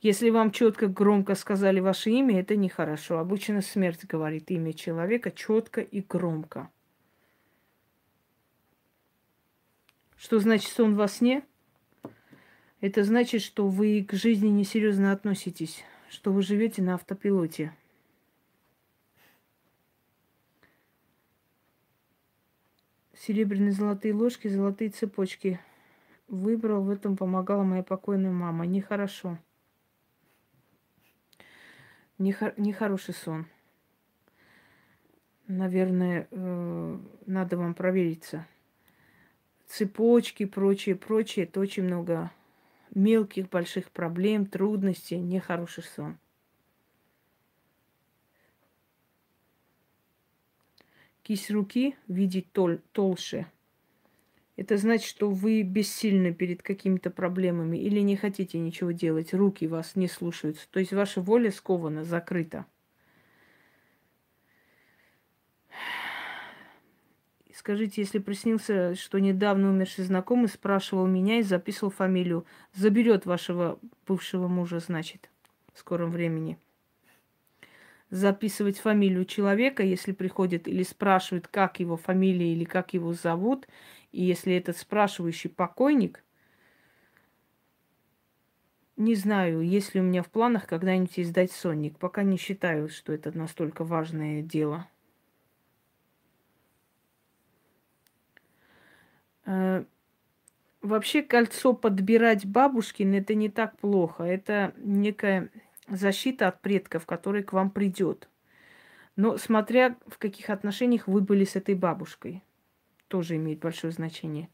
Если 0.00 0.30
вам 0.30 0.52
четко, 0.52 0.86
громко 0.86 1.34
сказали 1.34 1.80
ваше 1.80 2.10
имя, 2.10 2.38
это 2.38 2.54
нехорошо. 2.54 3.18
Обычно 3.18 3.62
смерть 3.62 4.04
говорит 4.04 4.48
имя 4.50 4.72
человека 4.72 5.32
четко 5.32 5.80
и 5.80 6.00
громко. 6.00 6.70
Что 10.16 10.38
значит 10.38 10.70
сон 10.70 10.94
во 10.94 11.08
сне? 11.08 11.44
Это 12.80 13.02
значит, 13.02 13.42
что 13.42 13.66
вы 13.66 14.04
к 14.08 14.12
жизни 14.12 14.48
несерьезно 14.48 15.10
относитесь, 15.10 15.82
что 16.08 16.32
вы 16.32 16.42
живете 16.42 16.80
на 16.80 16.94
автопилоте. 16.94 17.74
Серебряные 23.14 23.72
золотые 23.72 24.14
ложки, 24.14 24.46
золотые 24.46 24.90
цепочки. 24.90 25.58
Выбрал, 26.28 26.84
в 26.84 26.90
этом 26.90 27.16
помогала 27.16 27.64
моя 27.64 27.82
покойная 27.82 28.30
мама. 28.30 28.64
Нехорошо. 28.64 29.38
Нехороший 32.18 33.14
сон. 33.14 33.46
Наверное, 35.48 36.28
э, 36.30 36.98
надо 37.26 37.56
вам 37.56 37.74
провериться. 37.74 38.46
Цепочки, 39.66 40.44
прочее, 40.44 40.94
прочее. 40.94 41.46
Это 41.46 41.58
очень 41.58 41.82
много 41.82 42.30
мелких, 42.94 43.48
больших 43.48 43.90
проблем, 43.90 44.46
трудностей, 44.46 45.18
нехороший 45.18 45.84
сон. 45.84 46.18
Кисть 51.22 51.50
руки 51.50 51.94
видеть 52.06 52.52
тол 52.52 52.78
толще. 52.92 53.46
Это 54.56 54.76
значит, 54.76 55.06
что 55.06 55.30
вы 55.30 55.62
бессильны 55.62 56.34
перед 56.34 56.62
какими-то 56.62 57.10
проблемами 57.10 57.78
или 57.78 58.00
не 58.00 58.16
хотите 58.16 58.58
ничего 58.58 58.90
делать, 58.90 59.32
руки 59.32 59.66
вас 59.66 59.94
не 59.94 60.08
слушаются. 60.08 60.66
То 60.70 60.80
есть 60.80 60.92
ваша 60.92 61.20
воля 61.20 61.52
скована, 61.52 62.02
закрыта. 62.02 62.66
Скажите, 67.68 68.00
если 68.00 68.18
приснился, 68.18 68.94
что 68.94 69.18
недавно 69.18 69.68
умерший 69.68 70.02
знакомый 70.02 70.48
спрашивал 70.48 71.06
меня 71.06 71.40
и 71.40 71.42
записывал 71.42 71.90
фамилию, 71.90 72.46
заберет 72.72 73.26
вашего 73.26 73.78
бывшего 74.06 74.48
мужа, 74.48 74.78
значит, 74.78 75.28
в 75.74 75.78
скором 75.78 76.10
времени. 76.10 76.56
Записывать 78.08 78.78
фамилию 78.78 79.26
человека, 79.26 79.82
если 79.82 80.12
приходит 80.12 80.66
или 80.66 80.82
спрашивает, 80.82 81.46
как 81.46 81.78
его 81.78 81.98
фамилия 81.98 82.54
или 82.54 82.64
как 82.64 82.94
его 82.94 83.12
зовут, 83.12 83.68
и 84.12 84.24
если 84.24 84.54
этот 84.54 84.78
спрашивающий 84.78 85.50
покойник, 85.50 86.24
не 88.96 89.14
знаю, 89.14 89.60
есть 89.60 89.94
ли 89.94 90.00
у 90.00 90.04
меня 90.04 90.22
в 90.22 90.30
планах 90.30 90.66
когда-нибудь 90.66 91.20
издать 91.20 91.52
сонник. 91.52 91.98
Пока 91.98 92.22
не 92.22 92.38
считаю, 92.38 92.88
что 92.88 93.12
это 93.12 93.36
настолько 93.36 93.84
важное 93.84 94.40
дело. 94.40 94.88
Вообще 100.82 101.22
кольцо 101.22 101.72
подбирать 101.72 102.46
бабушкин 102.46 103.14
это 103.14 103.34
не 103.34 103.48
так 103.48 103.78
плохо. 103.78 104.24
Это 104.24 104.74
некая 104.78 105.50
защита 105.88 106.48
от 106.48 106.60
предков, 106.60 107.06
который 107.06 107.42
к 107.42 107.52
вам 107.52 107.70
придет. 107.70 108.28
Но 109.16 109.36
смотря 109.36 109.96
в 110.06 110.18
каких 110.18 110.50
отношениях 110.50 111.08
вы 111.08 111.20
были 111.20 111.44
с 111.44 111.56
этой 111.56 111.74
бабушкой, 111.74 112.42
тоже 113.08 113.36
имеет 113.36 113.58
большое 113.58 113.92
значение. 113.92 114.48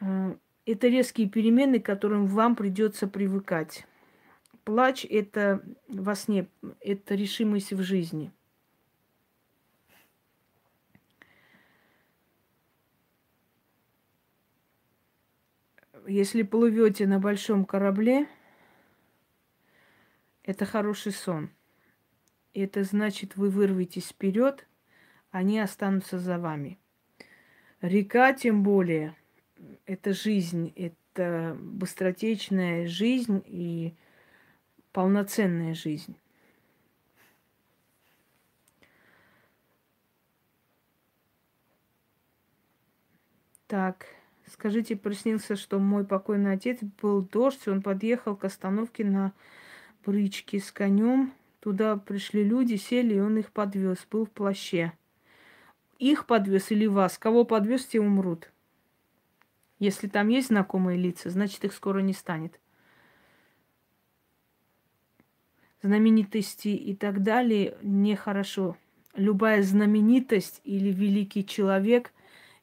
Э, 0.00 0.36
это 0.64 0.86
резкие 0.86 1.28
перемены, 1.28 1.80
к 1.80 1.86
которым 1.86 2.26
вам 2.26 2.54
придется 2.54 3.08
привыкать. 3.08 3.84
Плач 4.62 5.04
это 5.04 5.60
во 5.88 6.14
сне, 6.14 6.46
это 6.80 7.16
решимость 7.16 7.72
в 7.72 7.82
жизни– 7.82 8.30
если 16.06 16.42
плывете 16.42 17.06
на 17.06 17.18
большом 17.18 17.64
корабле, 17.64 18.28
это 20.42 20.64
хороший 20.64 21.12
сон. 21.12 21.50
Это 22.54 22.84
значит, 22.84 23.36
вы 23.36 23.48
вырветесь 23.48 24.08
вперед, 24.08 24.66
они 25.30 25.58
останутся 25.58 26.18
за 26.18 26.38
вами. 26.38 26.78
Река, 27.80 28.32
тем 28.32 28.62
более, 28.62 29.16
это 29.86 30.12
жизнь, 30.12 30.72
это 30.76 31.56
быстротечная 31.58 32.86
жизнь 32.86 33.42
и 33.46 33.94
полноценная 34.92 35.74
жизнь. 35.74 36.16
Так. 43.66 44.21
Скажите, 44.52 44.96
приснился, 44.96 45.56
что 45.56 45.78
мой 45.78 46.04
покойный 46.04 46.52
отец 46.52 46.78
был 47.00 47.22
дождь, 47.22 47.66
он 47.68 47.80
подъехал 47.80 48.36
к 48.36 48.44
остановке 48.44 49.02
на 49.02 49.32
бричке 50.04 50.60
с 50.60 50.70
конем. 50.70 51.32
Туда 51.60 51.96
пришли 51.96 52.44
люди, 52.44 52.74
сели, 52.74 53.14
и 53.14 53.20
он 53.20 53.38
их 53.38 53.50
подвез, 53.50 54.06
был 54.10 54.26
в 54.26 54.30
плаще. 54.30 54.92
Их 55.98 56.26
подвез 56.26 56.70
или 56.70 56.86
вас? 56.86 57.16
Кого 57.16 57.44
подвез, 57.44 57.86
те 57.86 57.98
умрут. 57.98 58.52
Если 59.78 60.06
там 60.06 60.28
есть 60.28 60.48
знакомые 60.48 60.98
лица, 60.98 61.30
значит 61.30 61.64
их 61.64 61.72
скоро 61.72 62.00
не 62.00 62.12
станет. 62.12 62.60
Знаменитости 65.80 66.68
и 66.68 66.94
так 66.94 67.22
далее 67.22 67.78
нехорошо. 67.82 68.76
Любая 69.14 69.62
знаменитость 69.62 70.60
или 70.64 70.92
великий 70.92 71.46
человек– 71.46 72.12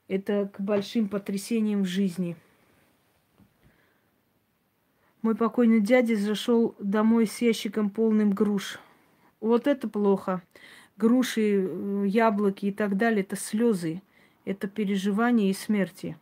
это 0.10 0.52
к 0.54 0.60
большим 0.60 1.08
потрясениям 1.08 1.84
в 1.84 1.88
жизни. 1.88 2.36
Мой 5.22 5.36
покойный 5.36 5.80
дядя 5.80 6.16
зашел 6.16 6.76
домой 6.80 7.28
с 7.28 7.42
ящиком 7.42 7.90
полным 7.90 8.32
груш. 8.32 8.80
Вот 9.40 9.68
это 9.68 9.88
плохо. 9.88 10.42
Груши, 10.98 11.68
э, 11.68 12.04
яблоки 12.08 12.66
и 12.66 12.72
так 12.72 12.98
далее– 12.98 13.22
это 13.30 13.36
слезы, 13.36 14.02
это 14.46 14.68
переживания 14.68 15.50
и 15.50 15.54
смерти. 15.54 16.18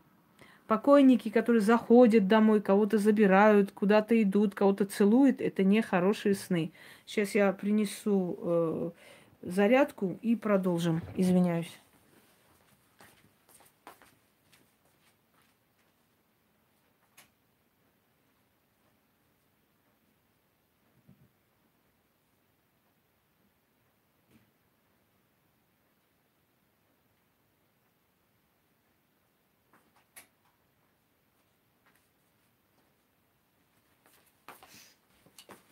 Покойники, 0.68 1.30
которые 1.30 1.62
заходят 1.62 2.28
домой, 2.28 2.60
кого-то 2.60 2.98
забирают, 2.98 3.72
куда-то 3.72 4.22
идут, 4.22 4.54
кого-то 4.54 4.86
целуют, 4.86 5.40
это 5.42 5.64
не 5.64 5.82
хорошие 5.82 6.36
сны. 6.36 6.72
Сейчас 7.06 7.36
я 7.36 7.54
принесу 7.54 8.38
э, 8.42 8.92
зарядку 9.44 10.20
и 10.22 10.36
продолжим. 10.36 11.02
Извиняюсь. 11.16 11.72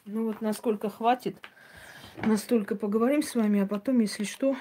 Ну 0.06 0.26
вот 0.26 0.40
насколько 0.40 0.92
хватит, 0.92 1.36
настолько 2.24 2.76
поговорим 2.76 3.24
с 3.24 3.34
вами, 3.34 3.62
а 3.62 3.66
потом, 3.66 4.02
если 4.02 4.24
что, 4.24 4.56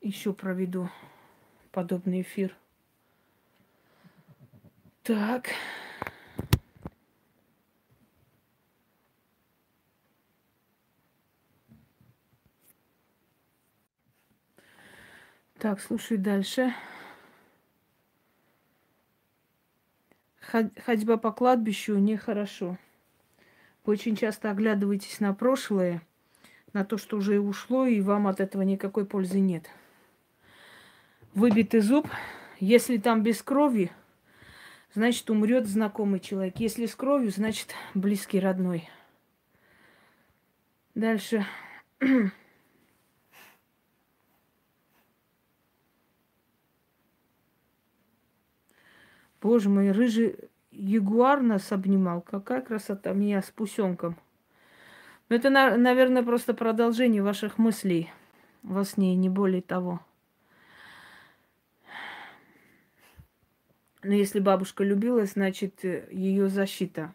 еще 0.00 0.32
проведу 0.32 0.88
подобный 1.72 2.22
эфир. 2.22 2.56
Так. 5.02 5.50
Так, 15.58 15.80
слушай 15.80 16.16
дальше. 16.16 16.72
ходьба 20.40 21.18
по 21.18 21.32
кладбищу 21.32 21.98
нехорошо. 21.98 22.78
Вы 23.86 23.92
очень 23.92 24.16
часто 24.16 24.50
оглядываетесь 24.50 25.20
на 25.20 25.32
прошлое, 25.32 26.02
на 26.72 26.84
то, 26.84 26.98
что 26.98 27.16
уже 27.16 27.38
ушло, 27.38 27.86
и 27.86 28.00
вам 28.00 28.26
от 28.26 28.40
этого 28.40 28.62
никакой 28.62 29.06
пользы 29.06 29.38
нет. 29.38 29.70
Выбитый 31.34 31.78
зуб, 31.80 32.08
если 32.58 32.96
там 32.96 33.22
без 33.22 33.40
крови, 33.42 33.92
значит 34.92 35.30
умрет 35.30 35.68
знакомый 35.68 36.18
человек. 36.18 36.58
Если 36.58 36.86
с 36.86 36.96
кровью, 36.96 37.30
значит 37.30 37.76
близкий 37.94 38.40
родной. 38.40 38.90
Дальше. 40.96 41.46
Боже 49.40 49.68
мой, 49.68 49.92
рыжий 49.92 50.36
ягуар 50.76 51.40
нас 51.42 51.72
обнимал. 51.72 52.20
Какая 52.20 52.60
красота 52.60 53.12
меня 53.12 53.42
с 53.42 53.50
пусенком. 53.50 54.16
Но 55.28 55.36
это, 55.36 55.50
наверное, 55.50 56.22
просто 56.22 56.54
продолжение 56.54 57.22
ваших 57.22 57.58
мыслей 57.58 58.12
во 58.62 58.84
сне, 58.84 59.14
не 59.16 59.28
более 59.28 59.62
того. 59.62 60.00
Но 64.02 64.12
если 64.14 64.38
бабушка 64.38 64.84
любила, 64.84 65.24
значит, 65.24 65.82
ее 65.82 66.48
защита 66.48 67.12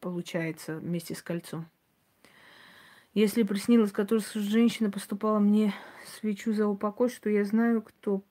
получается 0.00 0.76
вместе 0.76 1.14
с 1.14 1.22
кольцом. 1.22 1.66
Если 3.14 3.44
приснилось, 3.44 3.92
которая 3.92 4.24
женщина 4.34 4.90
поступала 4.90 5.38
мне 5.38 5.74
свечу 6.18 6.52
за 6.52 6.66
упокой, 6.66 7.08
что 7.08 7.30
я 7.30 7.44
знаю, 7.44 7.82
кто 7.82 8.22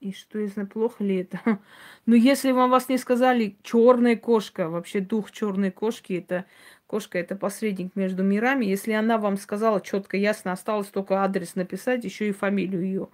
и 0.00 0.12
что 0.12 0.38
я 0.38 0.48
знаю, 0.48 0.68
плохо 0.68 1.04
ли 1.04 1.16
это. 1.16 1.40
Но 2.06 2.14
если 2.14 2.52
вам 2.52 2.70
вас 2.70 2.88
не 2.88 2.98
сказали, 2.98 3.56
черная 3.62 4.16
кошка, 4.16 4.68
вообще 4.68 5.00
дух 5.00 5.30
черной 5.30 5.70
кошки, 5.70 6.14
это 6.14 6.46
кошка, 6.86 7.18
это 7.18 7.36
посредник 7.36 7.94
между 7.94 8.22
мирами. 8.22 8.64
Если 8.64 8.92
она 8.92 9.18
вам 9.18 9.36
сказала 9.36 9.80
четко, 9.80 10.16
ясно, 10.16 10.52
осталось 10.52 10.88
только 10.88 11.22
адрес 11.22 11.54
написать, 11.54 12.04
еще 12.04 12.28
и 12.28 12.32
фамилию 12.32 12.82
ее, 12.82 13.08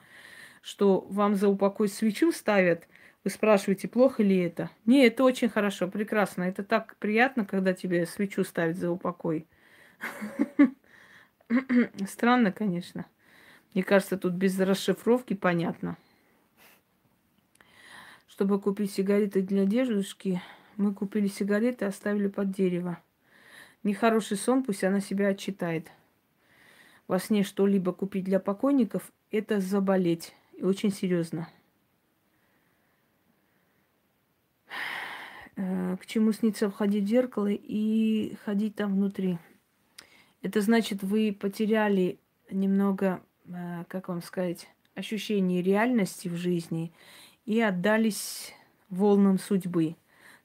что 0.62 1.01
вам 1.11 1.34
за 1.34 1.49
упокой 1.49 1.89
свечу 1.89 2.30
ставят, 2.32 2.87
вы 3.24 3.30
спрашиваете, 3.30 3.89
плохо 3.89 4.22
ли 4.22 4.39
это? 4.39 4.70
Не, 4.84 5.05
это 5.05 5.24
очень 5.24 5.49
хорошо, 5.49 5.89
прекрасно. 5.89 6.45
Это 6.45 6.62
так 6.62 6.95
приятно, 7.01 7.45
когда 7.45 7.72
тебе 7.72 8.07
свечу 8.07 8.45
ставят 8.45 8.76
за 8.76 8.89
упокой. 8.89 9.49
Странно, 12.07 12.53
конечно. 12.53 13.07
Мне 13.74 13.82
кажется, 13.82 14.16
тут 14.16 14.34
без 14.34 14.59
расшифровки 14.61 15.34
понятно. 15.34 15.97
Чтобы 18.37 18.61
купить 18.61 18.93
сигареты 18.93 19.41
для 19.41 19.64
дедушки, 19.64 20.43
мы 20.76 20.93
купили 20.93 21.26
сигареты 21.26 21.87
и 21.87 21.89
оставили 21.89 22.28
под 22.28 22.51
дерево. 22.51 22.99
Нехороший 23.82 24.37
сон, 24.37 24.62
пусть 24.62 24.84
она 24.84 25.01
себя 25.01 25.28
отчитает. 25.28 25.91
Во 27.09 27.18
сне 27.18 27.45
что-либо 27.45 27.95
купить 27.95 28.24
для 28.24 28.39
покойников– 28.39 29.11
это 29.30 29.59
заболеть. 29.59 30.34
И 30.53 30.64
очень 30.64 30.93
серьезно. 30.93 31.49
Э, 35.57 35.97
к 35.97 36.05
чему 36.05 36.32
снится 36.32 36.68
входить 36.68 37.05
в 37.05 37.09
зеркало 37.09 37.49
и 37.51 38.37
ходить 38.45 38.74
там 38.76 38.97
внутри. 38.97 39.39
Это 40.43 40.61
значит, 40.61 41.03
вы 41.03 41.32
потеряли 41.32 42.18
немного, 42.51 43.22
э, 43.47 43.84
как 43.89 44.09
вам 44.09 44.20
сказать, 44.20 44.68
ощущение 44.95 45.62
реальности 45.62 46.28
в 46.28 46.37
жизни 46.37 46.93
и 47.47 47.61
отдались 47.61 48.53
волнам 48.90 49.38
судьбы. 49.38 49.97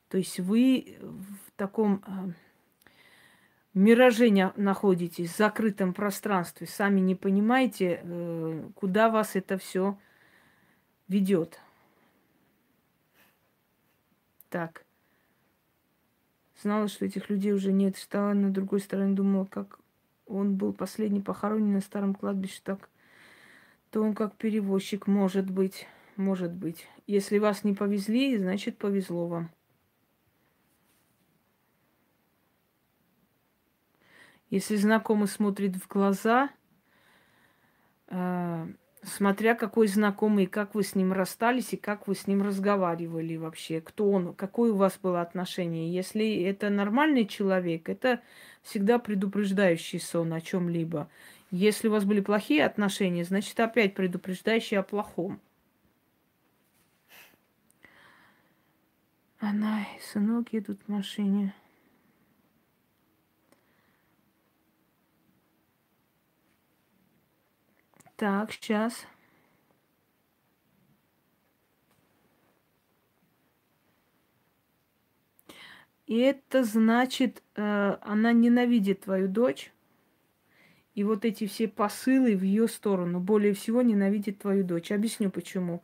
То 0.07 0.17
есть 0.17 0.39
вы 0.39 0.97
в 1.01 1.51
таком 1.55 2.03
э, 2.05 2.33
мираже 3.73 4.29
находитесь, 4.55 5.31
в 5.31 5.37
закрытом 5.37 5.93
пространстве, 5.93 6.67
сами 6.67 6.99
не 6.99 7.15
понимаете, 7.15 8.01
э, 8.03 8.69
куда 8.75 9.09
вас 9.09 9.35
это 9.35 9.57
все 9.57 9.97
ведет. 11.07 11.59
Так. 14.49 14.85
Знала, 16.61 16.87
что 16.87 17.05
этих 17.05 17.29
людей 17.29 17.53
уже 17.53 17.71
нет. 17.71 17.97
Стала 17.97 18.33
на 18.33 18.51
другой 18.51 18.81
стороне, 18.81 19.15
думала, 19.15 19.45
как 19.45 19.79
он 20.27 20.55
был 20.55 20.73
последний 20.73 21.21
похоронен 21.21 21.73
на 21.73 21.81
старом 21.81 22.13
кладбище, 22.13 22.61
так 22.63 22.89
то 23.89 24.01
он 24.01 24.13
как 24.13 24.35
перевозчик 24.35 25.07
может 25.07 25.49
быть. 25.49 25.87
Может 26.21 26.53
быть. 26.53 26.85
Если 27.07 27.39
вас 27.39 27.63
не 27.63 27.73
повезли, 27.73 28.37
значит 28.37 28.77
повезло 28.77 29.25
вам. 29.25 29.49
Если 34.51 34.75
знакомый 34.75 35.27
смотрит 35.27 35.75
в 35.75 35.87
глаза, 35.87 36.51
э, 38.07 38.67
смотря 39.01 39.55
какой 39.55 39.87
знакомый, 39.87 40.45
как 40.45 40.75
вы 40.75 40.83
с 40.83 40.93
ним 40.93 41.11
расстались 41.11 41.73
и 41.73 41.77
как 41.77 42.07
вы 42.07 42.13
с 42.13 42.27
ним 42.27 42.43
разговаривали 42.43 43.35
вообще, 43.37 43.81
кто 43.81 44.11
он, 44.11 44.35
какое 44.35 44.73
у 44.73 44.75
вас 44.75 44.99
было 45.01 45.21
отношение. 45.21 45.91
Если 45.91 46.43
это 46.43 46.69
нормальный 46.69 47.25
человек, 47.25 47.89
это 47.89 48.21
всегда 48.61 48.99
предупреждающий 48.99 49.99
сон 49.99 50.33
о 50.33 50.41
чем-либо. 50.41 51.09
Если 51.49 51.87
у 51.87 51.91
вас 51.91 52.05
были 52.05 52.21
плохие 52.21 52.63
отношения, 52.63 53.23
значит 53.23 53.59
опять 53.59 53.95
предупреждающий 53.95 54.77
о 54.77 54.83
плохом. 54.83 55.41
Она 59.41 59.81
и 59.81 59.99
сынок 59.99 60.53
едут 60.53 60.79
в 60.85 60.91
машине. 60.91 61.55
Так, 68.17 68.51
сейчас. 68.51 69.07
И 76.05 76.17
это 76.19 76.63
значит, 76.63 77.41
э, 77.55 77.97
она 78.03 78.33
ненавидит 78.33 79.01
твою 79.01 79.27
дочь. 79.27 79.71
И 80.93 81.03
вот 81.03 81.25
эти 81.25 81.47
все 81.47 81.67
посылы 81.67 82.37
в 82.37 82.43
ее 82.43 82.67
сторону 82.67 83.19
более 83.19 83.55
всего 83.55 83.81
ненавидит 83.81 84.37
твою 84.37 84.63
дочь. 84.63 84.91
Объясню 84.91 85.31
почему. 85.31 85.81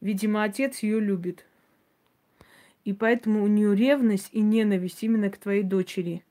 Видимо, 0.00 0.42
отец 0.42 0.78
ее 0.78 1.00
любит. 1.00 1.44
И 2.84 2.92
поэтому 2.92 3.42
у 3.42 3.46
нее 3.46 3.74
ревность 3.74 4.28
и 4.32 4.40
ненависть 4.40 5.02
именно 5.02 5.30
к 5.30 5.38
твоей 5.38 5.62
дочери. 5.62 6.22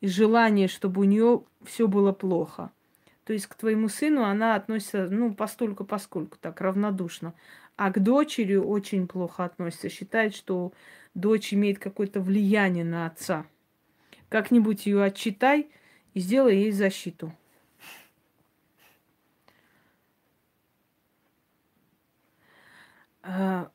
И 0.00 0.08
желание, 0.08 0.66
чтобы 0.66 1.02
у 1.02 1.04
нее 1.04 1.44
все 1.64 1.86
было 1.86 2.12
плохо. 2.12 2.70
То 3.24 3.34
есть 3.34 3.46
к 3.46 3.54
твоему 3.54 3.88
сыну 3.88 4.24
она 4.24 4.54
относится, 4.54 5.08
ну, 5.10 5.34
постольку 5.34 5.84
поскольку 5.84 6.38
так, 6.40 6.60
равнодушно. 6.60 7.34
А 7.76 7.92
к 7.92 8.02
дочери 8.02 8.56
очень 8.56 9.06
плохо 9.06 9.44
относится. 9.44 9.88
Считает, 9.88 10.34
что 10.34 10.72
дочь 11.14 11.52
имеет 11.52 11.78
какое-то 11.78 12.20
влияние 12.20 12.84
на 12.84 13.06
отца. 13.06 13.46
Как-нибудь 14.28 14.86
ее 14.86 15.04
отчитай 15.04 15.68
и 16.14 16.20
сделай 16.20 16.56
ей 16.56 16.72
защиту. 16.72 17.34
А, 23.22 23.70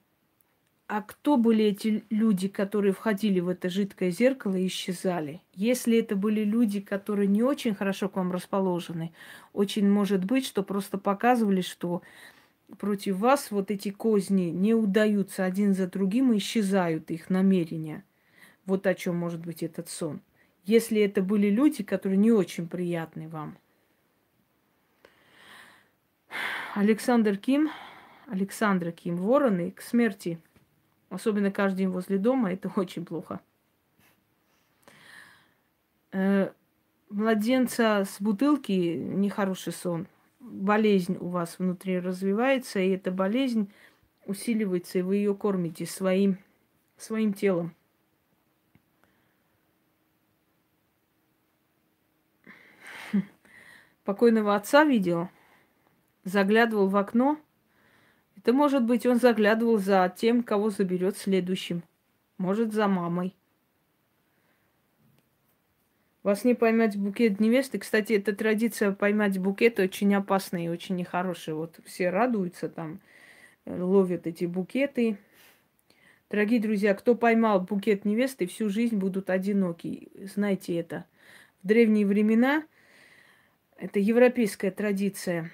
а 0.87 1.01
кто 1.01 1.37
были 1.37 1.65
эти 1.65 2.03
люди, 2.11 2.47
которые 2.47 2.93
входили 2.93 3.39
в 3.39 3.49
это 3.49 3.69
жидкое 3.69 4.11
зеркало 4.11 4.55
и 4.55 4.67
исчезали? 4.67 5.41
Если 5.53 5.97
это 5.97 6.15
были 6.15 6.43
люди, 6.43 6.79
которые 6.79 7.27
не 7.27 7.41
очень 7.41 7.73
хорошо 7.73 8.07
к 8.07 8.17
вам 8.17 8.31
расположены, 8.31 9.11
очень 9.51 9.89
может 9.89 10.23
быть, 10.23 10.45
что 10.45 10.61
просто 10.61 10.99
показывали, 10.99 11.61
что 11.61 12.03
против 12.77 13.17
вас 13.17 13.49
вот 13.49 13.71
эти 13.71 13.89
козни 13.89 14.51
не 14.51 14.75
удаются 14.75 15.43
один 15.43 15.73
за 15.73 15.87
другим 15.87 16.33
и 16.33 16.37
исчезают 16.37 17.09
их 17.09 17.31
намерения. 17.31 18.03
Вот 18.67 18.85
о 18.85 18.93
чем 18.93 19.15
может 19.15 19.43
быть 19.43 19.63
этот 19.63 19.89
сон. 19.89 20.21
Если 20.65 21.01
это 21.01 21.23
были 21.23 21.49
люди, 21.49 21.83
которые 21.83 22.17
не 22.17 22.31
очень 22.31 22.67
приятны 22.67 23.27
вам. 23.27 23.57
Александр 26.75 27.37
Ким, 27.37 27.71
Александра 28.27 28.91
Ким, 28.91 29.17
вороны 29.17 29.71
к 29.71 29.81
смерти– 29.81 30.39
Особенно 31.09 31.51
каждый 31.51 31.79
день 31.79 31.89
возле 31.89 32.17
дома, 32.17 32.51
это 32.51 32.71
очень 32.75 33.05
плохо. 33.05 33.39
Э, 36.11 36.51
младенца 37.09 38.03
с 38.05 38.21
бутылки 38.21 38.71
нехороший 38.71 39.73
сон. 39.73 40.07
Болезнь 40.39 41.17
у 41.19 41.29
вас 41.29 41.57
внутри 41.57 41.99
развивается, 41.99 42.79
и 42.79 42.89
эта 42.89 43.11
болезнь 43.11 43.71
усиливается, 44.25 44.99
и 44.99 45.01
вы 45.01 45.17
ее 45.17 45.35
кормите 45.35 45.85
своим, 45.85 46.37
своим 46.97 47.33
телом. 47.33 47.73
Покойного 54.03 54.55
отца 54.55 54.83
видел, 54.83 55.29
заглядывал 56.23 56.89
в 56.89 56.95
окно– 56.95 57.39
это 58.45 58.53
может 58.53 58.83
быть 58.83 59.07
он 59.07 59.17
заглядывал 59.17 59.79
за 59.79 60.13
тем, 60.15 60.43
кого 60.43 60.69
заберет 60.69 61.17
следующим. 61.17 61.81
Может, 62.37 62.73
за 62.73 62.87
мамой. 62.87 63.33
Вас 66.21 66.43
не 66.43 66.53
поймать 66.53 66.95
букет 66.95 67.39
невесты. 67.39 67.79
Кстати, 67.79 68.13
эта 68.13 68.35
традиция 68.35 68.91
поймать 68.91 69.39
букет 69.39 69.79
очень 69.79 70.13
опасная 70.13 70.65
и 70.65 70.67
очень 70.67 70.95
нехорошая. 70.95 71.55
Вот 71.55 71.79
все 71.85 72.11
радуются 72.11 72.69
там, 72.69 72.99
э, 73.65 73.81
ловят 73.81 74.27
эти 74.27 74.45
букеты. 74.45 75.17
Дорогие 76.29 76.59
друзья, 76.59 76.93
кто 76.93 77.15
поймал 77.15 77.61
букет 77.61 78.05
невесты, 78.05 78.45
всю 78.45 78.69
жизнь 78.69 78.97
будут 78.97 79.31
одиноки. 79.31 80.09
Знайте 80.35 80.75
это. 80.75 81.05
В 81.63 81.67
древние 81.67 82.05
времена, 82.05 82.63
это 83.77 83.97
европейская 83.99 84.69
традиция, 84.69 85.49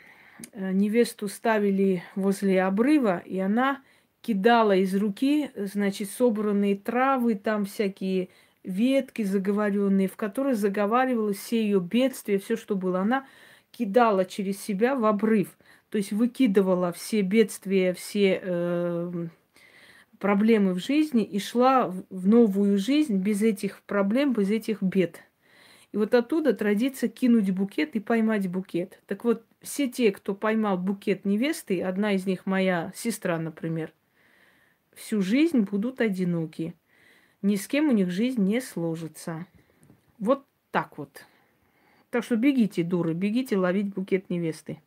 невесту 0.54 1.28
ставили 1.28 2.04
возле 2.16 2.64
обрыва, 2.64 3.20
и 3.20 3.40
она 3.40 3.82
кидала 4.22 4.76
из 4.76 4.96
руки, 4.96 5.52
значит, 5.56 6.10
собранные 6.10 6.76
травы, 6.76 7.36
там 7.36 7.66
всякие 7.66 8.30
ветки 8.64 9.24
заговоренные, 9.24 10.08
в 10.08 10.16
которые 10.16 10.56
заговаривалось 10.56 11.38
все 11.38 11.64
ее 11.64 11.80
бедствия, 11.80 12.38
все, 12.38 12.56
что 12.56 12.76
было. 12.76 13.00
Она 13.00 13.26
кидала 13.72 14.26
через 14.26 14.62
себя 14.62 14.96
в 14.96 15.06
обрыв, 15.06 15.58
то 15.90 15.98
есть 15.98 16.12
выкидывала 16.12 16.92
все 16.92 17.22
бедствия, 17.22 17.94
все 17.94 18.40
э, 18.42 19.28
проблемы 20.20 20.74
в 20.74 20.80
жизни 20.80 21.24
и 21.24 21.40
шла 21.40 21.88
в 21.88 22.28
новую 22.28 22.78
жизнь 22.78 23.18
без 23.18 23.42
этих 23.42 23.82
проблем, 23.84 24.34
без 24.34 24.52
этих 24.52 24.82
бед. 24.84 25.22
И 25.92 25.98
вот 25.98 26.14
оттуда 26.14 26.54
традиция 26.54 27.10
кинуть 27.10 27.52
букет 27.52 27.96
и 27.96 28.00
поймать 28.00 28.48
букет. 28.48 29.02
Так 29.08 29.26
вот, 29.26 29.44
все 29.62 29.88
те, 29.88 30.12
кто 30.12 30.34
поймал 30.34 30.78
букет 30.78 31.26
невесты, 31.26 31.82
одна 31.82 32.14
из 32.14 32.26
них 32.26 32.46
моя 32.46 32.92
сестра, 32.96 33.38
например, 33.38 33.94
всю 34.94 35.22
жизнь 35.22 35.62
будут 35.62 36.02
одиноки. 36.02 36.74
Ни 37.42 37.56
с 37.56 37.68
кем 37.68 37.90
у 37.90 37.92
них 37.92 38.10
жизнь 38.10 38.44
не 38.44 38.60
сложится. 38.60 39.46
Вот 40.20 40.46
так 40.72 40.98
вот. 40.98 41.26
Так 42.10 42.24
что 42.24 42.36
бегите, 42.36 42.84
дуры, 42.84 43.14
бегите 43.14 43.58
ловить 43.58 43.94
букет 43.94 44.30
невесты. 44.30 44.82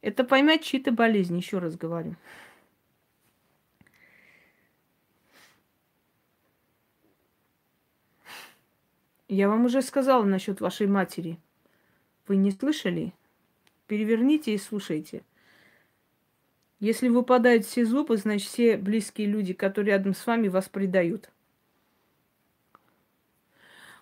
Это 0.00 0.24
поймать 0.24 0.62
чьи-то 0.62 0.92
болезни, 0.92 1.36
еще 1.36 1.58
раз 1.58 1.76
говорю. 1.76 2.16
Я 9.28 9.48
вам 9.48 9.66
уже 9.66 9.82
сказала 9.82 10.24
насчет 10.24 10.60
вашей 10.60 10.86
матери. 10.86 11.38
Вы 12.30 12.36
не 12.36 12.52
слышали? 12.52 13.12
Переверните 13.88 14.54
и 14.54 14.58
слушайте. 14.58 15.24
Если 16.78 17.08
выпадают 17.08 17.64
все 17.64 17.84
зубы, 17.84 18.18
значит, 18.18 18.46
все 18.46 18.76
близкие 18.76 19.26
люди, 19.26 19.52
которые 19.52 19.96
рядом 19.96 20.14
с 20.14 20.24
вами, 20.24 20.46
вас 20.46 20.68
предают. 20.68 21.28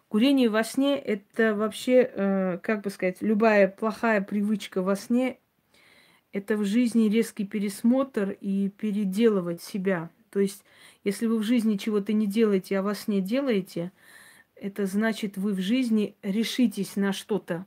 Курение 0.08 0.50
во 0.50 0.62
сне– 0.62 0.98
это 0.98 1.54
вообще, 1.54 2.02
э, 2.02 2.58
как 2.62 2.82
бы 2.82 2.90
сказать, 2.90 3.22
любая 3.22 3.66
плохая 3.66 4.20
привычка 4.20 4.82
во 4.82 4.94
сне– 4.94 5.38
это 6.32 6.58
в 6.58 6.66
жизни 6.66 7.08
резкий 7.08 7.46
пересмотр 7.46 8.36
и 8.42 8.68
переделывать 8.68 9.62
себя. 9.62 10.10
То 10.28 10.40
есть, 10.40 10.66
если 11.02 11.24
вы 11.24 11.38
в 11.38 11.44
жизни 11.44 11.78
чего-то 11.78 12.12
не 12.12 12.26
делаете, 12.26 12.78
а 12.78 12.82
во 12.82 12.94
сне 12.94 13.22
делаете– 13.22 13.90
это 14.54 14.84
значит, 14.84 15.38
вы 15.38 15.54
в 15.54 15.60
жизни 15.60 16.14
решитесь 16.22 16.96
на 16.96 17.14
что-то, 17.14 17.64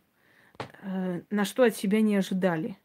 на 1.30 1.46
что 1.46 1.64
от 1.64 1.76
себя 1.76 2.02
не 2.02 2.16
ожидали. 2.16 2.78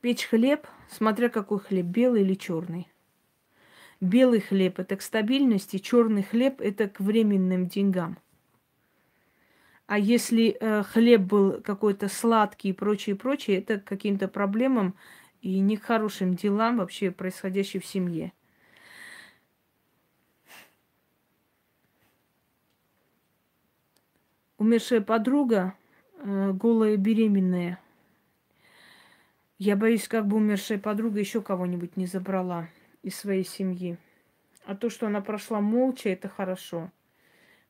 Печь 0.00 0.24
хлеб, 0.24 0.66
смотря 0.90 1.28
какой 1.28 1.60
хлеб, 1.60 1.86
белый 1.86 2.22
или 2.22 2.34
черный. 2.34 2.88
Белый 4.00 4.40
хлеб 4.40 4.80
это 4.80 4.96
к 4.96 5.02
стабильности, 5.02 5.78
черный 5.78 6.24
хлеб 6.24 6.60
это 6.60 6.88
к 6.88 6.98
временным 6.98 7.68
деньгам. 7.68 8.18
А 9.86 9.98
если 9.98 10.56
э, 10.58 10.82
хлеб 10.82 11.20
был 11.20 11.60
какой-то 11.62 12.08
сладкий 12.08 12.70
и 12.70 12.72
прочее, 12.72 13.14
прочее, 13.14 13.58
это 13.58 13.78
к 13.78 13.84
каким-то 13.84 14.26
проблемам 14.26 14.96
и 15.40 15.60
не 15.60 15.76
к 15.76 15.84
хорошим 15.84 16.34
делам 16.34 16.78
вообще 16.78 17.10
происходящим 17.10 17.80
в 17.80 17.86
семье. 17.86 18.32
Умершая 24.62 25.00
подруга, 25.00 25.74
э, 26.18 26.52
голая 26.52 26.96
беременная. 26.96 27.80
Я 29.58 29.76
боюсь, 29.76 30.06
как 30.06 30.26
бы 30.26 30.36
умершая 30.36 30.78
подруга 30.78 31.18
еще 31.18 31.42
кого-нибудь 31.42 31.96
не 31.96 32.06
забрала 32.06 32.68
из 33.02 33.16
своей 33.16 33.44
семьи. 33.44 33.98
А 34.64 34.76
то, 34.76 34.88
что 34.88 35.08
она 35.08 35.20
прошла 35.20 35.60
молча, 35.60 36.08
это 36.10 36.28
хорошо. 36.28 36.90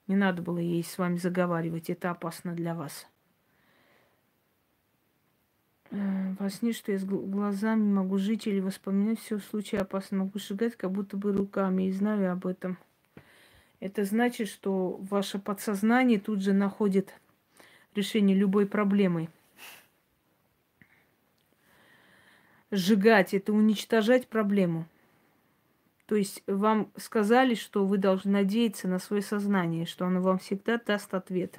Не 0.07 0.17
надо 0.17 0.43
было 0.43 0.59
ей 0.59 0.85
с 0.85 0.99
вами 0.99 1.17
заговаривать, 1.17 1.89
это 1.89 2.11
опасно 2.11 2.53
для 2.53 2.75
вас. 2.75 3.07
Э, 5.91 6.35
во 6.39 6.51
сне, 6.51 6.73
что 6.73 6.93
я 6.93 6.99
с 6.99 7.05
глазами 7.05 7.91
могу 7.91 8.19
жить 8.19 8.47
или 8.47 8.61
воспоминать 8.61 9.19
все 9.19 9.39
в 9.39 9.45
случае 9.45 9.81
опасно, 9.81 10.19
могу 10.19 10.39
сжигать, 10.39 10.77
как 10.77 10.93
будто 10.93 11.17
бы 11.17 11.33
руками, 11.33 11.85
и 11.85 11.93
знаю 11.93 12.33
об 12.33 12.47
этом– 12.47 12.77
это 13.83 14.05
значит, 14.05 14.49
что 14.49 15.01
ваше 15.11 15.41
подсознание 15.41 16.21
тут 16.21 16.41
же 16.41 16.53
находит 16.53 17.13
решение 17.97 18.37
любой 18.37 18.65
проблемы. 18.65 19.29
Сжигать– 22.71 23.35
это 23.35 23.53
уничтожать 23.53 24.29
проблему. 24.29 24.87
То 26.07 26.15
есть 26.15 26.45
вам 26.47 26.93
сказали, 26.97 27.57
что 27.57 27.85
вы 27.85 27.99
должны 27.99 28.31
надеяться 28.31 28.87
на 28.87 29.01
свое 29.01 29.21
сознание, 29.21 29.85
что 29.85 30.07
оно 30.07 30.23
вам 30.23 30.39
всегда 30.39 30.79
даст 30.79 31.13
ответ. 31.13 31.59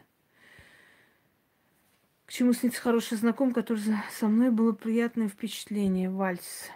К 2.26 2.32
чему 2.32 2.54
снится 2.54 2.82
хороший 2.82 3.18
знаком, 3.18 3.52
который 3.52 3.84
со 4.18 4.30
мной 4.30 4.50
было 4.50 4.72
приятное 4.72 5.28
впечатление, 5.28 6.10
вальс. 6.10 6.70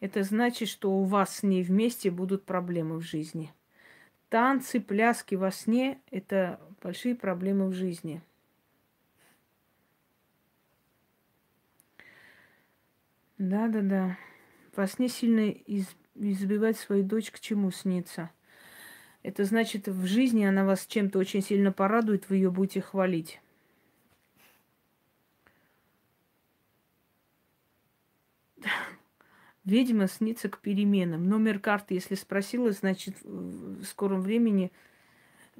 Это 0.00 0.24
значит, 0.24 0.68
что 0.68 0.90
у 0.90 1.04
вас 1.04 1.36
с 1.36 1.42
ней 1.44 1.62
вместе 1.62 2.10
будут 2.10 2.44
проблемы 2.44 2.96
в 2.96 3.02
жизни– 3.02 3.52
Танцы, 4.28 4.80
пляски 4.80 5.36
во 5.36 5.50
сне– 5.50 6.00
это 6.10 6.60
большие 6.82 7.14
проблемы 7.14 7.68
в 7.68 7.72
жизни. 7.72 8.22
Да-да-да. 13.38 14.18
Во 14.74 14.86
сне 14.86 15.08
сильно 15.08 15.50
из, 15.50 15.86
избивать 16.14 16.76
свою 16.76 17.04
дочь 17.04 17.30
к 17.30 17.38
чему 17.38 17.70
снится. 17.70 18.30
Это 19.22 19.44
значит, 19.44 19.88
в 19.88 20.06
жизни 20.06 20.44
она 20.44 20.64
вас 20.64 20.86
чем-то 20.86 21.18
очень 21.18 21.42
сильно 21.42 21.70
порадует, 21.72 22.28
вы 22.28 22.36
ее 22.36 22.50
будете 22.50 22.80
хвалить. 22.80 23.40
Ведьма 29.66 30.06
снится 30.06 30.48
к 30.48 30.60
переменам. 30.60 31.28
Номер 31.28 31.58
карты, 31.58 31.94
если 31.94 32.14
спросила, 32.14 32.70
значит, 32.70 33.16
в 33.24 33.82
скором 33.84 34.20
времени 34.20 34.70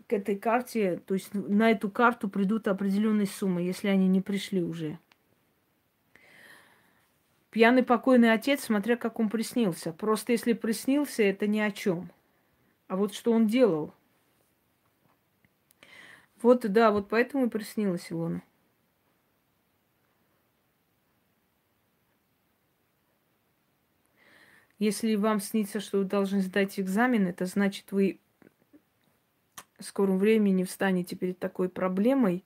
к 0.06 0.12
этой 0.12 0.36
карте, 0.36 1.02
то 1.06 1.14
есть 1.14 1.34
на 1.34 1.72
эту 1.72 1.90
карту 1.90 2.28
придут 2.28 2.68
определенные 2.68 3.26
суммы, 3.26 3.62
если 3.62 3.88
они 3.88 4.06
не 4.06 4.20
пришли 4.20 4.62
уже. 4.62 5.00
Пьяный 7.50 7.82
покойный 7.82 8.32
отец, 8.32 8.62
смотря 8.62 8.96
как 8.96 9.18
он 9.18 9.28
приснился. 9.28 9.92
Просто 9.92 10.30
если 10.32 10.52
приснился, 10.52 11.24
это 11.24 11.48
ни 11.48 11.58
о 11.58 11.72
чем. 11.72 12.12
А 12.86 12.96
вот 12.96 13.12
что 13.12 13.32
он 13.32 13.48
делал. 13.48 13.92
Вот, 16.42 16.70
да, 16.70 16.92
вот 16.92 17.08
поэтому 17.08 17.46
и 17.46 17.50
приснилось 17.50 18.12
Илона. 18.12 18.42
Если 24.78 25.14
вам 25.14 25.40
снится, 25.40 25.80
что 25.80 25.98
вы 25.98 26.04
должны 26.04 26.42
сдать 26.42 26.78
экзамен, 26.78 27.26
это 27.26 27.46
значит, 27.46 27.92
вы 27.92 28.20
в 29.78 29.84
скором 29.84 30.18
времени 30.18 30.64
встанете 30.64 31.16
перед 31.16 31.38
такой 31.38 31.68
проблемой, 31.68 32.44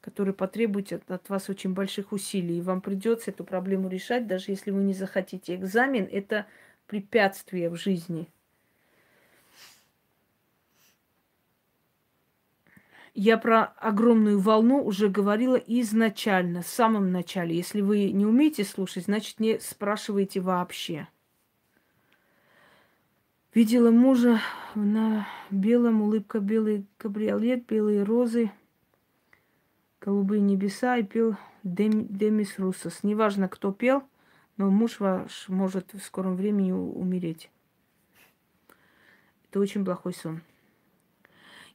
которая 0.00 0.34
потребует 0.34 0.92
от, 1.10 1.28
вас 1.28 1.48
очень 1.48 1.74
больших 1.74 2.12
усилий. 2.12 2.58
И 2.58 2.62
вам 2.62 2.80
придется 2.80 3.30
эту 3.30 3.44
проблему 3.44 3.88
решать, 3.88 4.26
даже 4.26 4.46
если 4.48 4.70
вы 4.70 4.82
не 4.82 4.94
захотите. 4.94 5.54
Экзамен– 5.54 6.08
это 6.12 6.46
препятствие 6.86 7.68
в 7.68 7.76
жизни. 7.76 8.28
Я 13.14 13.36
про 13.36 13.64
огромную 13.64 14.40
волну 14.40 14.82
уже 14.82 15.08
говорила 15.08 15.56
изначально, 15.56 16.62
в 16.62 16.66
самом 16.66 17.12
начале. 17.12 17.54
Если 17.54 17.82
вы 17.82 18.10
не 18.10 18.24
умеете 18.24 18.64
слушать, 18.64 19.04
значит, 19.04 19.38
не 19.38 19.58
спрашивайте 19.60 20.40
вообще. 20.40 21.08
Видела 23.54 23.90
мужа 23.90 24.40
на 24.74 25.28
белом, 25.50 26.00
улыбка 26.00 26.40
белый 26.40 26.86
кабриолет, 26.96 27.66
белые 27.66 28.02
розы, 28.02 28.50
голубые 30.00 30.40
небеса 30.40 30.96
и 30.96 31.02
пел 31.02 31.36
Дем, 31.62 32.06
Демис 32.06 32.58
Руссос. 32.58 33.02
Неважно, 33.02 33.50
кто 33.50 33.70
пел, 33.70 34.04
Но 34.56 34.70
муж 34.70 35.00
ваш 35.00 35.50
может 35.50 35.92
в 35.92 36.00
скором 36.00 36.34
времени 36.34 36.72
умереть. 36.72 37.50
Это 39.50 39.60
очень 39.60 39.84
плохой 39.84 40.14
сон. 40.14 40.40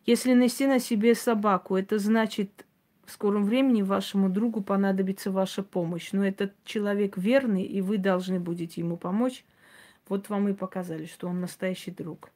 Если 0.08 0.34
нести 0.34 0.66
на 0.66 0.80
себе 0.80 1.14
собаку, 1.14 1.76
это 1.76 2.00
значит, 2.00 2.66
в 3.06 3.12
скором 3.12 3.44
времени 3.44 3.84
вашему 3.84 4.30
другу 4.30 4.62
понадобится 4.62 5.30
ваша 5.30 5.62
помощь. 5.62 6.12
Но 6.12 6.26
этот 6.26 6.56
человек 6.64 7.18
верный, 7.18 7.64
и 7.64 7.82
вы 7.82 8.00
должны 8.00 8.40
будете 8.40 8.82
ему 8.82 8.98
помочь. 8.98 9.46
Вот 10.10 10.30
вам 10.30 10.48
и 10.50 10.54
показали, 10.54 11.06
что 11.06 11.28
он 11.28 11.42
настоящий 11.42 11.92
друг. 11.92 12.32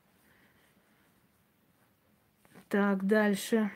Так, 2.69 3.06
дальше. 3.06 3.72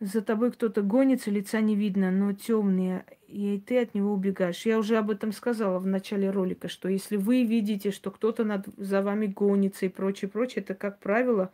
За 0.00 0.20
тобой 0.20 0.52
кто-то 0.52 0.82
гонится, 0.82 1.30
лица 1.30 1.60
не 1.60 1.76
видно, 1.76 2.10
но 2.10 2.32
темные, 2.32 3.06
и 3.26 3.58
ты 3.58 3.80
от 3.80 3.94
него 3.94 4.12
убегаешь. 4.12 4.66
Я 4.66 4.78
уже 4.78 4.98
об 4.98 5.10
этом 5.10 5.32
сказала 5.32 5.78
в 5.78 5.86
начале 5.86 6.30
ролика, 6.30 6.68
что 6.68 6.88
если 6.88 7.16
вы 7.16 7.44
видите, 7.44 7.90
что 7.90 8.10
кто-то 8.10 8.44
над, 8.44 8.66
за 8.76 9.00
вами 9.00 9.26
гонится 9.26 9.86
и 9.86 9.88
прочее, 9.88 10.28
прочее, 10.28 10.62
это, 10.62 10.74
как 10.74 10.98
правило, 10.98 11.52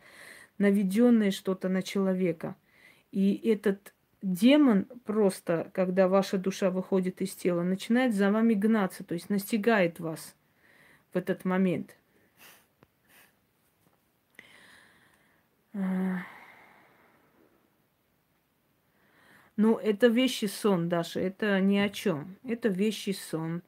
наведенное 0.57 1.31
что-то 1.31 1.69
на 1.69 1.81
человека. 1.81 2.55
И 3.11 3.35
этот 3.35 3.93
демон 4.21 4.85
просто, 5.05 5.69
когда 5.73 6.07
ваша 6.07 6.37
душа 6.37 6.69
выходит 6.69 7.21
из 7.21 7.35
тела, 7.35 7.63
начинает 7.63 8.13
за 8.13 8.31
вами 8.31 8.53
гнаться, 8.53 9.03
то 9.03 9.13
есть 9.13 9.29
настигает 9.29 9.99
вас 9.99 10.35
в 11.13 11.17
этот 11.17 11.45
момент. 11.45 11.95
Ну, 19.57 19.77
это 19.77 20.07
вещи 20.07 20.45
сон, 20.45 20.89
Даша, 20.89 21.19
это 21.19 21.59
ни 21.59 21.77
о 21.77 21.89
чем. 21.89 22.37
Это 22.43 22.67
вещи 22.67 23.11
сон. 23.11 23.61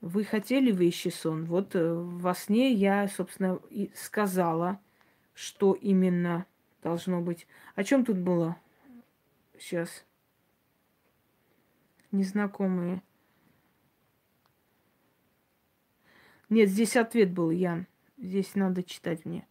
Вы 0.00 0.24
хотели 0.24 0.70
вещи 0.72 1.08
сон. 1.08 1.44
Вот 1.44 1.74
э, 1.74 1.94
во 1.94 2.34
сне 2.34 2.72
я, 2.72 3.08
собственно, 3.08 3.58
и 3.70 3.90
сказала, 3.94 4.80
что 5.32 5.72
именно 5.74 6.44
должно 6.82 7.20
быть. 7.20 7.46
О 7.76 7.84
чем 7.84 8.04
тут 8.04 8.18
было? 8.18 8.56
Сейчас. 9.62 10.04
Незнакомые. 12.10 13.00
Нет, 16.50 16.68
здесь 16.68 16.96
ответ 16.96 17.30
был, 17.30 17.50
Ян. 17.52 17.86
Здесь 18.18 18.56
надо 18.56 18.82
читать 18.82 19.24
мне. 19.24 19.46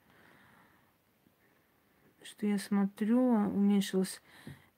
Что 2.24 2.46
я 2.46 2.58
смотрю, 2.58 3.22
уменьшилось. 3.22 4.22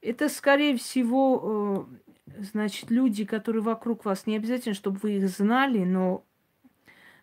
Это, 0.01 0.29
скорее 0.29 0.77
всего, 0.77 1.89
э, 2.27 2.41
значит, 2.43 2.91
люди, 2.91 3.25
которые 3.25 3.63
вокруг 3.63 4.05
вас, 4.05 4.27
не 4.27 4.35
обязательно, 4.35 4.75
чтобы 4.75 4.99
вы 5.01 5.17
их 5.17 5.27
знали, 5.27 5.83
но 5.83 6.23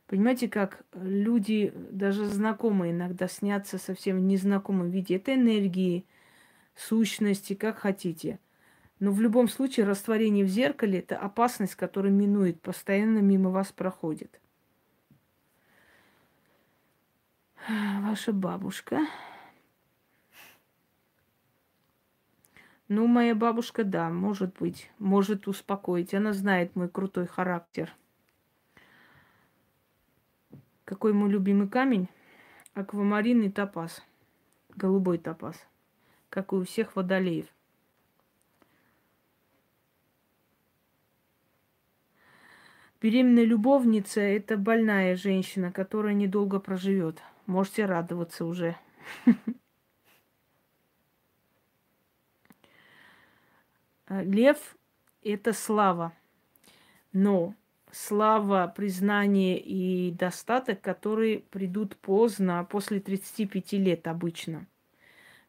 понимаете, 0.09 0.49
как 0.49 0.85
люди, 0.95 1.73
даже 1.93 2.27
знакомые 2.27 2.93
иногда 2.93 3.28
снятся 3.28 3.78
совсем 3.78 4.16
в 4.16 4.23
незнакомом 4.23 4.91
виде. 4.91 5.15
Это 5.15 5.32
энергии, 5.35 6.05
сущности, 6.81 7.55
как 7.55 7.78
хотите. 7.78 8.39
Но 8.98 9.12
в 9.12 9.20
любом 9.20 9.48
случае 9.48 9.86
растворение 9.86 10.44
в 10.44 10.48
зеркале– 10.48 10.98
это 11.01 11.19
опасность, 11.19 11.74
которая 11.74 12.12
минует, 12.12 12.61
постоянно 12.61 13.19
мимо 13.19 13.51
вас 13.51 13.73
проходит. 13.73 14.40
Ваша 17.66 18.32
бабушка. 18.32 19.07
Ну, 22.89 23.07
моя 23.07 23.35
бабушка, 23.35 23.85
да, 23.85 24.11
может 24.11 24.59
быть, 24.59 24.90
может 24.98 25.47
успокоить. 25.47 26.12
Она 26.12 26.32
знает 26.32 26.74
мой 26.74 26.89
крутой 26.89 27.27
характер. 27.27 27.94
Какой 30.85 31.12
мой 31.12 31.31
любимый 31.31 31.69
камень? 31.69 32.09
Аквамарин 32.74 33.43
и 33.43 33.51
топаз. 33.51 34.02
Голубой 34.74 35.19
топаз. 35.19 35.65
Как 36.31 36.52
и 36.52 36.57
у 36.57 36.65
всех 36.65 36.97
водолеев. 36.97 37.47
Беременная 43.02 43.44
любовница– 43.44 44.20
это 44.23 44.57
больная 44.59 45.16
женщина, 45.16 45.73
которая 45.73 46.12
недолго 46.12 46.61
проживет. 46.61 47.23
Можете 47.47 47.86
радоваться 47.86 48.44
уже. 48.44 48.77
Лев– 54.09 54.77
это 55.23 55.55
слава. 55.55 56.12
Но 57.12 57.55
слава, 57.90 58.73
признание 58.77 59.59
и 59.59 60.11
достаток, 60.11 60.82
которые 60.82 61.39
придут 61.39 61.97
поздно, 61.97 62.66
после 62.69 63.01
35 63.01 63.73
лет 63.73 64.07
обычно. 64.07 64.66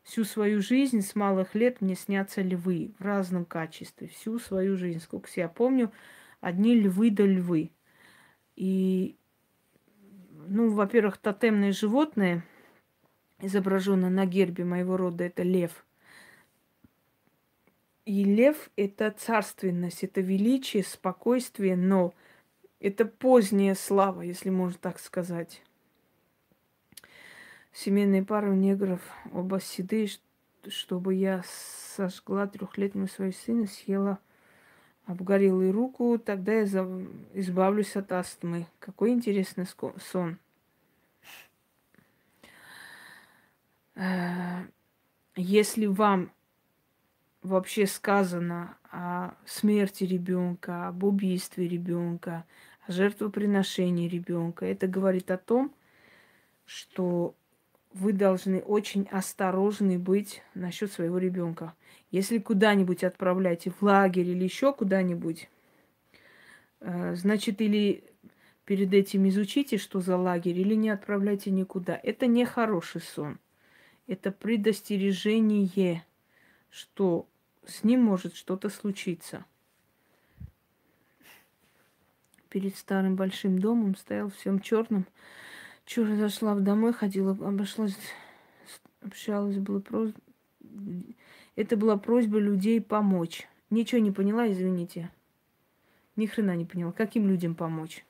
Всю 0.03 0.23
свою 0.23 0.61
жизнь 0.61 1.01
с 1.01 1.15
малых 1.15 1.55
лет 1.55 1.81
мне 1.81 1.95
снятся 1.95 2.41
львы 2.41 2.93
в 2.97 3.03
разном 3.03 3.45
качестве. 3.45 4.07
Всю 4.07 4.39
свою 4.39 4.75
жизнь, 4.75 4.99
сколько 4.99 5.29
себя 5.29 5.47
помню, 5.47 5.91
одни 6.39 6.75
львы 6.75 7.11
да 7.11 7.25
львы. 7.25 7.71
И, 8.55 9.15
ну, 10.47 10.69
во-первых, 10.69 11.17
тотемные 11.17 11.71
животные, 11.71 12.43
изображенные 13.39 14.09
на 14.09 14.25
гербе 14.25 14.65
моего 14.65 14.97
рода, 14.97 15.23
это 15.23 15.43
лев– 15.43 15.85
и 18.05 18.23
лев– 18.23 18.71
это 18.75 19.11
царственность, 19.11 20.03
это 20.03 20.21
величие, 20.21 20.83
спокойствие, 20.83 21.75
но 21.75 22.13
это 22.79 23.05
поздняя 23.05 23.75
слава, 23.75 24.21
если 24.21 24.49
можно 24.49 24.77
так 24.79 24.99
сказать. 24.99 25.61
Семейные 27.73 28.23
пары 28.23 28.53
негров 28.55 29.01
оба 29.31 29.61
седые, 29.61 30.09
чтобы 30.67 31.13
я 31.15 31.41
сожгла 31.95 32.45
трехлетнего 32.47 33.05
своего 33.05 33.33
сына, 33.33 33.67
съела 33.67 34.19
обгорелую 35.05 35.71
руку, 35.71 36.19
тогда 36.19 36.53
я 36.53 36.63
избавлюсь 37.33 37.95
от 37.95 38.11
астмы. 38.11 38.67
Какой 38.79 39.11
интересный 39.11 39.65
сон. 39.97 40.37
Э, 43.95 44.65
если 45.35 45.85
вам 45.85 46.31
вообще 47.41 47.87
сказано 47.87 48.77
о 48.91 49.33
смерти 49.45 50.03
ребенка, 50.03 50.87
об 50.87 51.03
убийстве 51.03 51.67
ребенка, 51.67 52.45
о 52.85 52.91
жертвоприношении 52.91 54.07
ребенка, 54.07 54.65
это 54.65 54.87
говорит 54.87 55.31
о 55.31 55.37
том, 55.37 55.73
что 56.65 57.35
вы 57.93 58.13
должны 58.13 58.59
очень 58.59 59.07
осторожны 59.11 59.99
быть 59.99 60.41
насчет 60.53 60.91
своего 60.91 61.17
ребенка. 61.17 61.73
Если 62.09 62.37
куда-нибудь 62.39 63.03
отправляете 63.03 63.71
в 63.71 63.81
лагерь 63.81 64.27
или 64.27 64.43
еще 64.43 64.73
куда-нибудь, 64.73 65.49
э, 66.79 67.15
значит, 67.15 67.61
или 67.61 68.03
перед 68.65 68.93
этим 68.93 69.27
изучите, 69.27 69.77
что 69.77 69.99
за 69.99 70.17
лагерь, 70.17 70.57
или 70.57 70.75
не 70.75 70.89
отправляйте 70.89 71.51
никуда. 71.51 71.99
Это 72.01 72.27
не 72.27 72.45
хороший 72.45 73.01
сон. 73.01 73.39
Это 74.07 74.31
предостережение, 74.31 76.05
что 76.69 77.27
с 77.65 77.83
ним 77.83 78.03
может 78.03 78.35
что-то 78.35 78.69
случиться. 78.69 79.45
Перед 82.49 82.75
старым 82.75 83.15
большим 83.15 83.59
домом 83.59 83.95
стоял 83.95 84.29
всем 84.29 84.59
черным. 84.59 85.05
Чура 85.85 86.15
зашла 86.15 86.55
домой, 86.55 86.93
ходила, 86.93 87.31
обошлась, 87.31 87.97
общалась, 89.01 89.57
было 89.57 89.79
просто... 89.79 90.19
Это 91.55 91.75
была 91.75 91.97
просьба 91.97 92.39
людей 92.39 92.79
помочь. 92.79 93.47
Ничего 93.69 93.99
не 93.99 94.11
поняла, 94.11 94.49
извините. 94.49 95.11
Ни 96.15 96.25
хрена 96.25 96.55
не 96.55 96.65
поняла. 96.65 96.91
Каким 96.91 97.27
людям 97.27 97.55
помочь? 97.55 98.05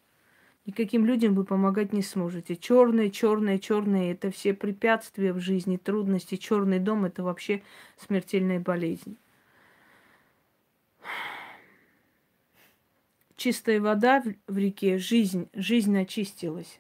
Никаким 0.66 1.06
людям 1.06 1.34
вы 1.34 1.44
помогать 1.44 1.92
не 1.92 2.04
сможете. 2.04 2.56
Черные, 2.56 3.10
черные, 3.10 3.58
черные– 3.58 4.12
это 4.14 4.30
все 4.30 4.54
препятствия 4.54 5.34
в 5.34 5.40
жизни, 5.40 5.78
трудности. 5.78 6.36
Черный 6.36 6.80
дом– 6.80 7.06
это 7.06 7.24
вообще 7.24 7.64
смертельная 7.98 8.60
болезнь. 8.60 9.18
чистая 13.42 13.82
вода 13.82 14.24
в 14.48 14.58
реке, 14.58 15.00
жизнь, 15.00 15.50
жизнь 15.54 15.98
очистилась. 15.98 16.80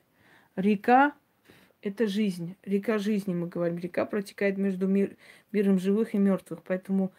Река– 0.55 1.13
это 1.81 2.07
жизнь, 2.07 2.55
река 2.63 2.97
жизни, 2.97 3.33
мы 3.33 3.47
говорим. 3.47 3.77
Река 3.77 4.05
протекает 4.05 4.57
между 4.57 4.87
мир, 4.87 5.15
миром 5.51 5.79
живых 5.79 6.13
и 6.13 6.17
мертвых, 6.17 6.61
поэтому 6.63 7.11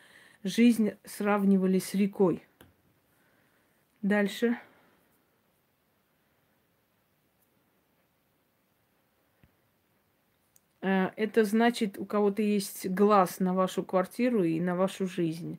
жизнь 0.44 0.92
сравнивали 1.04 1.78
с 1.78 1.94
рекой. 1.94 2.44
Дальше. 4.02 4.58
Э, 10.80 11.10
это 11.16 11.44
значит, 11.44 11.98
у 11.98 12.04
кого-то 12.04 12.42
есть 12.42 12.88
глаз 12.88 13.40
на 13.40 13.54
вашу 13.54 13.82
квартиру 13.82 14.44
и 14.44 14.60
на 14.60 14.76
вашу 14.76 15.06
жизнь. 15.06 15.58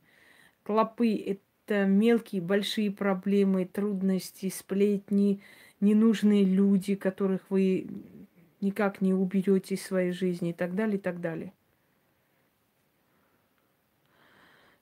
Клопы 0.62 1.40
какие-то 1.64 1.86
мелкие, 1.86 2.42
большие 2.42 2.90
проблемы, 2.90 3.64
трудности, 3.64 4.48
сплетни, 4.50 5.40
ненужные 5.84 6.44
люди, 6.44 6.94
которых 6.94 7.42
вы 7.50 7.86
никак 8.60 9.00
не 9.00 9.12
уберете 9.12 9.74
из 9.74 9.82
своей 9.82 10.12
жизни 10.12 10.50
и 10.50 10.52
так 10.52 10.74
далее, 10.74 10.96
и 10.96 11.00
так 11.00 11.20
далее. 11.20 11.52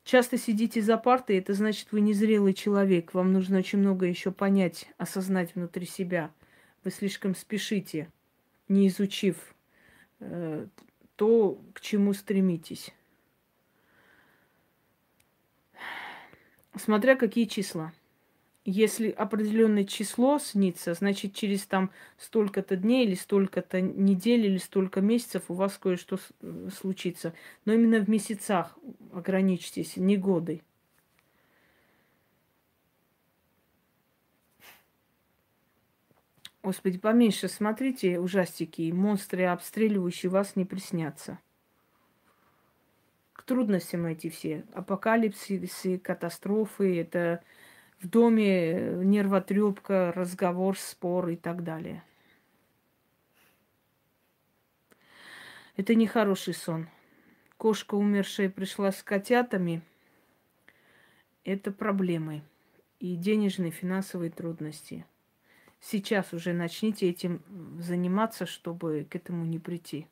Часто 0.04 0.36
сидите 0.36 0.82
за 0.82 0.96
партой, 0.98 1.38
это 1.38 1.54
значит, 1.54 1.92
вы 1.92 2.00
незрелый 2.00 2.54
человек. 2.54 3.14
Вам 3.14 3.32
нужно 3.32 3.58
очень 3.58 3.78
много 3.78 4.06
еще 4.06 4.32
понять, 4.32 4.88
осознать 4.98 5.54
внутри 5.54 5.86
себя. 5.86 6.32
Вы 6.82 6.90
слишком 6.90 7.36
спешите, 7.36 8.10
не 8.68 8.88
изучив 8.88 9.54
э, 10.18 10.66
то, 11.16 11.60
к 11.72 11.80
чему 11.80 12.14
стремитесь. 12.14 12.92
Смотря 16.74 17.16
какие 17.16 17.44
числа. 17.44 17.92
Если 18.64 19.10
определенное 19.10 19.82
число 19.84 20.38
снится, 20.38 20.94
значит, 20.94 21.34
через 21.34 21.66
там 21.66 21.90
столько-то 22.16 22.76
дней 22.76 23.04
или 23.04 23.16
столько-то 23.16 23.80
недель 23.80 24.46
или 24.46 24.58
столько 24.58 25.00
месяцев 25.00 25.44
у 25.48 25.54
вас 25.54 25.76
кое-что 25.78 26.18
э, 26.40 26.68
случится. 26.72 27.34
Но 27.64 27.72
именно 27.72 27.98
в 27.98 28.08
месяцах 28.08 28.78
ограничьтесь, 29.12 29.96
не 29.96 30.16
годы. 30.16 30.62
Господи, 36.62 36.98
поменьше 36.98 37.48
смотрите 37.48 38.20
ужастики, 38.20 38.92
монстры, 38.92 39.46
обстреливающие 39.46 40.30
вас, 40.30 40.54
не 40.54 40.64
приснятся. 40.64 41.40
К 43.32 43.42
трудностям 43.42 44.06
эти 44.06 44.30
все. 44.30 44.64
Апокалипсисы, 44.72 45.98
катастрофы, 45.98 47.00
это 47.00 47.42
в 48.02 48.08
доме 48.08 49.04
нервотрепка, 49.04 50.12
разговор, 50.14 50.76
спор 50.78 51.28
и 51.28 51.36
так 51.36 51.62
далее. 51.62 52.02
Это 55.76 55.94
не 55.94 56.06
хороший 56.06 56.54
сон. 56.54 56.88
Кошка, 57.56 57.94
умершая, 57.94 58.50
пришла 58.50 58.92
с 58.92 59.02
котятами. 59.02 59.82
Это 61.44 61.70
проблемы 61.72 62.42
и 62.98 63.16
денежные, 63.16 63.70
финансовые 63.70 64.30
трудности– 64.30 65.06
сейчас 65.82 66.32
уже 66.32 66.54
начните 66.54 67.10
этим 67.10 67.42
заниматься, 67.78 68.46
чтобы 68.46 69.06
к 69.10 69.16
этому 69.16 69.44
не 69.44 69.58
прийти. 69.58 70.06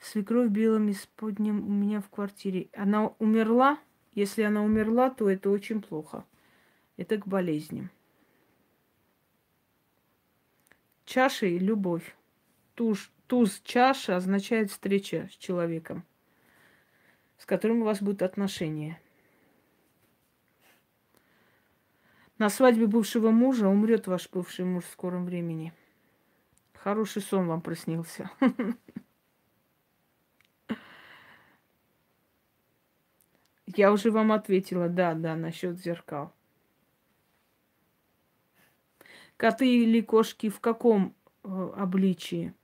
Свекровь 0.00 0.50
белым 0.50 0.90
исподним 0.90 1.66
у 1.66 1.70
меня 1.70 2.02
в 2.02 2.10
квартире. 2.10 2.68
Она 2.74 3.08
умерла? 3.18 3.78
Если 4.12 4.42
она 4.42 4.62
умерла, 4.62 5.08
то 5.08 5.30
это 5.30 5.48
очень 5.48 5.80
плохо. 5.80 6.24
Это 6.96 7.18
к 7.18 7.26
болезням. 7.26 7.90
Чаша 11.04 11.46
и 11.46 11.58
любовь. 11.58 12.16
Туз, 12.74 13.10
туз 13.26 13.60
чаша 13.64 14.16
означает 14.16 14.70
встреча 14.70 15.28
с 15.32 15.36
человеком, 15.36 16.04
с 17.38 17.46
которым 17.46 17.82
у 17.82 17.84
вас 17.84 18.00
будут 18.02 18.22
отношения. 18.22 19.00
На 22.38 22.48
свадьбе 22.48 22.86
бывшего 22.86 23.30
мужа 23.30 23.68
умрет 23.68 24.06
ваш 24.08 24.28
бывший 24.30 24.64
муж 24.64 24.84
в 24.84 24.90
скором 24.90 25.24
времени. 25.24 25.72
Хороший 26.74 27.22
сон 27.22 27.46
вам 27.46 27.60
приснился. 27.60 28.30
Я 33.66 33.92
уже 33.92 34.10
вам 34.10 34.32
ответила, 34.32 34.88
да, 34.88 35.14
да, 35.14 35.36
насчет 35.36 35.78
зеркал. 35.78 36.32
Коты 39.36 39.82
или 39.82 40.00
кошки 40.00 40.48
в 40.48 40.60
каком 40.60 41.14
э, 41.42 41.70
обличии? 41.76 42.54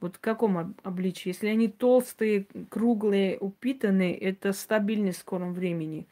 Вот 0.00 0.16
в 0.16 0.20
каком 0.20 0.74
обличии? 0.82 1.28
Если 1.28 1.48
они 1.48 1.68
толстые, 1.68 2.46
круглые, 2.68 3.38
упитанные, 3.38 4.16
это 4.16 4.52
стабильность 4.52 5.18
в 5.18 5.22
скором 5.22 5.52
времени. 5.52 6.06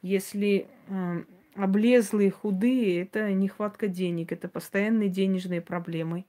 Если 0.00 0.68
э, 0.88 1.24
облезлые, 1.54 2.30
худые, 2.30 3.02
это 3.02 3.32
нехватка 3.32 3.88
денег, 3.88 4.32
это 4.32 4.48
постоянные 4.48 5.08
денежные 5.08 5.60
проблемы. 5.60 6.24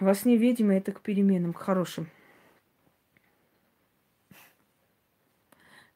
Во 0.00 0.14
сне 0.14 0.36
ведьмы 0.36 0.74
это 0.74 0.92
к 0.92 1.00
переменам, 1.00 1.52
к 1.52 1.58
хорошим. 1.58 2.08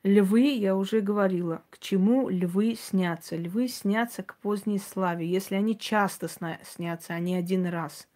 Львы, 0.02 0.54
я 0.56 0.76
уже 0.76 1.00
говорила, 1.00 1.62
к 1.70 1.78
чему 1.78 2.28
львы 2.28 2.74
снятся. 2.74 3.36
Львы 3.36 3.68
снятся 3.68 4.22
к 4.22 4.36
поздней 4.36 4.78
славе, 4.78 5.26
если 5.26 5.54
они 5.54 5.78
часто 5.78 6.28
снятся, 6.28 7.14
а 7.14 7.20
не 7.20 7.36
один 7.36 7.66
раз. 7.66 8.08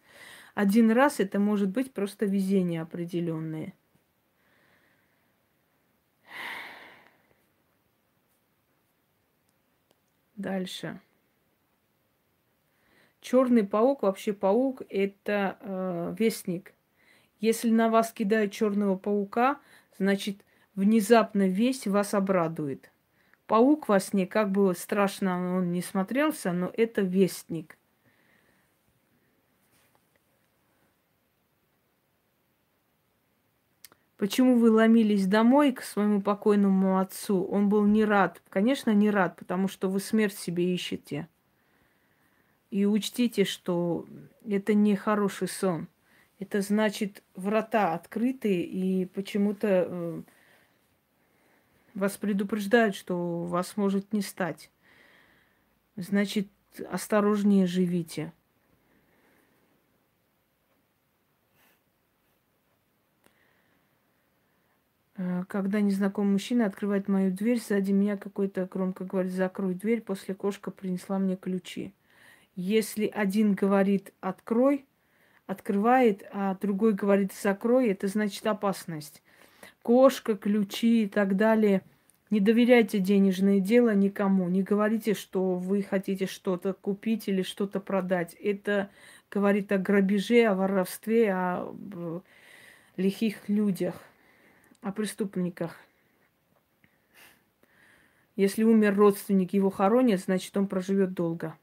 Один 0.53 0.91
раз 0.91 1.19
это 1.19 1.39
может 1.39 1.69
быть 1.69 1.93
просто 1.93 2.25
везение 2.25 2.81
определенное– 2.81 3.73
Дальше. 10.37 11.01
Черный 13.21 13.63
паук, 13.63 14.03
вообще 14.03 14.33
паук, 14.33 14.83
это 14.87 15.57
э, 15.59 16.15
вестник. 16.17 16.73
Если 17.39 17.71
на 17.71 17.89
вас 17.89 18.13
кидают 18.13 18.51
черного 18.51 18.95
паука, 18.95 19.59
значит, 19.97 20.45
внезапно 20.77 21.47
весть 21.47 21.87
вас 21.87 22.13
обрадует. 22.13 22.89
Паук 23.47 23.89
во 23.89 23.99
сне, 23.99 24.25
как 24.25 24.51
бы 24.51 24.73
страшно 24.75 25.57
он 25.57 25.71
не 25.73 25.81
смотрелся, 25.81 26.53
но 26.53 26.71
это 26.73 27.01
вестник. 27.01 27.77
Почему 34.17 34.57
вы 34.57 34.71
ломились 34.71 35.27
домой 35.27 35.71
к 35.73 35.81
своему 35.81 36.21
покойному 36.21 36.99
отцу? 36.99 37.43
Он 37.43 37.69
был 37.69 37.85
не 37.85 38.03
рад. 38.03 38.41
Конечно, 38.49 38.91
не 38.91 39.09
рад, 39.09 39.35
потому 39.35 39.67
что 39.67 39.89
вы 39.89 39.99
смерть 39.99 40.37
себе 40.37 40.73
ищете. 40.73 41.27
И 42.71 42.85
учтите, 42.85 43.45
что 43.45 44.05
это 44.47 44.73
не 44.73 44.95
хороший 44.95 45.47
сон. 45.47 45.87
Это 46.39 46.61
значит, 46.61 47.23
врата 47.35 47.93
открыты, 47.93 48.61
и 48.61 49.05
почему-то 49.05 49.67
э, 49.87 50.21
вас 51.97 52.17
предупреждают, 52.17 52.95
что 52.95 53.43
вас 53.43 53.75
может 53.75 54.13
не 54.13 54.21
стать. 54.21 54.71
Значит, 55.95 56.47
осторожнее 56.89 57.65
живите. 57.65 58.31
Э, 65.17 65.43
когда 65.47 65.81
незнакомый 65.81 66.33
мужчина 66.33 66.65
открывает 66.65 67.07
мою 67.07 67.31
дверь, 67.31 67.59
сзади 67.59 67.91
меня 67.91 68.17
какой-то 68.17 68.67
громко 68.71 69.03
говорит, 69.03 69.31
закрой 69.31 69.73
дверь, 69.73 70.01
после 70.01 70.35
кошка 70.35 70.71
принесла 70.71 71.17
мне 71.17 71.35
ключи. 71.35 71.93
Если 72.55 73.07
один 73.07 73.53
говорит 73.53 74.13
открой, 74.19 74.85
открывает, 75.47 76.27
а 76.31 76.55
другой 76.55 76.93
говорит 76.93 77.33
закрой, 77.33 77.89
это 77.89 78.07
значит 78.07 78.45
опасность. 78.45 79.23
Кошка, 79.81 80.35
ключи 80.35 81.03
и 81.03 81.07
так 81.07 81.35
далее. 81.35 81.81
Не 82.29 82.39
доверяйте 82.39 82.99
денежное 82.99 83.59
дело 83.59 83.95
никому. 83.95 84.49
Не 84.49 84.63
говорите, 84.63 85.13
что 85.13 85.55
вы 85.55 85.81
хотите 85.81 86.25
что-то 86.25 86.73
купить 86.73 87.27
или 87.27 87.41
что-то 87.41 87.79
продать. 87.79 88.33
Это 88.35 88.89
говорит 89.31 89.71
о 89.71 89.77
грабеже, 89.77 90.43
о 90.43 90.55
воровстве, 90.55 91.31
о 91.33 92.21
лихих 92.97 93.47
людях 93.47 93.95
о 94.81 94.91
преступниках. 94.91 95.77
Если 98.35 98.63
умер 98.63 98.95
родственник, 98.95 99.53
его 99.53 99.69
хоронят, 99.69 100.21
значит, 100.21 100.55
он 100.55 100.67
проживет 100.67 101.13
долго. 101.13 101.57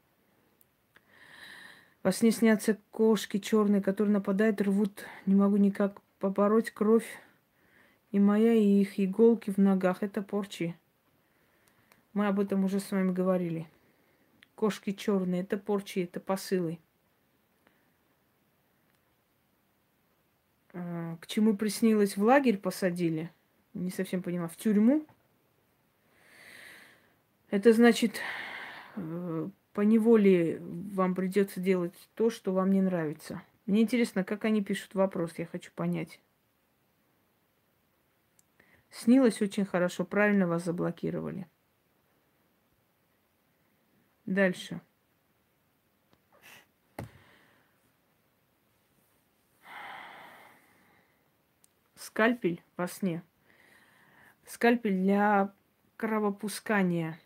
Во 2.02 2.12
сне 2.12 2.32
снятся 2.32 2.76
кошки 2.90 3.38
черные, 3.38 3.80
которые 3.80 4.12
нападают, 4.12 4.60
рвут. 4.60 5.06
Не 5.24 5.34
могу 5.34 5.56
никак 5.56 6.00
побороть 6.18 6.70
кровь. 6.70 7.06
И 8.14 8.20
моя, 8.20 8.54
и 8.54 8.80
их 8.80 9.00
иголки 9.00 9.50
в 9.50 9.58
ногах. 9.58 10.04
Это 10.04 10.22
порчи. 10.22 10.76
Мы 12.12 12.28
об 12.28 12.38
этом 12.38 12.64
уже 12.64 12.78
с 12.78 12.92
вами 12.92 13.10
говорили. 13.10 13.66
Кошки 14.54 14.92
черные, 14.92 15.42
это 15.42 15.58
порчи, 15.58 16.04
это 16.04 16.20
посылы. 16.20 16.78
А, 20.72 21.16
к 21.16 21.26
чему 21.26 21.56
приснилось 21.56 22.16
в 22.16 22.22
лагерь 22.22 22.56
посадили, 22.56 23.32
не 23.72 23.90
совсем 23.90 24.22
понимаю, 24.22 24.48
в 24.48 24.56
тюрьму. 24.56 25.04
Это 27.50 27.72
значит, 27.72 28.20
э, 28.94 29.48
по 29.72 29.80
неволе 29.80 30.60
вам 30.60 31.16
придется 31.16 31.58
делать 31.58 31.94
то, 32.14 32.30
что 32.30 32.52
вам 32.52 32.70
не 32.70 32.80
нравится. 32.80 33.42
Мне 33.66 33.82
интересно, 33.82 34.22
как 34.22 34.44
они 34.44 34.62
пишут 34.62 34.94
вопрос, 34.94 35.32
я 35.36 35.46
хочу 35.46 35.72
понять. 35.74 36.20
Снилось 38.94 39.42
очень 39.42 39.64
хорошо, 39.64 40.04
правильно 40.04 40.46
вас 40.46 40.64
заблокировали. 40.64 41.48
Дальше. 44.24 44.80
Скальпель 51.96 52.62
во 52.76 52.86
сне. 52.86 53.24
Скальпель 54.46 55.02
для 55.02 55.52
кровопускания. 55.96 57.18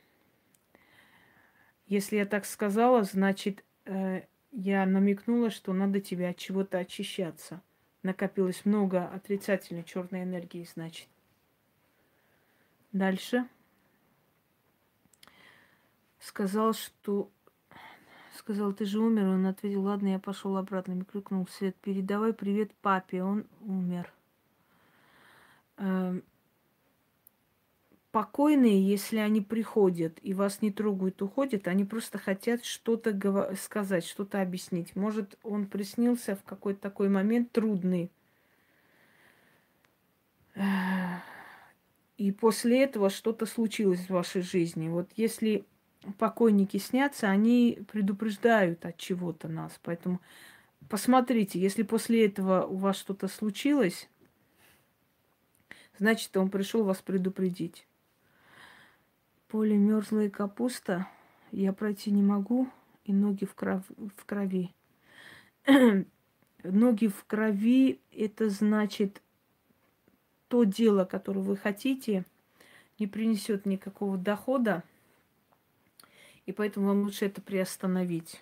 Если 1.87 2.17
я 2.17 2.25
так 2.25 2.47
сказала, 2.47 3.03
значит, 3.03 3.63
э, 3.85 4.23
я 4.53 4.87
намекнула, 4.87 5.51
что 5.51 5.75
надо 5.75 6.01
тебе 6.01 6.31
от 6.31 6.39
чего-то 6.39 6.79
очищаться. 6.79 7.61
Накопилось 8.03 8.65
много 8.65 9.07
отрицательной 9.07 9.85
черной 9.85 10.23
энергии, 10.23 10.67
значит. 10.73 11.09
Дальше. 12.93 13.47
Сказал, 16.19 16.73
что... 16.73 17.31
Сказал, 18.37 18.73
ты 18.73 18.85
же 18.85 19.01
умер. 19.01 19.27
Он 19.27 19.47
ответил, 19.47 19.83
ладно, 19.83 20.09
я 20.09 20.19
пошел 20.19 20.57
обратно. 20.57 20.95
Мне 20.95 21.05
крикнул 21.05 21.47
Свет, 21.49 21.77
передавай 21.77 22.33
привет 22.33 22.73
папе, 22.83 23.23
он 23.23 23.47
умер. 23.61 24.13
Эм, 25.77 26.23
покойные, 28.11 28.87
если 28.87 29.19
они 29.19 29.41
приходят 29.41 30.19
и 30.23 30.35
вас 30.35 30.63
не 30.63 30.73
трогают, 30.73 31.21
уходят, 31.23 31.69
они 31.69 31.85
просто 31.85 32.19
хотят 32.19 32.65
что-то 32.65 33.55
сказать, 33.57 34.05
что-то 34.05 34.41
объяснить. 34.41 34.97
Может, 34.97 35.39
он 35.43 35.67
приснился 35.67 36.37
в 36.37 36.43
какой-то 36.43 36.81
такой 36.81 37.09
момент 37.09 37.53
трудный. 37.53 38.11
И 42.19 42.33
после 42.33 42.83
этого 42.83 43.11
что-то 43.11 43.47
случилось 43.47 44.01
в 44.01 44.11
вашей 44.11 44.43
жизни. 44.43 44.89
Вот 44.89 45.09
если 45.15 45.65
покойники 46.19 46.77
снятся, 46.77 47.31
они 47.31 47.79
предупреждают 47.91 48.85
от 48.85 48.97
чего-то 48.97 49.47
нас. 49.47 49.79
Поэтому 49.85 50.21
посмотрите, 50.89 51.61
если 51.61 51.85
после 51.85 52.27
этого 52.27 52.67
у 52.67 52.75
вас 52.75 52.97
что-то 52.97 53.29
случилось, 53.29 54.09
значит, 55.97 56.37
он 56.37 56.51
пришел 56.51 56.83
вас 56.83 56.99
предупредить. 56.99 57.87
Поле 59.47 59.77
мерзлая 59.77 60.29
капуста, 60.29 61.07
я 61.53 61.73
пройти 61.73 62.11
не 62.11 62.23
могу, 62.23 62.69
и 63.05 63.13
ноги 63.13 63.45
в, 63.45 63.55
кров... 63.55 63.85
в 64.17 64.25
крови. 64.27 64.75
ноги 66.65 67.07
в 67.07 67.25
крови– 67.27 68.01
это 68.13 68.51
значит, 68.51 69.23
то 70.49 70.65
дело, 70.65 71.05
которое 71.05 71.41
вы 71.41 71.57
хотите, 71.57 72.25
не 72.99 73.07
принесет 73.07 73.67
никакого 73.67 74.17
дохода, 74.17 74.83
и 76.47 76.53
поэтому 76.53 76.89
вам 76.89 77.03
лучше 77.03 77.27
это 77.27 77.41
приостановить. 77.41 78.41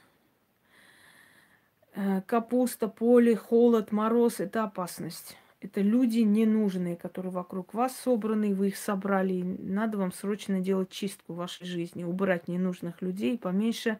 Э, 1.94 2.22
капуста, 2.22 2.88
поле, 2.88 3.34
холод, 3.34 3.90
мороз– 3.90 4.34
это 4.40 4.64
опасность. 4.64 5.36
Это 5.60 5.80
люди 5.80 6.20
ненужные, 6.20 6.94
которые 6.94 7.32
вокруг 7.32 7.74
вас 7.74 7.96
собраны, 7.96 8.54
вы 8.54 8.68
их 8.68 8.76
собрали. 8.76 9.34
И 9.34 9.42
надо 9.42 9.98
вам 9.98 10.12
срочно 10.12 10.60
делать 10.60 10.90
чистку 10.90 11.32
в 11.32 11.36
вашей 11.36 11.66
жизни, 11.66 12.04
убрать 12.04 12.46
ненужных 12.48 13.02
людей, 13.02 13.36
поменьше 13.38 13.98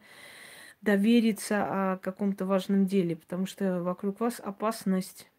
довериться 0.81 1.93
о 1.93 1.97
каком-то 1.97 2.45
важном 2.45 2.85
деле, 2.85 3.15
потому 3.15 3.47
что 3.47 3.81
вокруг 3.81 4.19
вас 4.19 4.39
опасность. 4.39 5.27
Э, 5.27 5.37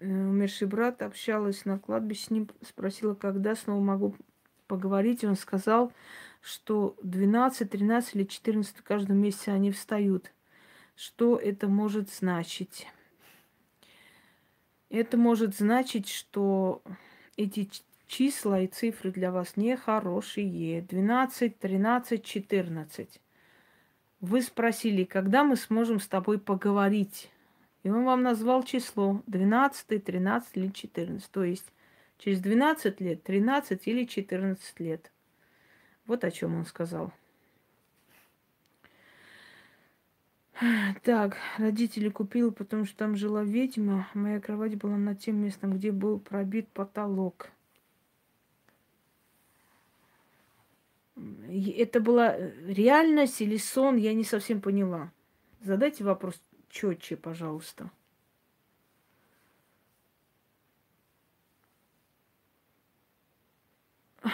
умерший 0.00 0.66
брат 0.66 1.02
общалась 1.02 1.64
на 1.64 1.78
кладбище 1.78 2.24
с 2.24 2.30
ним, 2.30 2.48
спросила, 2.62 3.14
когда 3.14 3.54
снова 3.54 3.80
могу 3.80 4.16
поговорить. 4.66 5.24
Он 5.24 5.36
сказал, 5.36 5.92
что 6.40 6.96
12, 7.02 7.70
13 7.70 8.16
или 8.16 8.24
14 8.24 8.76
в 8.76 8.82
каждом 8.82 9.18
месяце 9.18 9.50
они 9.50 9.70
встают. 9.70 10.32
Что 10.94 11.36
это 11.36 11.68
может 11.68 12.10
значить? 12.10 12.86
Это 14.88 15.16
может 15.16 15.56
значить, 15.56 16.08
что 16.08 16.82
эти 17.36 17.68
числа 18.06 18.60
и 18.60 18.66
цифры 18.66 19.10
для 19.10 19.30
вас 19.32 19.56
нехорошие. 19.56 20.82
12, 20.82 21.58
13, 21.58 22.24
14. 22.24 23.20
Вы 24.20 24.42
спросили, 24.42 25.04
когда 25.04 25.44
мы 25.44 25.56
сможем 25.56 26.00
с 26.00 26.06
тобой 26.06 26.38
поговорить? 26.38 27.30
И 27.86 27.88
он 27.88 28.04
вам 28.04 28.24
назвал 28.24 28.64
число 28.64 29.22
12, 29.28 30.02
13 30.02 30.56
или 30.56 30.68
14. 30.70 31.30
То 31.30 31.44
есть 31.44 31.66
через 32.18 32.40
12 32.40 33.00
лет, 33.00 33.22
13 33.22 33.86
или 33.86 34.02
14 34.02 34.80
лет. 34.80 35.12
Вот 36.04 36.24
о 36.24 36.32
чем 36.32 36.56
он 36.56 36.64
сказал. 36.64 37.12
Так, 41.04 41.36
родители 41.58 42.08
купила, 42.08 42.50
потому 42.50 42.86
что 42.86 42.96
там 42.96 43.14
жила 43.14 43.44
ведьма. 43.44 44.08
Моя 44.14 44.40
кровать 44.40 44.74
была 44.74 44.96
над 44.96 45.20
тем 45.20 45.36
местом, 45.36 45.74
где 45.74 45.92
был 45.92 46.18
пробит 46.18 46.66
потолок. 46.66 47.52
Это 51.48 52.00
была 52.00 52.36
реальность 52.66 53.40
или 53.40 53.56
сон, 53.56 53.94
я 53.94 54.12
не 54.12 54.24
совсем 54.24 54.60
поняла. 54.60 55.12
Задайте 55.60 56.02
вопрос 56.02 56.42
четче, 56.76 57.16
пожалуйста. 57.16 57.90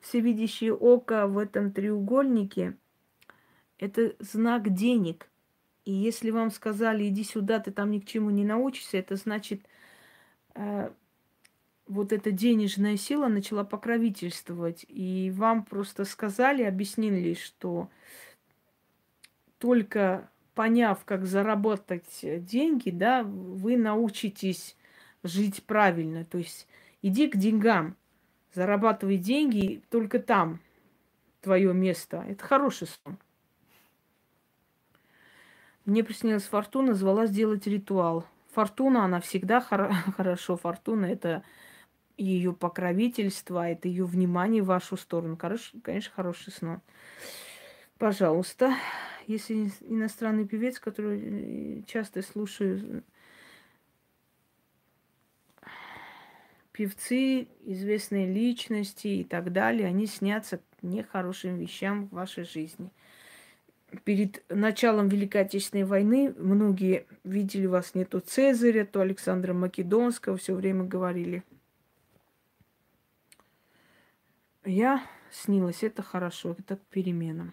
Всевидящее 0.00 0.74
око 0.74 1.26
в 1.26 1.38
этом 1.38 1.72
треугольнике– 1.72 2.76
это 3.78 4.14
знак 4.18 4.72
денег– 4.74 5.28
и 5.84 5.92
если 5.92 6.30
вам 6.30 6.50
сказали, 6.50 7.08
иди 7.08 7.24
сюда, 7.24 7.58
ты 7.58 7.72
там 7.72 7.90
ни 7.90 7.98
к 7.98 8.06
чему 8.06 8.30
не 8.30 8.44
научишься, 8.44 8.98
это 8.98 9.16
значит, 9.16 9.66
э, 10.54 10.92
вот 11.88 12.12
эта 12.12 12.30
денежная 12.30 12.96
сила 12.96 13.26
начала 13.26 13.64
покровительствовать. 13.64 14.84
И 14.88 15.32
вам 15.34 15.64
просто 15.64 16.04
сказали, 16.04 16.62
объяснили, 16.62 17.34
что 17.34 17.90
только 19.58 20.30
поняв, 20.54 21.04
как 21.04 21.24
заработать 21.24 22.20
деньги, 22.22 22.90
да, 22.90 23.22
вы 23.22 23.76
научитесь 23.76 24.76
жить 25.22 25.64
правильно. 25.64 26.24
То 26.24 26.38
есть 26.38 26.66
иди 27.00 27.28
к 27.28 27.36
деньгам, 27.36 27.96
зарабатывай 28.54 29.16
деньги, 29.16 29.82
только 29.90 30.18
там 30.18 30.60
твое 31.40 31.72
место. 31.72 32.24
Это 32.28 32.44
хороший 32.44 32.88
сон. 32.88 33.18
Мне 35.84 36.04
приснилась 36.04 36.44
Фортуна, 36.44 36.94
звала 36.94 37.26
сделать 37.26 37.66
ритуал. 37.66 38.24
Фортуна, 38.52 39.04
она 39.04 39.20
всегда 39.20 39.60
хор- 39.60 39.92
хорошо. 40.16 40.56
Фортуна– 40.56 41.06
это 41.06 41.42
ее 42.16 42.52
покровительство, 42.52 43.68
это 43.68 43.88
ее 43.88 44.04
внимание 44.04 44.62
в 44.62 44.66
вашу 44.66 44.96
сторону. 44.96 45.36
Хорош, 45.36 45.72
конечно, 45.82 46.12
хороший 46.14 46.52
сон. 46.52 46.80
Пожалуйста, 47.98 48.74
если 49.26 49.70
иностранный 49.80 50.46
певец, 50.46 50.78
который 50.78 51.20
э, 51.20 51.82
часто 51.86 52.22
слушаю, 52.22 53.02
певцы, 56.72 57.48
известные 57.64 58.32
личности 58.32 59.08
и 59.08 59.24
так 59.24 59.52
далее, 59.52 59.86
они 59.86 60.06
снятся 60.06 60.60
нехорошим 60.80 61.58
вещам 61.58 62.06
в 62.06 62.14
вашей 62.14 62.44
жизни– 62.44 62.90
перед 64.04 64.42
началом 64.48 65.08
Великой 65.08 65.42
Отечественной 65.42 65.84
войны 65.84 66.34
многие 66.36 67.06
видели 67.24 67.66
вас 67.66 67.94
не 67.94 68.04
то 68.04 68.20
Цезаря, 68.20 68.84
то 68.84 69.00
Александра 69.00 69.52
Македонского, 69.52 70.36
все 70.36 70.54
время 70.54 70.84
говорили. 70.84 71.42
Я 74.64 75.04
снилась, 75.30 75.82
это 75.82 76.02
хорошо, 76.02 76.56
это 76.58 76.76
к 76.76 76.80
переменам. 76.86 77.52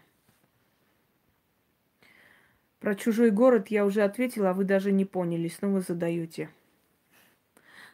Про 2.80 2.96
чужой 2.96 3.32
город 3.32 3.68
я 3.68 3.86
уже 3.86 4.04
ответила, 4.04 4.52
а 4.52 4.54
вы 4.54 4.64
даже 4.64 4.92
не 4.92 5.06
поняли, 5.06 5.50
снова 5.50 5.82
задаете. 5.82 6.50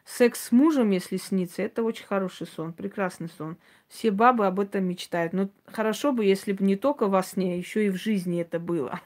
Секс 0.06 0.48
с 0.48 0.52
мужем, 0.52 0.92
если 0.92 1.18
снится, 1.18 1.64
это 1.64 1.82
очень 1.82 2.06
хороший 2.06 2.46
сон, 2.46 2.74
прекрасный 2.74 3.28
сон. 3.28 3.58
Все 3.88 4.12
бабы 4.12 4.46
об 4.46 4.60
этом 4.60 4.86
мечтают. 4.86 5.34
Но 5.34 5.50
хорошо 5.66 6.12
бы, 6.12 6.24
если 6.24 6.52
бы 6.52 6.64
не 6.64 6.76
только 6.76 7.08
во 7.08 7.24
сне, 7.24 7.54
а 7.54 7.58
еще 7.58 7.88
и 7.88 7.90
в 7.90 7.96
жизни 7.96 8.40
это 8.40 8.60
было. 8.60 9.02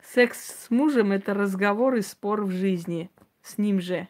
Секс 0.00 0.66
с 0.66 0.70
мужем– 0.70 1.10
это 1.14 1.34
разговор 1.34 1.96
и 1.96 2.02
спор 2.02 2.42
в 2.42 2.50
жизни. 2.50 3.10
С 3.42 3.58
ним 3.58 3.80
же. 3.80 4.06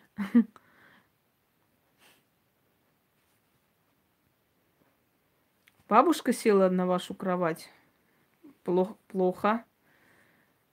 Бабушка 5.93 6.33
села 6.33 6.71
на 6.71 6.87
вашу 6.87 7.13
кровать. 7.13 7.69
Плохо. 8.65 8.97
плохо. 9.09 9.65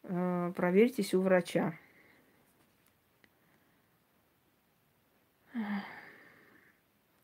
Э, 0.04 0.54
проверьтесь 0.56 1.14
у 1.14 1.20
врача. 1.20 1.78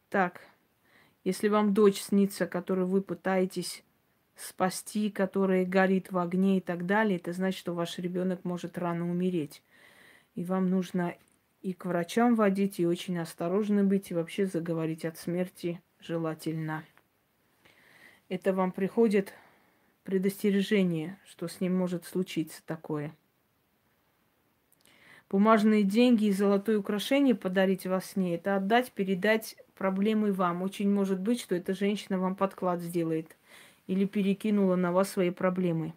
Так, 0.09 0.41
если 1.23 1.47
вам 1.47 1.73
дочь 1.73 2.01
снится, 2.01 2.47
которую 2.47 2.88
вы 2.88 3.01
пытаетесь 3.01 3.81
спасти, 4.35 5.09
которая 5.09 5.65
горит 5.65 6.11
в 6.11 6.17
огне 6.17 6.57
и 6.57 6.61
так 6.61 6.85
далее, 6.85 7.17
это 7.17 7.31
значит, 7.31 7.57
что 7.57 7.73
ваш 7.73 7.97
ребенок 7.97 8.43
может 8.43 8.77
рано 8.77 9.09
умереть. 9.09 9.63
И 10.34 10.43
вам 10.43 10.69
нужно 10.69 11.15
и 11.61 11.72
к 11.72 11.85
врачам 11.85 12.35
водить, 12.35 12.77
и 12.77 12.85
очень 12.85 13.17
осторожно 13.19 13.85
быть, 13.85 14.11
и 14.11 14.13
вообще 14.13 14.47
заговорить 14.47 15.05
от 15.05 15.17
смерти 15.17 15.81
желательно. 16.01 16.84
Это 18.27 18.53
вам 18.53 18.72
приходит 18.72 19.34
предостережение, 20.03 21.19
что 21.27 21.47
с 21.47 21.61
ним 21.61 21.76
может 21.76 22.06
случиться 22.06 22.61
такое. 22.65 23.14
Бумажные 25.30 25.84
деньги 25.84 26.26
и 26.26 26.31
золотое 26.31 26.80
украшение 26.80 27.35
подарить 27.35 27.85
во 27.85 28.02
сне– 28.02 28.35
это 28.38 28.56
отдать, 28.56 28.91
передать 28.91 29.56
проблемы 29.76 30.31
вам. 30.31 30.61
Очень 30.61 30.91
может 30.91 31.19
быть, 31.19 31.39
что 31.39 31.56
эта 31.56 31.73
женщина 31.73 32.19
вам 32.19 32.35
подклад 32.35 32.80
сделает 32.81 33.35
или 33.88 34.06
перекинула 34.06 34.76
на 34.76 34.91
вас 34.91 35.10
свои 35.10 35.31
проблемы. 35.31 35.93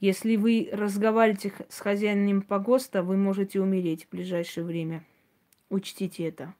Если 0.00 0.36
вы 0.36 0.68
разговариваете 0.72 1.52
с 1.68 1.80
хозяином 1.80 2.42
погоста, 2.42 3.02
вы 3.02 3.16
можете 3.16 3.60
умереть 3.60 4.04
в 4.04 4.10
ближайшее 4.10 4.64
время. 4.64 5.04
Учтите 5.68 6.28
это. 6.28 6.54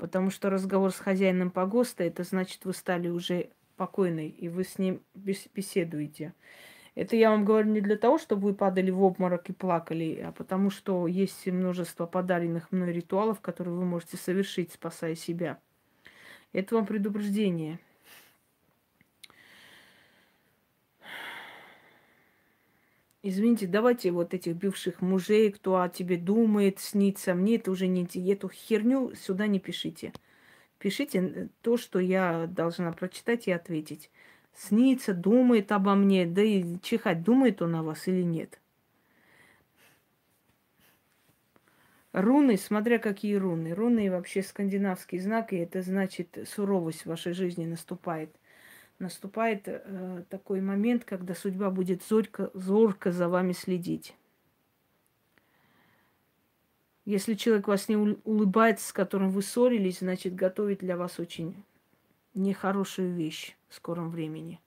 Потому 0.00 0.30
что 0.30 0.48
разговор 0.48 0.92
с 0.92 0.98
хозяином 0.98 1.50
погоста, 1.50 2.04
это 2.04 2.24
значит, 2.24 2.64
вы 2.64 2.72
стали 2.72 3.08
уже 3.08 3.50
покойной, 3.76 4.28
и 4.28 4.48
вы 4.48 4.64
с 4.64 4.78
ним 4.78 5.02
беседуете. 5.14 6.32
Это 6.94 7.16
я 7.16 7.28
вам 7.28 7.44
говорю 7.44 7.68
не 7.68 7.82
для 7.82 7.98
того, 7.98 8.16
чтобы 8.16 8.48
вы 8.48 8.54
падали 8.54 8.90
в 8.90 9.02
обморок 9.02 9.50
и 9.50 9.52
плакали, 9.52 10.18
а 10.24 10.32
потому 10.32 10.70
что 10.70 11.06
есть 11.06 11.46
множество 11.46 12.06
подаренных 12.06 12.72
мной 12.72 12.92
ритуалов, 12.92 13.42
которые 13.42 13.74
вы 13.74 13.84
можете 13.84 14.16
совершить, 14.16 14.72
спасая 14.72 15.16
себя. 15.16 15.58
Это 16.54 16.76
вам 16.76 16.86
предупреждение. 16.86 17.78
Извините, 23.22 23.66
давайте 23.66 24.10
вот 24.12 24.32
этих 24.32 24.56
бывших 24.56 25.02
мужей, 25.02 25.52
кто 25.52 25.80
о 25.80 25.88
тебе 25.88 26.16
думает, 26.16 26.80
снится, 26.80 27.34
мне 27.34 27.56
это 27.56 27.70
уже 27.70 27.86
не 27.86 28.04
эту 28.30 28.48
херню 28.48 29.14
сюда 29.14 29.46
не 29.46 29.60
пишите. 29.60 30.12
Пишите 30.78 31.50
то, 31.60 31.76
что 31.76 31.98
я 31.98 32.46
должна 32.46 32.92
прочитать 32.92 33.46
и 33.46 33.52
ответить 33.52 34.10
снится, 34.54 35.14
думает 35.14 35.72
обо 35.72 35.94
мне, 35.94 36.26
да 36.26 36.42
и 36.42 36.78
чихать, 36.82 37.22
думает 37.22 37.62
он 37.62 37.74
о 37.76 37.82
вас 37.82 38.08
или 38.08 38.22
нет. 38.22 38.60
Руны, 42.12 42.56
смотря 42.56 42.98
какие 42.98 43.36
руны. 43.36 43.72
Руны 43.72 44.10
вообще 44.10 44.42
скандинавский 44.42 45.18
знак, 45.18 45.52
и 45.52 45.58
это 45.58 45.80
значит 45.80 46.38
суровость 46.44 47.02
в 47.02 47.06
вашей 47.06 47.32
жизни 47.32 47.66
наступает. 47.66 48.34
Наступает 49.00 49.62
э, 49.64 50.24
такой 50.28 50.60
момент, 50.60 51.04
когда 51.06 51.34
судьба 51.34 51.70
будет 51.70 52.04
зорко, 52.04 52.50
зорко 52.52 53.10
за 53.12 53.30
вами 53.30 53.52
следить. 53.52 54.14
Если 57.06 57.32
человек 57.32 57.66
вас 57.66 57.88
не 57.88 57.96
улыбается, 57.96 58.86
с 58.86 58.92
которым 58.92 59.30
вы 59.30 59.40
ссорились, 59.40 60.00
значит 60.00 60.34
готовит 60.34 60.80
для 60.80 60.98
вас 60.98 61.18
очень 61.18 61.64
нехорошую 62.34 63.14
вещь 63.14 63.56
в 63.70 63.74
скором 63.76 64.10
времени. 64.10 64.60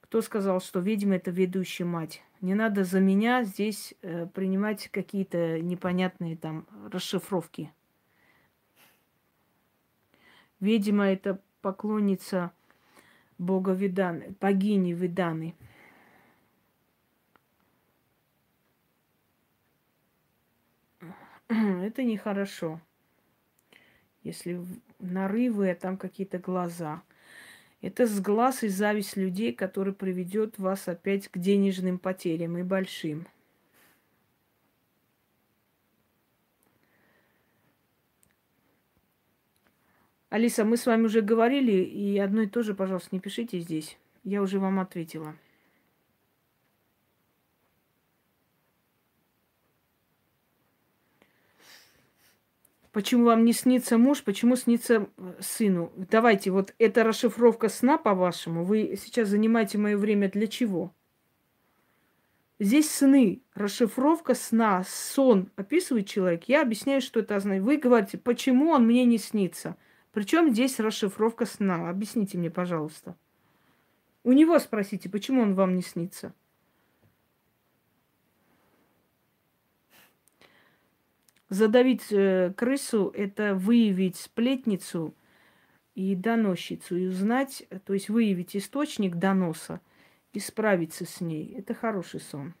Кто 0.00 0.22
сказал, 0.22 0.60
что 0.60 0.78
ведьма 0.78 1.16
это 1.16 1.32
ведущая 1.32 1.86
мать? 1.86 2.22
Не 2.40 2.54
надо 2.54 2.84
за 2.84 3.00
меня 3.00 3.42
здесь 3.42 3.94
э, 4.02 4.28
принимать 4.28 4.88
какие-то 4.92 5.60
непонятные 5.60 6.36
там 6.36 6.68
расшифровки. 6.92 7.72
Ведьма 10.60 11.06
это 11.06 11.40
поклонница 11.62 12.52
бога 13.40 13.72
Виданы, 13.72 14.34
богини 14.40 14.92
Виданы. 14.92 15.54
Это 21.48 22.04
нехорошо. 22.04 22.80
Если 24.22 24.64
нарывы, 24.98 25.70
а 25.70 25.74
там 25.74 25.96
какие-то 25.96 26.38
глаза. 26.38 27.02
Это 27.80 28.06
сглаз 28.06 28.62
и 28.62 28.68
зависть 28.68 29.16
людей, 29.16 29.54
который 29.54 29.94
приведет 29.94 30.58
вас 30.58 30.86
опять 30.86 31.28
к 31.28 31.38
денежным 31.38 31.98
потерям 31.98 32.58
и 32.58 32.62
большим. 32.62 33.26
Алиса, 40.30 40.64
мы 40.64 40.76
с 40.76 40.86
вами 40.86 41.06
уже 41.06 41.22
говорили, 41.22 41.72
и 41.72 42.16
одно 42.18 42.42
и 42.42 42.46
то 42.46 42.62
же, 42.62 42.72
пожалуйста, 42.74 43.08
не 43.10 43.20
пишите 43.20 43.58
здесь. 43.58 43.98
Я 44.22 44.42
уже 44.42 44.60
вам 44.60 44.78
ответила. 44.78 45.34
Почему 52.92 53.24
вам 53.24 53.44
не 53.44 53.52
снится 53.52 53.98
муж, 53.98 54.22
почему 54.22 54.56
снится 54.56 55.08
э, 55.16 55.32
сыну? 55.40 55.92
Давайте, 55.96 56.50
вот 56.50 56.74
эта 56.78 57.04
расшифровка 57.04 57.68
сна, 57.68 57.98
по-вашему, 57.98 58.64
вы 58.64 58.98
сейчас 59.00 59.28
занимаете 59.28 59.78
мое 59.78 59.96
время 59.96 60.28
для 60.28 60.48
чего? 60.48 60.92
Здесь 62.58 62.90
сны, 62.90 63.42
расшифровка 63.54 64.34
сна, 64.34 64.84
сон 64.86 65.50
описывает 65.54 66.08
человек. 66.08 66.44
Я 66.48 66.62
объясняю, 66.62 67.00
что 67.00 67.20
это 67.20 67.36
означает. 67.36 67.62
Вы 67.62 67.76
говорите, 67.78 68.18
почему 68.18 68.70
он 68.70 68.86
мне 68.86 69.04
не 69.04 69.18
снится? 69.18 69.76
Причем 70.12 70.50
здесь 70.52 70.80
расшифровка 70.80 71.46
сна? 71.46 71.88
Объясните 71.88 72.36
мне, 72.36 72.50
пожалуйста. 72.50 73.16
У 74.24 74.32
него 74.32 74.58
спросите, 74.58 75.08
почему 75.08 75.42
он 75.42 75.54
вам 75.54 75.76
не 75.76 75.82
снится? 75.82 76.34
Задавить 81.48 82.12
э, 82.12 82.52
крысу– 82.56 83.12
это 83.16 83.54
выявить 83.54 84.16
сплетницу 84.16 85.14
и 85.96 86.14
доносчицу, 86.14 86.96
и 86.96 87.06
узнать, 87.08 87.66
то 87.84 87.92
есть 87.92 88.08
выявить 88.08 88.54
источник 88.56 89.16
доноса 89.16 89.80
и 90.32 90.38
справиться 90.38 91.04
с 91.04 91.20
ней. 91.20 91.56
Это 91.58 91.74
хороший 91.74 92.20
сон. 92.20 92.54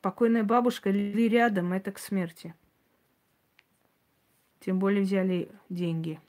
Покойная 0.00 0.44
бабушка 0.44 0.90
или 0.90 1.28
рядом, 1.28 1.72
это 1.72 1.92
к 1.92 1.98
смерти. 1.98 2.54
Тем 4.60 4.78
более 4.78 5.02
взяли 5.02 5.50
деньги– 5.68 6.20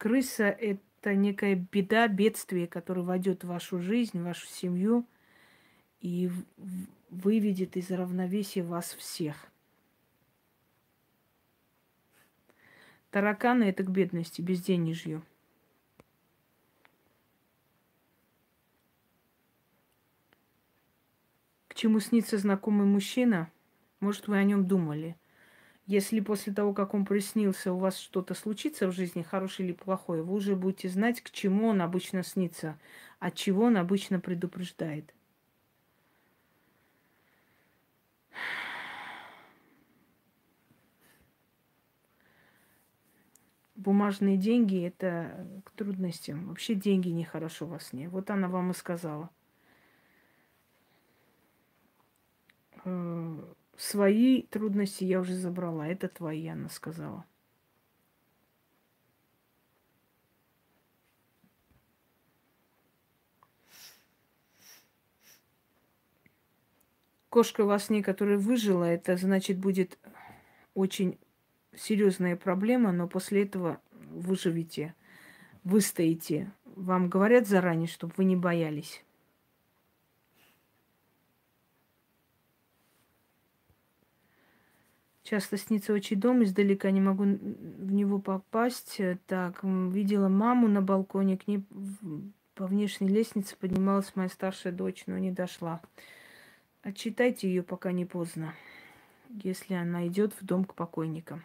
Крыса– 0.00 0.44
это 0.60 1.14
некая 1.14 1.56
беда, 1.56 2.08
бедствие, 2.08 2.66
которое 2.66 3.02
войдет 3.02 3.44
в 3.44 3.48
вашу 3.48 3.80
жизнь, 3.80 4.18
в 4.18 4.24
вашу 4.24 4.46
семью 4.46 5.04
и 6.00 6.30
выведет 7.10 7.76
из 7.76 7.90
равновесия 7.90 8.62
вас 8.62 8.94
всех. 8.94 9.52
Тараканы– 13.10 13.64
это 13.64 13.82
к 13.82 13.90
бедности, 13.90 14.40
безденежью. 14.40 15.22
Чему 21.80 22.00
снится 22.00 22.38
знакомый 22.38 22.86
мужчина? 22.86 23.50
Может, 24.00 24.28
вы 24.28 24.38
о 24.38 24.44
нем 24.44 24.66
думали– 24.66 25.16
если 25.90 26.20
после 26.20 26.52
того, 26.52 26.72
как 26.72 26.94
он 26.94 27.04
приснился, 27.04 27.72
у 27.72 27.78
вас 27.78 27.98
что-то 27.98 28.34
случится 28.34 28.86
в 28.86 28.92
жизни, 28.92 29.22
хорошее 29.22 29.70
или 29.70 29.74
плохое, 29.74 30.22
вы 30.22 30.34
уже 30.34 30.54
будете 30.54 30.88
знать, 30.88 31.20
к 31.20 31.32
чему 31.32 31.66
он 31.66 31.82
обычно 31.82 32.22
снится, 32.22 32.78
от 33.18 33.34
чего 33.34 33.64
он 33.64 33.76
обычно 33.76 34.20
предупреждает. 34.20 35.12
Бумажные 43.74 44.36
деньги– 44.36 44.80
это 44.86 45.44
к 45.64 45.72
трудностям. 45.72 46.46
Вообще 46.46 46.76
деньги 46.76 47.08
нехорошо 47.08 47.66
во 47.66 47.80
сне. 47.80 48.08
Вот 48.08 48.30
она 48.30 48.46
вам 48.46 48.70
и 48.70 48.74
сказала 48.74 49.28
э, 52.69 52.69
Свои 53.76 54.42
трудности 54.42 55.04
я 55.04 55.20
уже 55.20 55.34
забрала. 55.34 55.86
Это 55.86 56.08
твои, 56.08 56.46
она 56.48 56.68
сказала. 56.68 57.24
Кошка 67.30 67.64
во 67.64 67.78
сне, 67.78 68.02
которая 68.02 68.38
выжила, 68.38 68.82
это 68.84 69.16
значит 69.16 69.56
будет 69.56 69.98
очень 70.74 71.16
серьезная 71.76 72.34
проблема, 72.34 72.90
но 72.90 73.06
после 73.06 73.44
этого 73.44 73.80
выживете, 73.92 74.96
выстоите. 75.62 76.52
Вам 76.64 77.08
говорят 77.08 77.46
заранее, 77.46 77.86
чтобы 77.86 78.14
вы 78.16 78.24
не 78.24 78.34
боялись. 78.34 79.04
Часто 85.30 85.58
снится 85.58 85.92
очень 85.92 86.18
дом, 86.18 86.42
издалека 86.42 86.90
не 86.90 87.00
могу 87.00 87.22
в 87.22 87.92
него 87.92 88.18
попасть. 88.18 89.00
Так, 89.28 89.62
видела 89.62 90.26
маму 90.26 90.66
на 90.66 90.82
балконе, 90.82 91.38
к 91.38 91.46
ней 91.46 91.64
по 92.56 92.66
внешней 92.66 93.06
лестнице 93.06 93.56
поднималась 93.56 94.16
моя 94.16 94.28
старшая 94.28 94.72
дочь, 94.72 95.04
но 95.06 95.18
не 95.18 95.30
дошла. 95.30 95.82
Отчитайте 96.82 97.46
ее, 97.46 97.62
пока 97.62 97.92
не 97.92 98.04
поздно, 98.04 98.56
если 99.28 99.74
она 99.74 100.04
идет 100.08 100.32
в 100.32 100.44
дом 100.44 100.64
к 100.64 100.74
покойникам. 100.74 101.44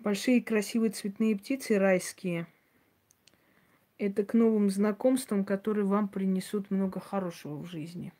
Большие 0.00 0.42
красивые 0.42 0.90
цветные 0.90 1.34
птицы 1.36 1.78
райские. 1.78 2.46
Это 3.98 4.24
к 4.24 4.34
новым 4.34 4.68
знакомствам, 4.68 5.44
которые 5.44 5.86
вам 5.86 6.08
принесут 6.08 6.70
много 6.70 7.00
хорошего 7.00 7.56
в 7.56 7.66
жизни. 7.66 8.12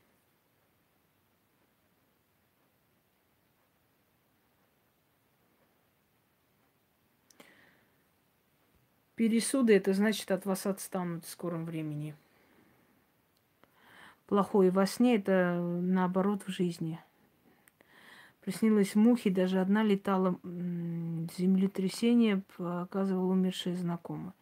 Пересуды 9.16 9.74
это 9.74 9.94
значит 9.94 10.30
от 10.30 10.44
вас 10.44 10.66
отстанут 10.66 11.24
в 11.24 11.30
скором 11.30 11.64
времени. 11.64 12.14
Плохое 14.26 14.70
во 14.70 14.86
сне 14.86 15.16
это 15.16 15.58
наоборот 15.58 16.42
в 16.46 16.50
жизни. 16.50 17.00
Приснилось 18.42 18.94
мухи, 18.94 19.30
даже 19.30 19.60
одна 19.60 19.82
летала, 19.82 20.38
землетрясение 20.42 22.42
показывала 22.56 23.32
умершая 23.32 23.76
знакомая. 23.76 24.34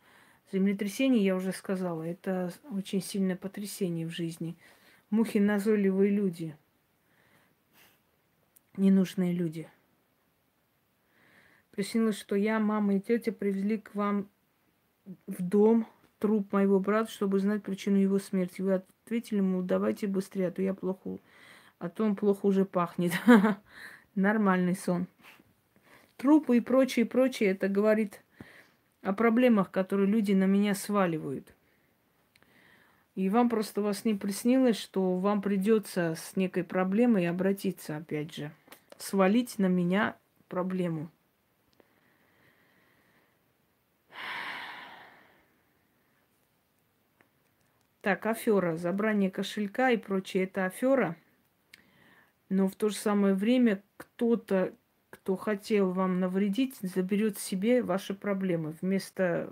Землетрясение, 0.55 1.25
я 1.25 1.35
уже 1.35 1.51
сказала, 1.51 2.05
это 2.05 2.53
очень 2.71 3.03
сильное 3.03 3.35
потрясение 3.35 4.07
в 4.07 4.11
жизни. 4.11 4.57
Мухи 5.11 5.39
назойливые 5.39 6.13
люди, 6.13 6.57
ненужные 8.77 9.33
люди. 9.33 9.69
Приснилось, 11.73 12.17
что 12.17 12.37
я, 12.37 12.61
мама 12.61 12.95
и 12.95 13.01
тетя 13.01 13.33
привезли 13.33 13.79
к 13.79 13.97
вам 13.97 14.29
в 15.27 15.43
дом 15.43 15.89
труп 16.21 16.53
моего 16.53 16.79
брата, 16.79 17.11
чтобы 17.11 17.41
знать 17.41 17.65
причину 17.65 17.97
его 17.97 18.21
смерти. 18.21 18.63
Вы 18.63 18.75
ответили 18.75 19.39
ему, 19.39 19.61
давайте 19.61 20.07
быстрее, 20.07 20.47
а 20.47 20.53
то 20.53 20.63
я 20.63 20.73
плохо, 20.73 21.19
а 21.81 21.89
то 21.89 22.05
он 22.05 22.15
плохо 22.15 22.47
уже 22.47 22.65
пахнет. 22.65 23.11
Нормальный 24.15 24.77
сон. 24.77 25.09
Трупы 26.17 26.59
и 26.59 26.61
прочее, 26.61 27.07
прочее, 27.07 27.51
это 27.51 27.69
говорит 27.69 28.24
о 29.05 29.13
проблемах, 29.13 29.71
которые 29.71 30.09
люди 30.09 30.33
на 30.33 30.45
меня 30.45 30.75
сваливают. 30.75 31.55
И 33.15 33.29
вам 33.29 33.49
просто 33.49 33.81
вас 33.81 34.05
не 34.05 34.15
приснилось, 34.15 34.77
что 34.77 35.19
вам 35.19 35.41
придется 35.41 36.15
с 36.17 36.35
некой 36.37 36.65
проблемой 36.65 37.29
обратиться, 37.29 37.99
опять 37.99 38.35
же, 38.35 38.51
свалить 38.97 39.59
на 39.59 39.67
меня 39.67 40.17
проблему. 40.49 41.11
Так, 48.01 48.27
афера, 48.27 48.77
забрание 48.77 49.31
кошелька 49.31 49.91
и 49.91 49.97
прочее, 49.97 50.45
это 50.45 50.65
афера. 50.65 51.17
Но 52.49 52.69
в 52.69 52.75
то 52.75 52.89
же 52.89 52.97
самое 52.97 53.35
время 53.35 53.83
кто-то, 53.97 54.75
кто 55.15 55.37
хотел 55.37 55.93
вам 55.93 56.19
навредить, 56.19 56.77
заберет 56.83 57.39
себе 57.39 57.85
ваши 57.85 58.15
проблемы 58.15 58.75
вместо, 58.83 59.49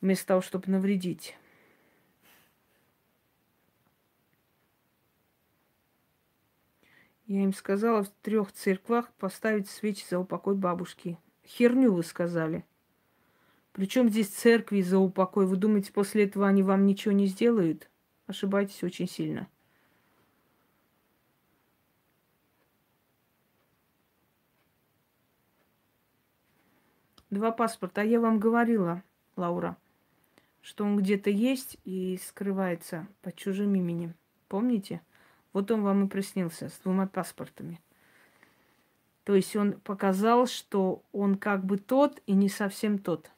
вместо 0.00 0.28
того, 0.28 0.42
чтобы 0.42 0.70
навредить. 0.70 1.36
Я 7.26 7.42
им 7.42 7.52
сказала 7.52 8.04
в 8.04 8.10
трех 8.22 8.52
церквах 8.52 9.12
поставить 9.14 9.68
свечи 9.68 10.04
за 10.08 10.20
упокой 10.20 10.54
бабушки. 10.54 11.18
Херню 11.44 11.92
вы 11.92 12.04
сказали. 12.04 12.64
Причем 13.72 14.08
здесь 14.08 14.28
церкви 14.28 14.82
за 14.82 14.98
упокой? 14.98 15.46
Вы 15.46 15.56
думаете, 15.56 15.92
после 15.92 16.26
этого 16.26 16.46
они 16.46 16.62
вам 16.62 16.86
ничего 16.86 17.10
не 17.10 17.26
сделают? 17.26 17.90
Ошибаетесь 18.28 18.84
очень 18.84 19.08
сильно. 19.08 19.48
Два 27.34 27.50
паспорта. 27.50 28.02
А 28.02 28.04
я 28.04 28.20
вам 28.20 28.38
говорила, 28.38 29.02
Лаура, 29.34 29.76
что 30.62 30.84
он 30.84 30.96
где-то 30.96 31.30
есть 31.30 31.78
и 31.84 32.16
скрывается 32.24 33.08
под 33.22 33.34
чужим 33.34 33.74
именем. 33.74 34.14
Помните? 34.46 35.00
Вот 35.52 35.72
он 35.72 35.82
вам 35.82 36.04
и 36.04 36.08
приснился 36.08 36.68
с 36.68 36.78
двумя 36.78 37.08
паспортами. 37.08 37.80
То 39.24 39.34
есть 39.34 39.56
он 39.56 39.72
показал, 39.80 40.46
что 40.46 41.02
он 41.10 41.36
как 41.36 41.64
бы 41.64 41.76
тот 41.76 42.22
и 42.26 42.34
не 42.34 42.48
совсем 42.48 42.98
тот. 42.98 43.28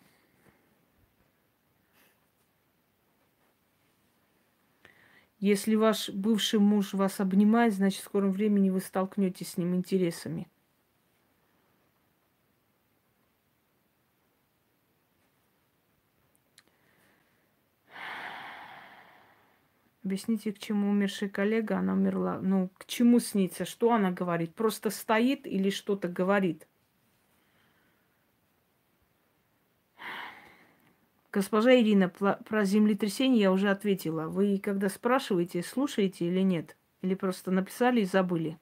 Если 5.38 5.74
ваш 5.74 6.10
бывший 6.10 6.60
муж 6.60 6.92
вас 6.92 7.18
обнимает, 7.18 7.72
значит, 7.72 8.02
в 8.02 8.04
скором 8.04 8.32
времени 8.32 8.68
вы 8.68 8.80
столкнетесь 8.80 9.52
с 9.52 9.56
ним 9.56 9.74
интересами. 9.74 10.48
Объясните, 20.06 20.52
к 20.52 20.60
чему 20.60 20.90
умершая 20.90 21.28
коллега, 21.28 21.78
она 21.78 21.94
умерла. 21.94 22.38
Ну, 22.40 22.70
к 22.78 22.86
чему 22.86 23.18
снится? 23.18 23.64
Что 23.64 23.92
она 23.92 24.12
говорит? 24.12 24.54
Просто 24.54 24.90
стоит 24.90 25.48
или 25.48 25.68
что-то 25.68 26.06
говорит? 26.06 26.68
Госпожа 31.32 31.74
Ирина, 31.74 32.08
про 32.08 32.64
землетрясение 32.64 33.40
я 33.40 33.50
уже 33.50 33.68
ответила. 33.68 34.28
Вы 34.28 34.60
когда 34.62 34.88
спрашиваете, 34.88 35.64
слушаете 35.64 36.28
или 36.28 36.40
нет? 36.40 36.76
Или 37.02 37.16
просто 37.16 37.50
написали 37.50 38.02
и 38.02 38.04
забыли? 38.04 38.60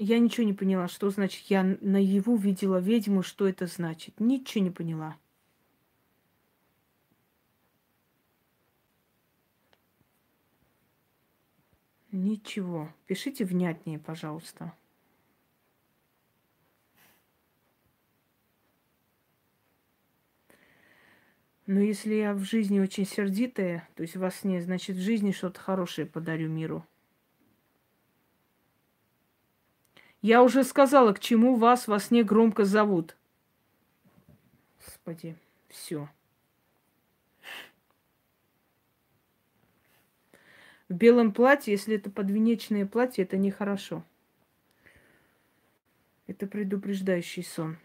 Я 0.00 0.18
ничего 0.18 0.44
не 0.44 0.54
поняла, 0.54 0.88
что 0.88 1.10
значит 1.10 1.44
я 1.48 1.62
наяву 1.80 2.34
видела 2.34 2.78
ведьму, 2.78 3.22
что 3.22 3.46
это 3.46 3.68
значит. 3.68 4.18
Ничего 4.18 4.64
не 4.64 4.70
поняла. 4.72 5.16
Ничего. 12.12 12.92
Пишите 13.06 13.44
внятнее, 13.44 13.98
пожалуйста. 13.98 14.72
Но 21.66 21.78
если 21.78 22.14
я 22.14 22.34
в 22.34 22.42
жизни 22.42 22.80
очень 22.80 23.06
сердитая, 23.06 23.88
то 23.94 24.02
есть 24.02 24.16
во 24.16 24.32
сне, 24.32 24.60
значит, 24.60 24.96
в 24.96 25.00
жизни 25.00 25.30
что-то 25.30 25.60
хорошее 25.60 26.04
подарю 26.04 26.48
миру. 26.48 26.84
Я 30.20 30.42
уже 30.42 30.64
сказала, 30.64 31.12
к 31.12 31.20
чему 31.20 31.54
вас 31.54 31.86
во 31.86 32.00
сне 32.00 32.24
громко 32.24 32.64
зовут. 32.64 33.16
Господи, 34.84 35.36
все. 35.68 36.08
В 40.90 40.94
белом 40.94 41.32
платье, 41.32 41.72
если 41.72 41.96
это 41.96 42.10
подвенечное 42.10 42.84
платье, 42.84 43.24
это 43.24 43.38
нехорошо. 43.38 44.04
Это 46.26 46.46
предупреждающий 46.46 47.44
сон. 47.44 47.78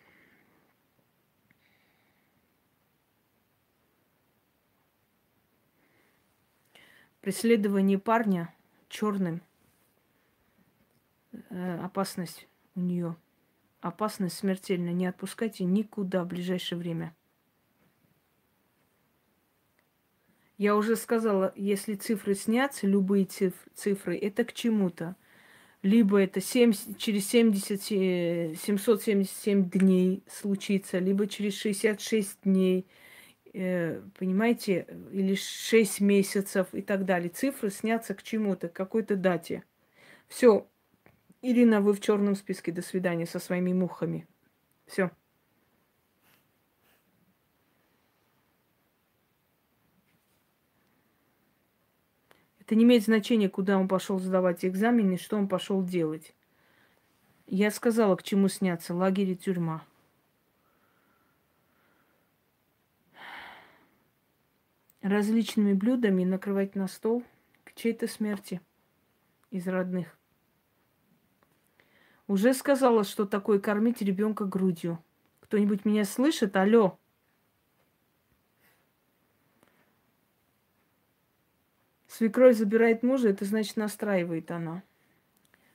преследование 7.25 7.97
парня 7.97 8.53
черным. 8.87 9.41
Э, 11.49 11.79
опасность 11.83 12.47
у 12.75 12.81
нее. 12.81 13.15
Опасность 13.81 14.37
смертельная. 14.37 14.93
Не 14.93 15.07
отпускайте 15.07 15.63
никуда 15.63 16.23
в 16.23 16.27
ближайшее 16.27 16.77
время. 16.77 17.15
Я 20.57 20.75
уже 20.75 20.95
сказала, 20.95 21.53
если 21.55 21.95
цифры 21.95 22.33
снятся, 22.35 22.87
любые 22.87 23.25
цифры, 23.25 24.17
это 24.17 24.45
к 24.45 24.53
чему-то. 24.53 25.15
либо 25.83 26.19
это 26.21 26.41
70, 26.41 26.97
через 26.97 27.27
70, 27.29 27.81
777 28.59 29.69
дней 29.69 30.23
случится, 30.27 30.99
либо 30.99 31.27
через 31.27 31.55
66 31.57 32.39
дней, 32.43 32.87
э, 33.53 34.01
понимаете, 34.17 34.87
или 35.11 35.35
6 35.35 36.01
месяцев 36.01 36.67
и 36.73 36.81
так 36.81 37.05
далее. 37.05 37.29
Цифры 37.29 37.69
снятся 37.71 38.15
к 38.15 38.23
чему-то, 38.23 38.67
к 38.69 38.73
какой-то 38.73 39.15
дате. 39.15 39.63
Все, 40.27 40.67
Ирина, 41.41 41.81
вы 41.81 41.93
в 41.93 42.01
черном 42.01 42.35
списке. 42.35 42.71
До 42.71 42.81
свидания 42.81 43.27
со 43.27 43.39
своими 43.39 43.73
мухами. 43.73 44.27
Все. 44.87 45.11
Это 52.65 52.73
не 52.73 52.83
имеет 52.83 53.03
значения, 53.03 53.47
куда 53.47 53.77
он 53.77 53.87
пошел 53.87 54.17
сдавать 54.17 54.65
экзамены, 54.65 55.17
что 55.17 55.37
он 55.37 55.47
пошел 55.47 55.83
делать. 55.83 56.33
Я 57.45 57.69
сказала, 57.69 58.15
к 58.15 58.23
чему 58.23 58.47
сняться. 58.47 58.95
Лагерь 58.95 59.29
и 59.29 59.35
тюрьма. 59.35 59.85
Различными 65.03 65.73
блюдами 65.73 66.23
накрывать 66.23 66.73
на 66.73 66.87
стол 66.87 67.23
к 67.63 67.75
чьей-то 67.75 68.07
смерти 68.07 68.59
из 69.51 69.67
родных. 69.67 70.17
Уже 72.25 72.55
сказала, 72.55 73.03
что 73.03 73.25
такое 73.25 73.59
кормить 73.59 74.01
ребенка 74.01 74.45
грудью. 74.45 74.97
Кто-нибудь 75.41 75.85
меня 75.85 76.03
слышит? 76.03 76.55
Алло. 76.55 76.97
Свекровь 82.17 82.55
забирает 82.55 83.03
мужа, 83.03 83.27
это 83.27 83.43
значит 83.43 83.75
настраивает 83.75 84.49
она. 84.49 84.83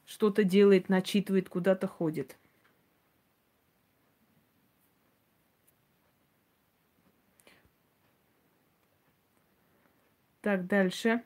Что-то 0.07 0.43
делает, 0.43 0.89
начитывает, 0.89 1.51
куда-то 1.51 1.87
ходит. 1.87 2.39
Так, 10.41 10.67
дальше. 10.67 11.23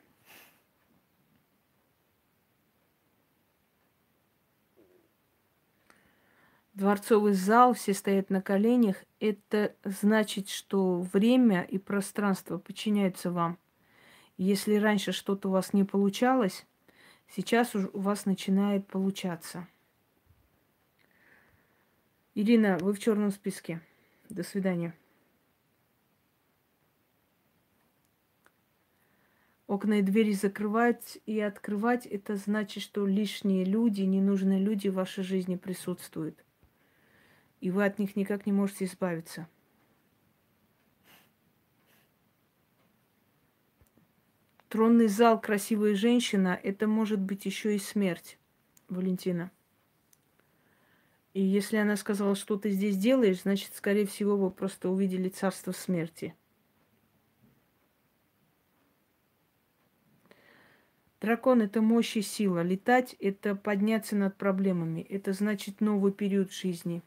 Дворцовый 6.73 7.31
зал, 7.31 7.73
все 7.73 7.93
стоят 7.93 8.29
на 8.29 8.41
коленях. 8.41 8.97
Это 9.21 9.77
значит, 9.85 10.49
что 10.49 10.99
время 10.99 11.61
и 11.63 11.77
пространство 11.77 12.57
подчиняются 12.57 13.31
вам. 13.31 13.57
Если 14.37 14.75
раньше 14.75 15.11
что-то 15.11 15.47
у 15.49 15.51
вас 15.51 15.71
не 15.73 15.83
получалось, 15.83 16.65
сейчас 17.29 17.73
у 17.75 17.99
вас 17.99 18.25
начинает 18.25 18.85
получаться. 18.87 19.67
Ирина, 22.33 22.77
вы 22.79 22.93
в 22.93 22.99
черном 22.99 23.31
списке. 23.31 23.81
До 24.29 24.43
свидания. 24.43 24.93
Окна 29.67 29.99
и 29.99 30.01
двери 30.01 30.33
закрывать 30.33 31.17
и 31.25 31.39
открывать, 31.39 32.05
это 32.05 32.35
значит, 32.35 32.83
что 32.83 33.05
лишние 33.05 33.63
люди, 33.63 34.01
ненужные 34.01 34.59
люди 34.59 34.89
в 34.89 34.95
вашей 34.95 35.23
жизни 35.23 35.55
присутствуют. 35.55 36.43
И 37.61 37.71
вы 37.71 37.85
от 37.85 37.97
них 37.97 38.15
никак 38.15 38.45
не 38.45 38.51
можете 38.51 38.85
избавиться. 38.85 39.47
Тронный 44.75 45.07
зал, 45.07 45.39
красивая 45.39 45.95
женщина, 45.95 46.59
это 46.61 46.85
может 46.85 47.21
быть 47.21 47.45
еще 47.45 47.77
и 47.77 47.79
смерть, 47.79 48.37
Валентина. 48.89 49.49
И 51.33 51.41
если 51.41 51.77
она 51.77 51.95
сказала, 51.95 52.35
что 52.35 52.57
ты 52.57 52.71
здесь 52.71 52.97
делаешь, 52.97 53.43
значит, 53.43 53.73
скорее 53.73 54.05
всего, 54.05 54.35
вы 54.35 54.51
просто 54.51 54.89
увидели 54.89 55.29
царство 55.29 55.71
смерти. 55.71 56.35
Дракон– 61.21 61.61
это 61.61 61.81
мощь 61.81 62.17
и 62.17 62.21
сила. 62.21 62.61
Летать– 62.61 63.15
это 63.21 63.55
подняться 63.55 64.17
над 64.17 64.35
проблемами. 64.35 64.99
Это 64.99 65.31
значит 65.31 65.79
новый 65.79 66.11
период 66.11 66.51
жизни. 66.51 67.01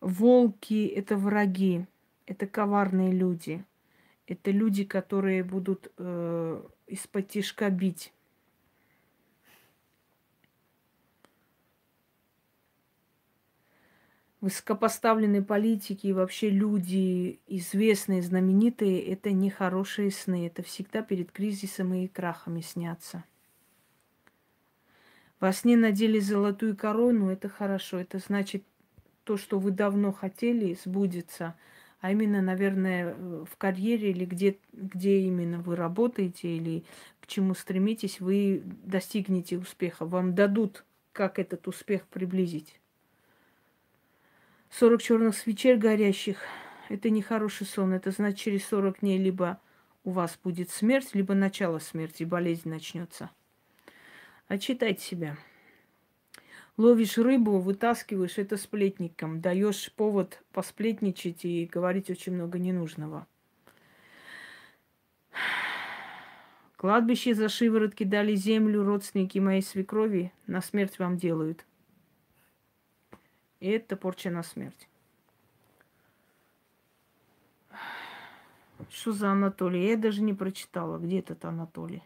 Волки– 0.00 0.86
это 0.96 1.18
враги 1.18 1.86
это 2.30 2.46
коварные 2.46 3.10
люди. 3.10 3.64
Это 4.28 4.52
люди, 4.52 4.84
которые 4.84 5.42
будут 5.42 5.92
э, 5.98 6.62
из-под 6.86 7.28
тишка 7.28 7.68
бить. 7.70 8.12
Высокопоставленные 14.40 15.42
политики 15.42 16.06
и 16.06 16.12
вообще 16.12 16.50
люди, 16.50 17.40
известные, 17.48 18.22
знаменитые, 18.22 19.02
это 19.06 19.32
не 19.32 19.50
хорошие 19.50 20.12
сны. 20.12 20.46
Это 20.46 20.62
всегда 20.62 21.02
перед 21.02 21.32
кризисом 21.32 21.92
и 21.94 22.06
крахами 22.06 22.60
снятся. 22.60 23.24
Во 25.40 25.52
сне 25.52 25.76
надели 25.76 26.20
золотую 26.20 26.76
корону, 26.76 27.28
это 27.28 27.48
хорошо. 27.48 27.98
Это 27.98 28.20
значит, 28.20 28.62
то, 29.24 29.36
что 29.36 29.58
вы 29.58 29.72
давно 29.72 30.12
хотели, 30.12 30.78
сбудется– 30.80 31.56
а 32.00 32.12
именно, 32.12 32.40
наверное, 32.40 33.14
в 33.44 33.56
карьере 33.58 34.10
или 34.10 34.24
где, 34.24 34.58
где 34.72 35.20
именно 35.20 35.60
вы 35.60 35.76
работаете 35.76 36.56
или 36.56 36.84
к 37.20 37.26
чему 37.26 37.54
стремитесь, 37.54 38.20
вы 38.20 38.62
достигнете 38.64 39.58
успеха. 39.58 40.06
Вам 40.06 40.34
дадут, 40.34 40.84
как 41.12 41.38
этот 41.38 41.68
успех 41.68 42.06
приблизить. 42.06 42.80
40 44.70 45.02
черных 45.02 45.36
свечей 45.36 45.76
горящих– 45.76 46.38
это 46.88 47.10
не 47.10 47.22
хороший 47.22 47.66
сон. 47.66 47.92
Это 47.92 48.12
значит, 48.12 48.38
через 48.38 48.64
40 48.66 49.00
дней 49.00 49.18
либо 49.18 49.60
у 50.04 50.10
вас 50.10 50.38
будет 50.42 50.70
смерть, 50.70 51.10
либо 51.12 51.34
начало 51.34 51.80
смерти, 51.80 52.24
болезнь 52.24 52.68
начнется. 52.68 53.30
Отчитайте 54.48 55.02
себя. 55.02 55.36
Ловишь 56.80 57.18
рыбу, 57.18 57.58
вытаскиваешь 57.58 58.38
это 58.38 58.56
сплетником, 58.56 59.42
даешь 59.42 59.92
повод 59.92 60.42
посплетничать 60.50 61.44
и 61.44 61.66
говорить 61.66 62.08
очень 62.08 62.32
много 62.32 62.58
ненужного. 62.58 63.26
Кладбище 66.76 67.34
за 67.34 67.50
шиворотки 67.50 68.04
дали 68.04 68.34
землю, 68.34 68.82
родственники 68.82 69.38
моей 69.38 69.60
свекрови 69.60 70.32
на 70.46 70.62
смерть 70.62 70.98
вам 70.98 71.18
делают. 71.18 71.66
И 73.60 73.68
это 73.68 73.94
порча 73.94 74.30
на 74.30 74.42
смерть. 74.42 74.88
Что 78.88 79.12
за 79.12 79.32
Анатолий? 79.32 79.86
Я 79.86 79.98
даже 79.98 80.22
не 80.22 80.32
прочитала, 80.32 80.96
где 80.96 81.18
этот 81.18 81.44
Анатолий. 81.44 82.02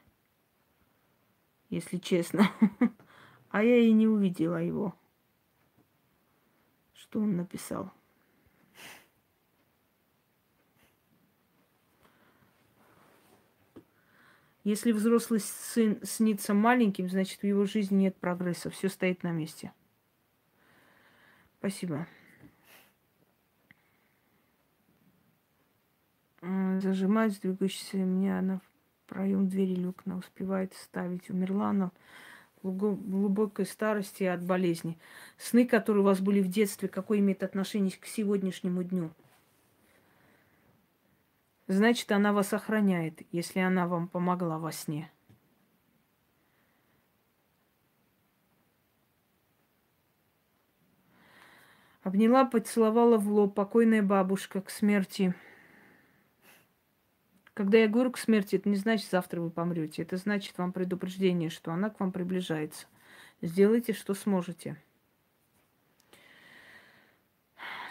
Если 1.71 1.99
честно. 1.99 2.51
А 3.55 3.63
я 3.63 3.77
и 3.79 3.93
не 3.93 4.09
увидела 4.09 4.57
его. 4.61 4.97
Что 6.93 7.21
он 7.21 7.37
написал? 7.37 7.93
Если 14.65 14.91
взрослый 14.91 15.39
сын 15.39 16.01
снится 16.03 16.53
маленьким, 16.53 17.09
значит 17.09 17.43
в 17.43 17.47
его 17.47 17.65
жизни 17.65 17.99
нет 17.99 18.17
прогресса, 18.17 18.71
все 18.71 18.89
стоит 18.89 19.23
на 19.23 19.31
месте. 19.31 19.73
Спасибо. 21.61 22.09
Зажимает 26.41 27.39
двигающаяся 27.41 27.99
меня 27.99 28.41
она 28.41 28.59
в 28.59 29.09
проем 29.09 29.47
двери 29.49 29.77
люк, 29.77 30.03
она 30.07 30.17
успевает 30.17 30.75
ставить. 30.75 31.31
Умерла 31.31 31.69
она 31.69 31.93
глубокой 32.73 33.67
старости 33.67 34.25
от 34.25 34.43
болезни. 34.43 34.99
Сны, 35.37 35.67
которые 35.67 36.03
у 36.03 36.07
вас 36.07 36.21
были 36.21 36.41
в 36.41 36.49
детстве, 36.49 36.89
какое 36.89 37.19
имеет 37.19 37.43
отношение 37.43 37.93
к 37.93 38.07
сегодняшнему 38.07 38.83
дню? 38.83 39.11
Значит, 41.67 42.11
она 42.13 42.33
вас 42.33 42.53
охраняет, 42.53 43.23
если 43.33 43.61
она 43.61 43.87
вам 43.87 44.09
помогла 44.09 44.59
во 44.59 44.73
сне. 44.73 45.11
Обняла, 52.03 52.45
поцеловала 52.45 53.17
в 53.17 53.31
лоб 53.31 53.55
покойная 53.55 54.03
бабушка 54.03 54.61
к 54.61 54.69
смерти. 54.69 55.35
Когда 57.55 57.79
я 57.79 57.89
говорю 57.89 58.11
к 58.11 58.19
смерти, 58.19 58.57
это 58.57 58.69
не 58.69 58.75
значит, 58.75 59.09
завтра 59.09 59.41
вы 59.41 59.49
помрете. 59.49 60.03
Это 60.03 60.17
значит 60.17 60.59
вам 60.59 60.73
предупреждение, 60.73 61.51
что 61.51 61.73
она 61.73 61.89
к 61.89 62.01
вам 62.01 62.11
приближается. 62.11 62.87
Сделайте, 63.41 63.93
что 63.93 64.15
сможете. 64.15 64.77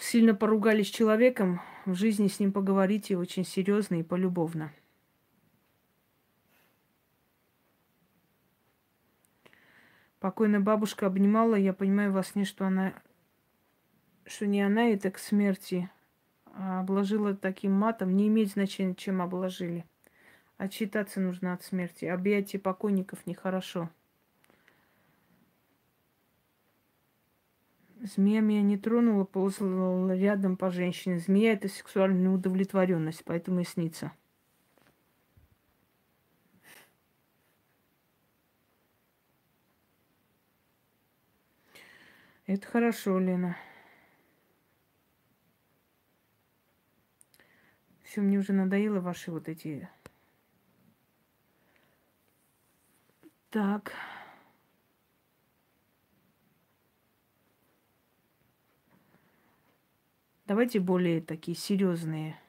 Сильно 0.01 0.35
поругались 0.35 0.87
с 0.87 0.91
человеком, 0.91 1.61
в 1.85 1.95
жизни 1.95 2.27
с 2.27 2.39
ним 2.39 2.51
поговорите 2.51 3.17
очень 3.17 3.45
серьезно 3.45 4.01
и 4.01 4.03
полюбовно. 4.03 4.73
Покойная 10.19 10.59
бабушка 10.59 11.07
обнимала, 11.07 11.55
я 11.55 11.73
понимаю 11.73 12.11
во 12.11 12.23
сне, 12.23 12.43
что 12.43 12.65
она, 12.65 12.93
что 14.25 14.45
не 14.45 14.61
она 14.61 14.89
это 14.89 15.09
к 15.09 15.19
смерти, 15.19 15.89
обложила 16.53 17.35
таким 17.35 17.73
матом. 17.73 18.15
Не 18.15 18.27
имеет 18.27 18.51
значения, 18.51 18.95
чем 18.95 19.21
обложили. 19.21 19.85
Отчитаться 20.57 21.19
нужно 21.19 21.53
от 21.53 21.63
смерти. 21.63 22.05
Объятие 22.05 22.59
покойников 22.59 23.25
нехорошо. 23.25 23.89
Змея 28.01 28.41
меня 28.41 28.61
не 28.61 28.77
тронула, 28.77 29.23
ползала 29.23 30.13
рядом 30.13 30.57
по 30.57 30.69
женщине. 30.71 31.19
Змея– 31.19 31.53
это 31.53 31.69
сексуальная 31.69 32.31
удовлетворенность, 32.31 33.23
поэтому 33.23 33.61
и 33.61 33.63
снится. 33.63 34.11
Это 42.45 42.67
хорошо, 42.67 43.19
Лена. 43.19 43.55
Все, 48.13 48.21
мне 48.21 48.37
уже 48.37 48.53
надоело 48.53 48.99
ваши 48.99 49.31
вот 49.31 49.49
эти... 49.49 49.89
Так. 53.49 53.91
Давайте 60.45 60.79
более 60.79 61.21
такие 61.21 61.57
серьезные. 61.57 62.39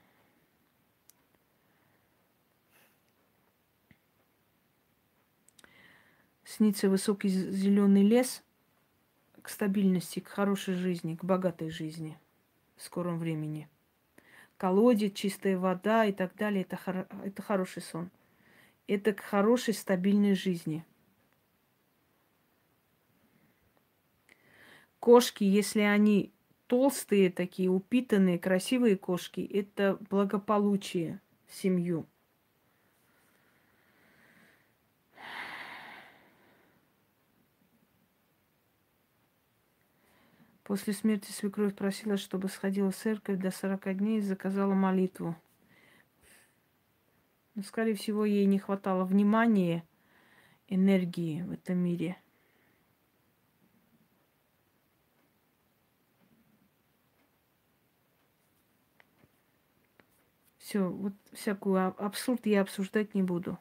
Снится 6.45 6.91
высокий 6.91 7.29
зеленый 7.31 8.03
лес– 8.03 8.43
к 9.41 9.49
стабильности, 9.49 10.21
к 10.21 10.29
хорошей 10.29 10.75
жизни, 10.75 11.17
к 11.17 11.25
богатой 11.25 11.71
жизни 11.71 12.19
в 12.77 12.83
скором 12.83 13.19
времени. 13.19 13.67
Колодец, 14.57 15.15
чистая 15.15 15.59
вода 15.59 16.05
и 16.07 16.13
так 16.13 16.35
далее. 16.37 16.63
Это, 16.63 16.77
хор- 16.77 17.09
это 17.25 17.43
хороший 17.43 17.83
сон. 17.83 18.11
Это 18.87 19.13
к 19.13 19.21
хорошей 19.21 19.75
стабильной 19.75 20.35
жизни. 20.35 20.85
Кошки, 25.01 25.45
если 25.45 25.81
они 25.81 26.33
толстые 26.67 27.31
такие, 27.31 27.69
упитанные, 27.69 28.39
красивые 28.39 28.97
кошки, 28.97 29.41
это 29.41 29.99
благополучие 30.09 31.21
семью. 31.49 32.07
После 40.65 40.95
смерти 40.95 41.31
свекровь 41.31 41.77
просила, 41.77 42.17
чтобы 42.17 42.49
сходила 42.49 42.91
в 42.91 42.97
церковь 42.97 43.39
до 43.39 43.51
40 43.51 43.99
дней 43.99 44.19
и 44.19 44.23
заказала 44.23 44.73
молитву. 44.73 45.37
Но, 47.55 47.63
скорее 47.63 47.95
всего, 47.95 48.25
ей 48.25 48.47
не 48.47 48.59
хватало 48.59 49.05
внимания, 49.05 49.85
энергии 50.67 51.43
в 51.43 51.53
этом 51.53 51.79
мире. 51.79 52.17
Все, 60.57 60.89
вот 60.89 61.13
всякую 61.33 61.95
абсурд 62.03 62.47
я 62.47 62.63
обсуждать 62.63 63.15
не 63.15 63.23
буду. 63.23 63.59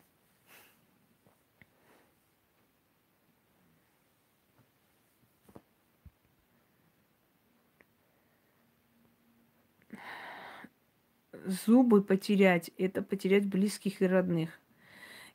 Зубы 11.53 12.03
потерять, 12.03 12.71
это 12.77 13.01
потерять 13.01 13.45
близких 13.45 14.01
и 14.01 14.07
родных. 14.07 14.59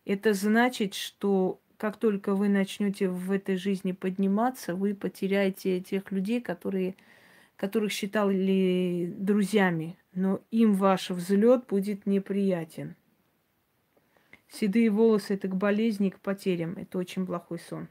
Это 0.04 0.34
значит, 0.34 0.94
что 0.94 1.60
как 1.76 1.96
только 1.96 2.34
вы 2.34 2.48
начнете 2.48 3.08
в 3.08 3.30
этой 3.30 3.56
жизни 3.56 3.92
подниматься, 3.92 4.74
вы 4.74 4.94
потеряете 4.94 5.80
тех 5.80 6.10
людей, 6.10 6.40
которые, 6.40 6.96
которых 7.56 7.92
считали 7.92 9.12
друзьями, 9.16 9.98
но 10.12 10.40
им 10.50 10.74
ваш 10.74 11.10
взлет 11.10 11.66
будет 11.66 12.06
неприятен. 12.06 12.96
Седые 14.48 14.90
волосы 14.90 15.34
это 15.34 15.48
к 15.48 15.56
болезни, 15.56 16.10
к 16.10 16.20
потерям. 16.20 16.74
Это 16.78 16.98
очень 16.98 17.26
плохой 17.26 17.58
сон. 17.58 17.88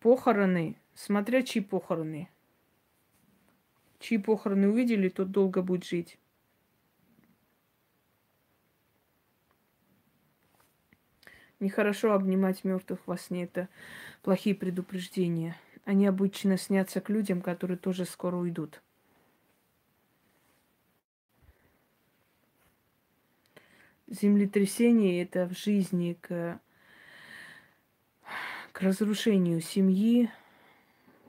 Похороны 0.00 0.76
Смотря 0.94 1.42
чьи 1.42 1.60
похороны. 1.60 2.28
Чьи 4.04 4.18
похороны 4.18 4.68
увидели, 4.68 5.08
тот 5.08 5.30
долго 5.30 5.62
будет 5.62 5.86
жить. 5.86 6.18
Нехорошо 11.58 12.12
обнимать 12.12 12.64
мертвых 12.64 13.00
во 13.06 13.16
сне. 13.16 13.44
Это 13.44 13.70
плохие 14.20 14.54
предупреждения. 14.54 15.56
Они 15.86 16.06
обычно 16.06 16.58
снятся 16.58 17.00
к 17.00 17.08
людям, 17.08 17.40
которые 17.40 17.78
тоже 17.78 18.04
скоро 18.04 18.36
уйдут. 18.36 18.82
Землетрясение 24.06 25.22
это 25.22 25.46
в 25.46 25.56
жизни 25.56 26.18
к, 26.20 26.60
к 28.72 28.82
разрушению 28.82 29.62
семьи, 29.62 30.30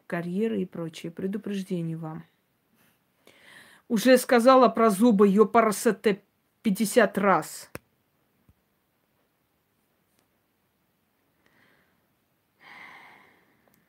карьеры 0.08 0.62
и 0.62 0.66
прочее. 0.66 1.10
Предупреждение 1.14 1.96
вам. 1.96 2.26
Уже 3.88 4.18
сказала 4.18 4.68
про 4.68 4.90
зубы 4.90 5.28
ёпарасете 5.28 6.24
50 6.64 7.18
раз. 7.20 7.70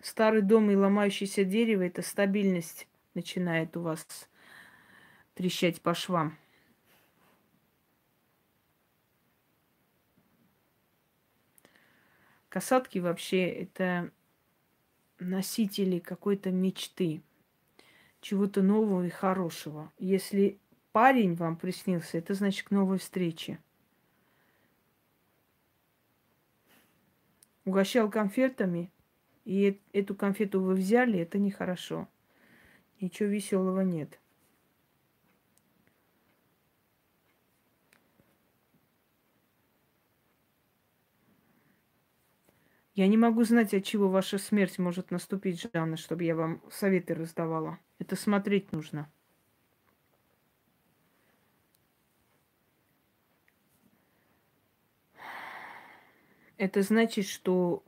Старый 0.01 0.43
дом 0.43 0.71
и 0.71 0.77
ломающееся 0.77 1.45
дерево– 1.45 1.83
это 1.83 2.03
стабильность 2.03 2.87
начинает 3.15 3.77
у 3.77 3.81
вас 3.81 4.29
трещать 5.35 5.81
по 5.81 5.95
швам. 5.95 6.39
Касатки 12.49 12.99
вообще 12.99 13.49
это 13.49 14.11
носители 15.19 15.99
какой-то 15.99 16.51
мечты, 16.51 17.23
чего-то 18.27 18.61
нового 18.61 19.07
и 19.07 19.09
хорошего. 19.09 19.93
Если 20.01 20.59
парень 20.91 21.37
вам 21.37 21.57
приснился, 21.57 22.19
это 22.19 22.35
значит 22.35 22.67
к 22.67 22.71
новой 22.73 22.99
встрече. 22.99 23.61
Угощал 27.65 28.11
конфетами, 28.11 28.91
и 29.45 29.81
эту 29.93 30.17
конфету 30.17 30.61
вы 30.61 30.75
взяли, 30.75 31.21
это 31.21 31.39
нехорошо. 31.39 32.09
Ничего 33.01 33.29
веселого 33.29 33.83
нет. 33.83 34.19
Я 42.97 43.09
не 43.09 43.19
могу 43.19 43.45
знать, 43.45 43.75
от 43.75 43.85
чего 43.85 44.09
ваша 44.09 44.39
смерть 44.39 44.79
может 44.79 45.11
наступить, 45.11 45.69
Жанна, 45.71 45.99
чтобы 45.99 46.25
я 46.25 46.35
вам 46.35 46.63
советы 46.71 47.15
раздавала. 47.15 47.79
Это 47.99 48.17
смотреть 48.17 48.73
нужно. 48.73 49.07
Это 56.57 56.81
значит, 56.81 57.27
что 57.27 57.85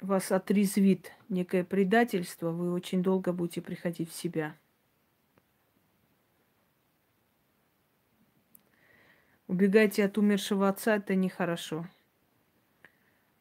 вас 0.00 0.32
отрезвит 0.32 1.12
некое 1.28 1.62
предательство, 1.62 2.50
вы 2.50 2.72
очень 2.72 3.04
долго 3.04 3.32
будете 3.32 3.62
приходить 3.62 4.10
в 4.10 4.14
себя. 4.14 4.56
Убегайте 9.46 10.04
от 10.04 10.18
умершего 10.18 10.68
отца, 10.68 10.96
это 10.96 11.14
нехорошо. 11.14 11.86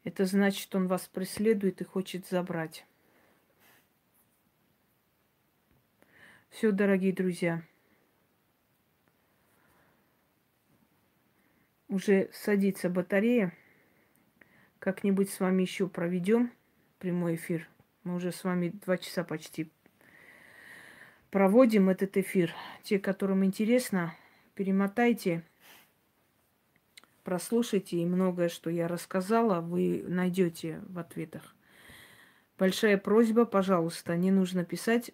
Это 0.05 0.25
значит, 0.25 0.73
он 0.75 0.87
вас 0.87 1.07
преследует 1.07 1.81
и 1.81 1.83
хочет 1.83 2.27
забрать. 2.27 2.85
Все, 6.51 6.71
дорогие 6.71 7.11
друзья. 7.11 7.63
Уже 11.89 12.29
садится 12.33 12.87
батарея. 12.87 13.51
Как-нибудь 14.77 15.31
с 15.31 15.39
вами 15.39 15.63
еще 15.63 15.87
проведем 15.87 16.51
прямой 16.99 17.33
эфир. 17.33 17.67
Мы 18.03 18.15
уже 18.15 18.31
с 18.31 18.43
вами 18.43 18.69
два 18.69 18.99
часа 18.99 19.23
почти 19.23 19.71
проводим 21.31 21.89
этот 21.89 22.15
эфир. 22.15 22.53
Те, 22.83 22.99
которым 22.99 23.43
интересно, 23.43 24.15
перемотайте 24.53 25.43
прослушайте, 27.25 27.97
и 27.97 28.05
многое, 28.05 28.47
что 28.47 28.69
я 28.69 28.87
рассказала, 28.87 29.59
вы 29.59 30.05
найдете 30.07 30.81
в 30.87 30.99
ответах. 30.99 31.55
Большая 32.57 32.97
просьба, 32.97 33.43
пожалуйста, 33.43 34.15
не 34.15 34.31
нужно 34.31 34.63
писать 34.63 35.11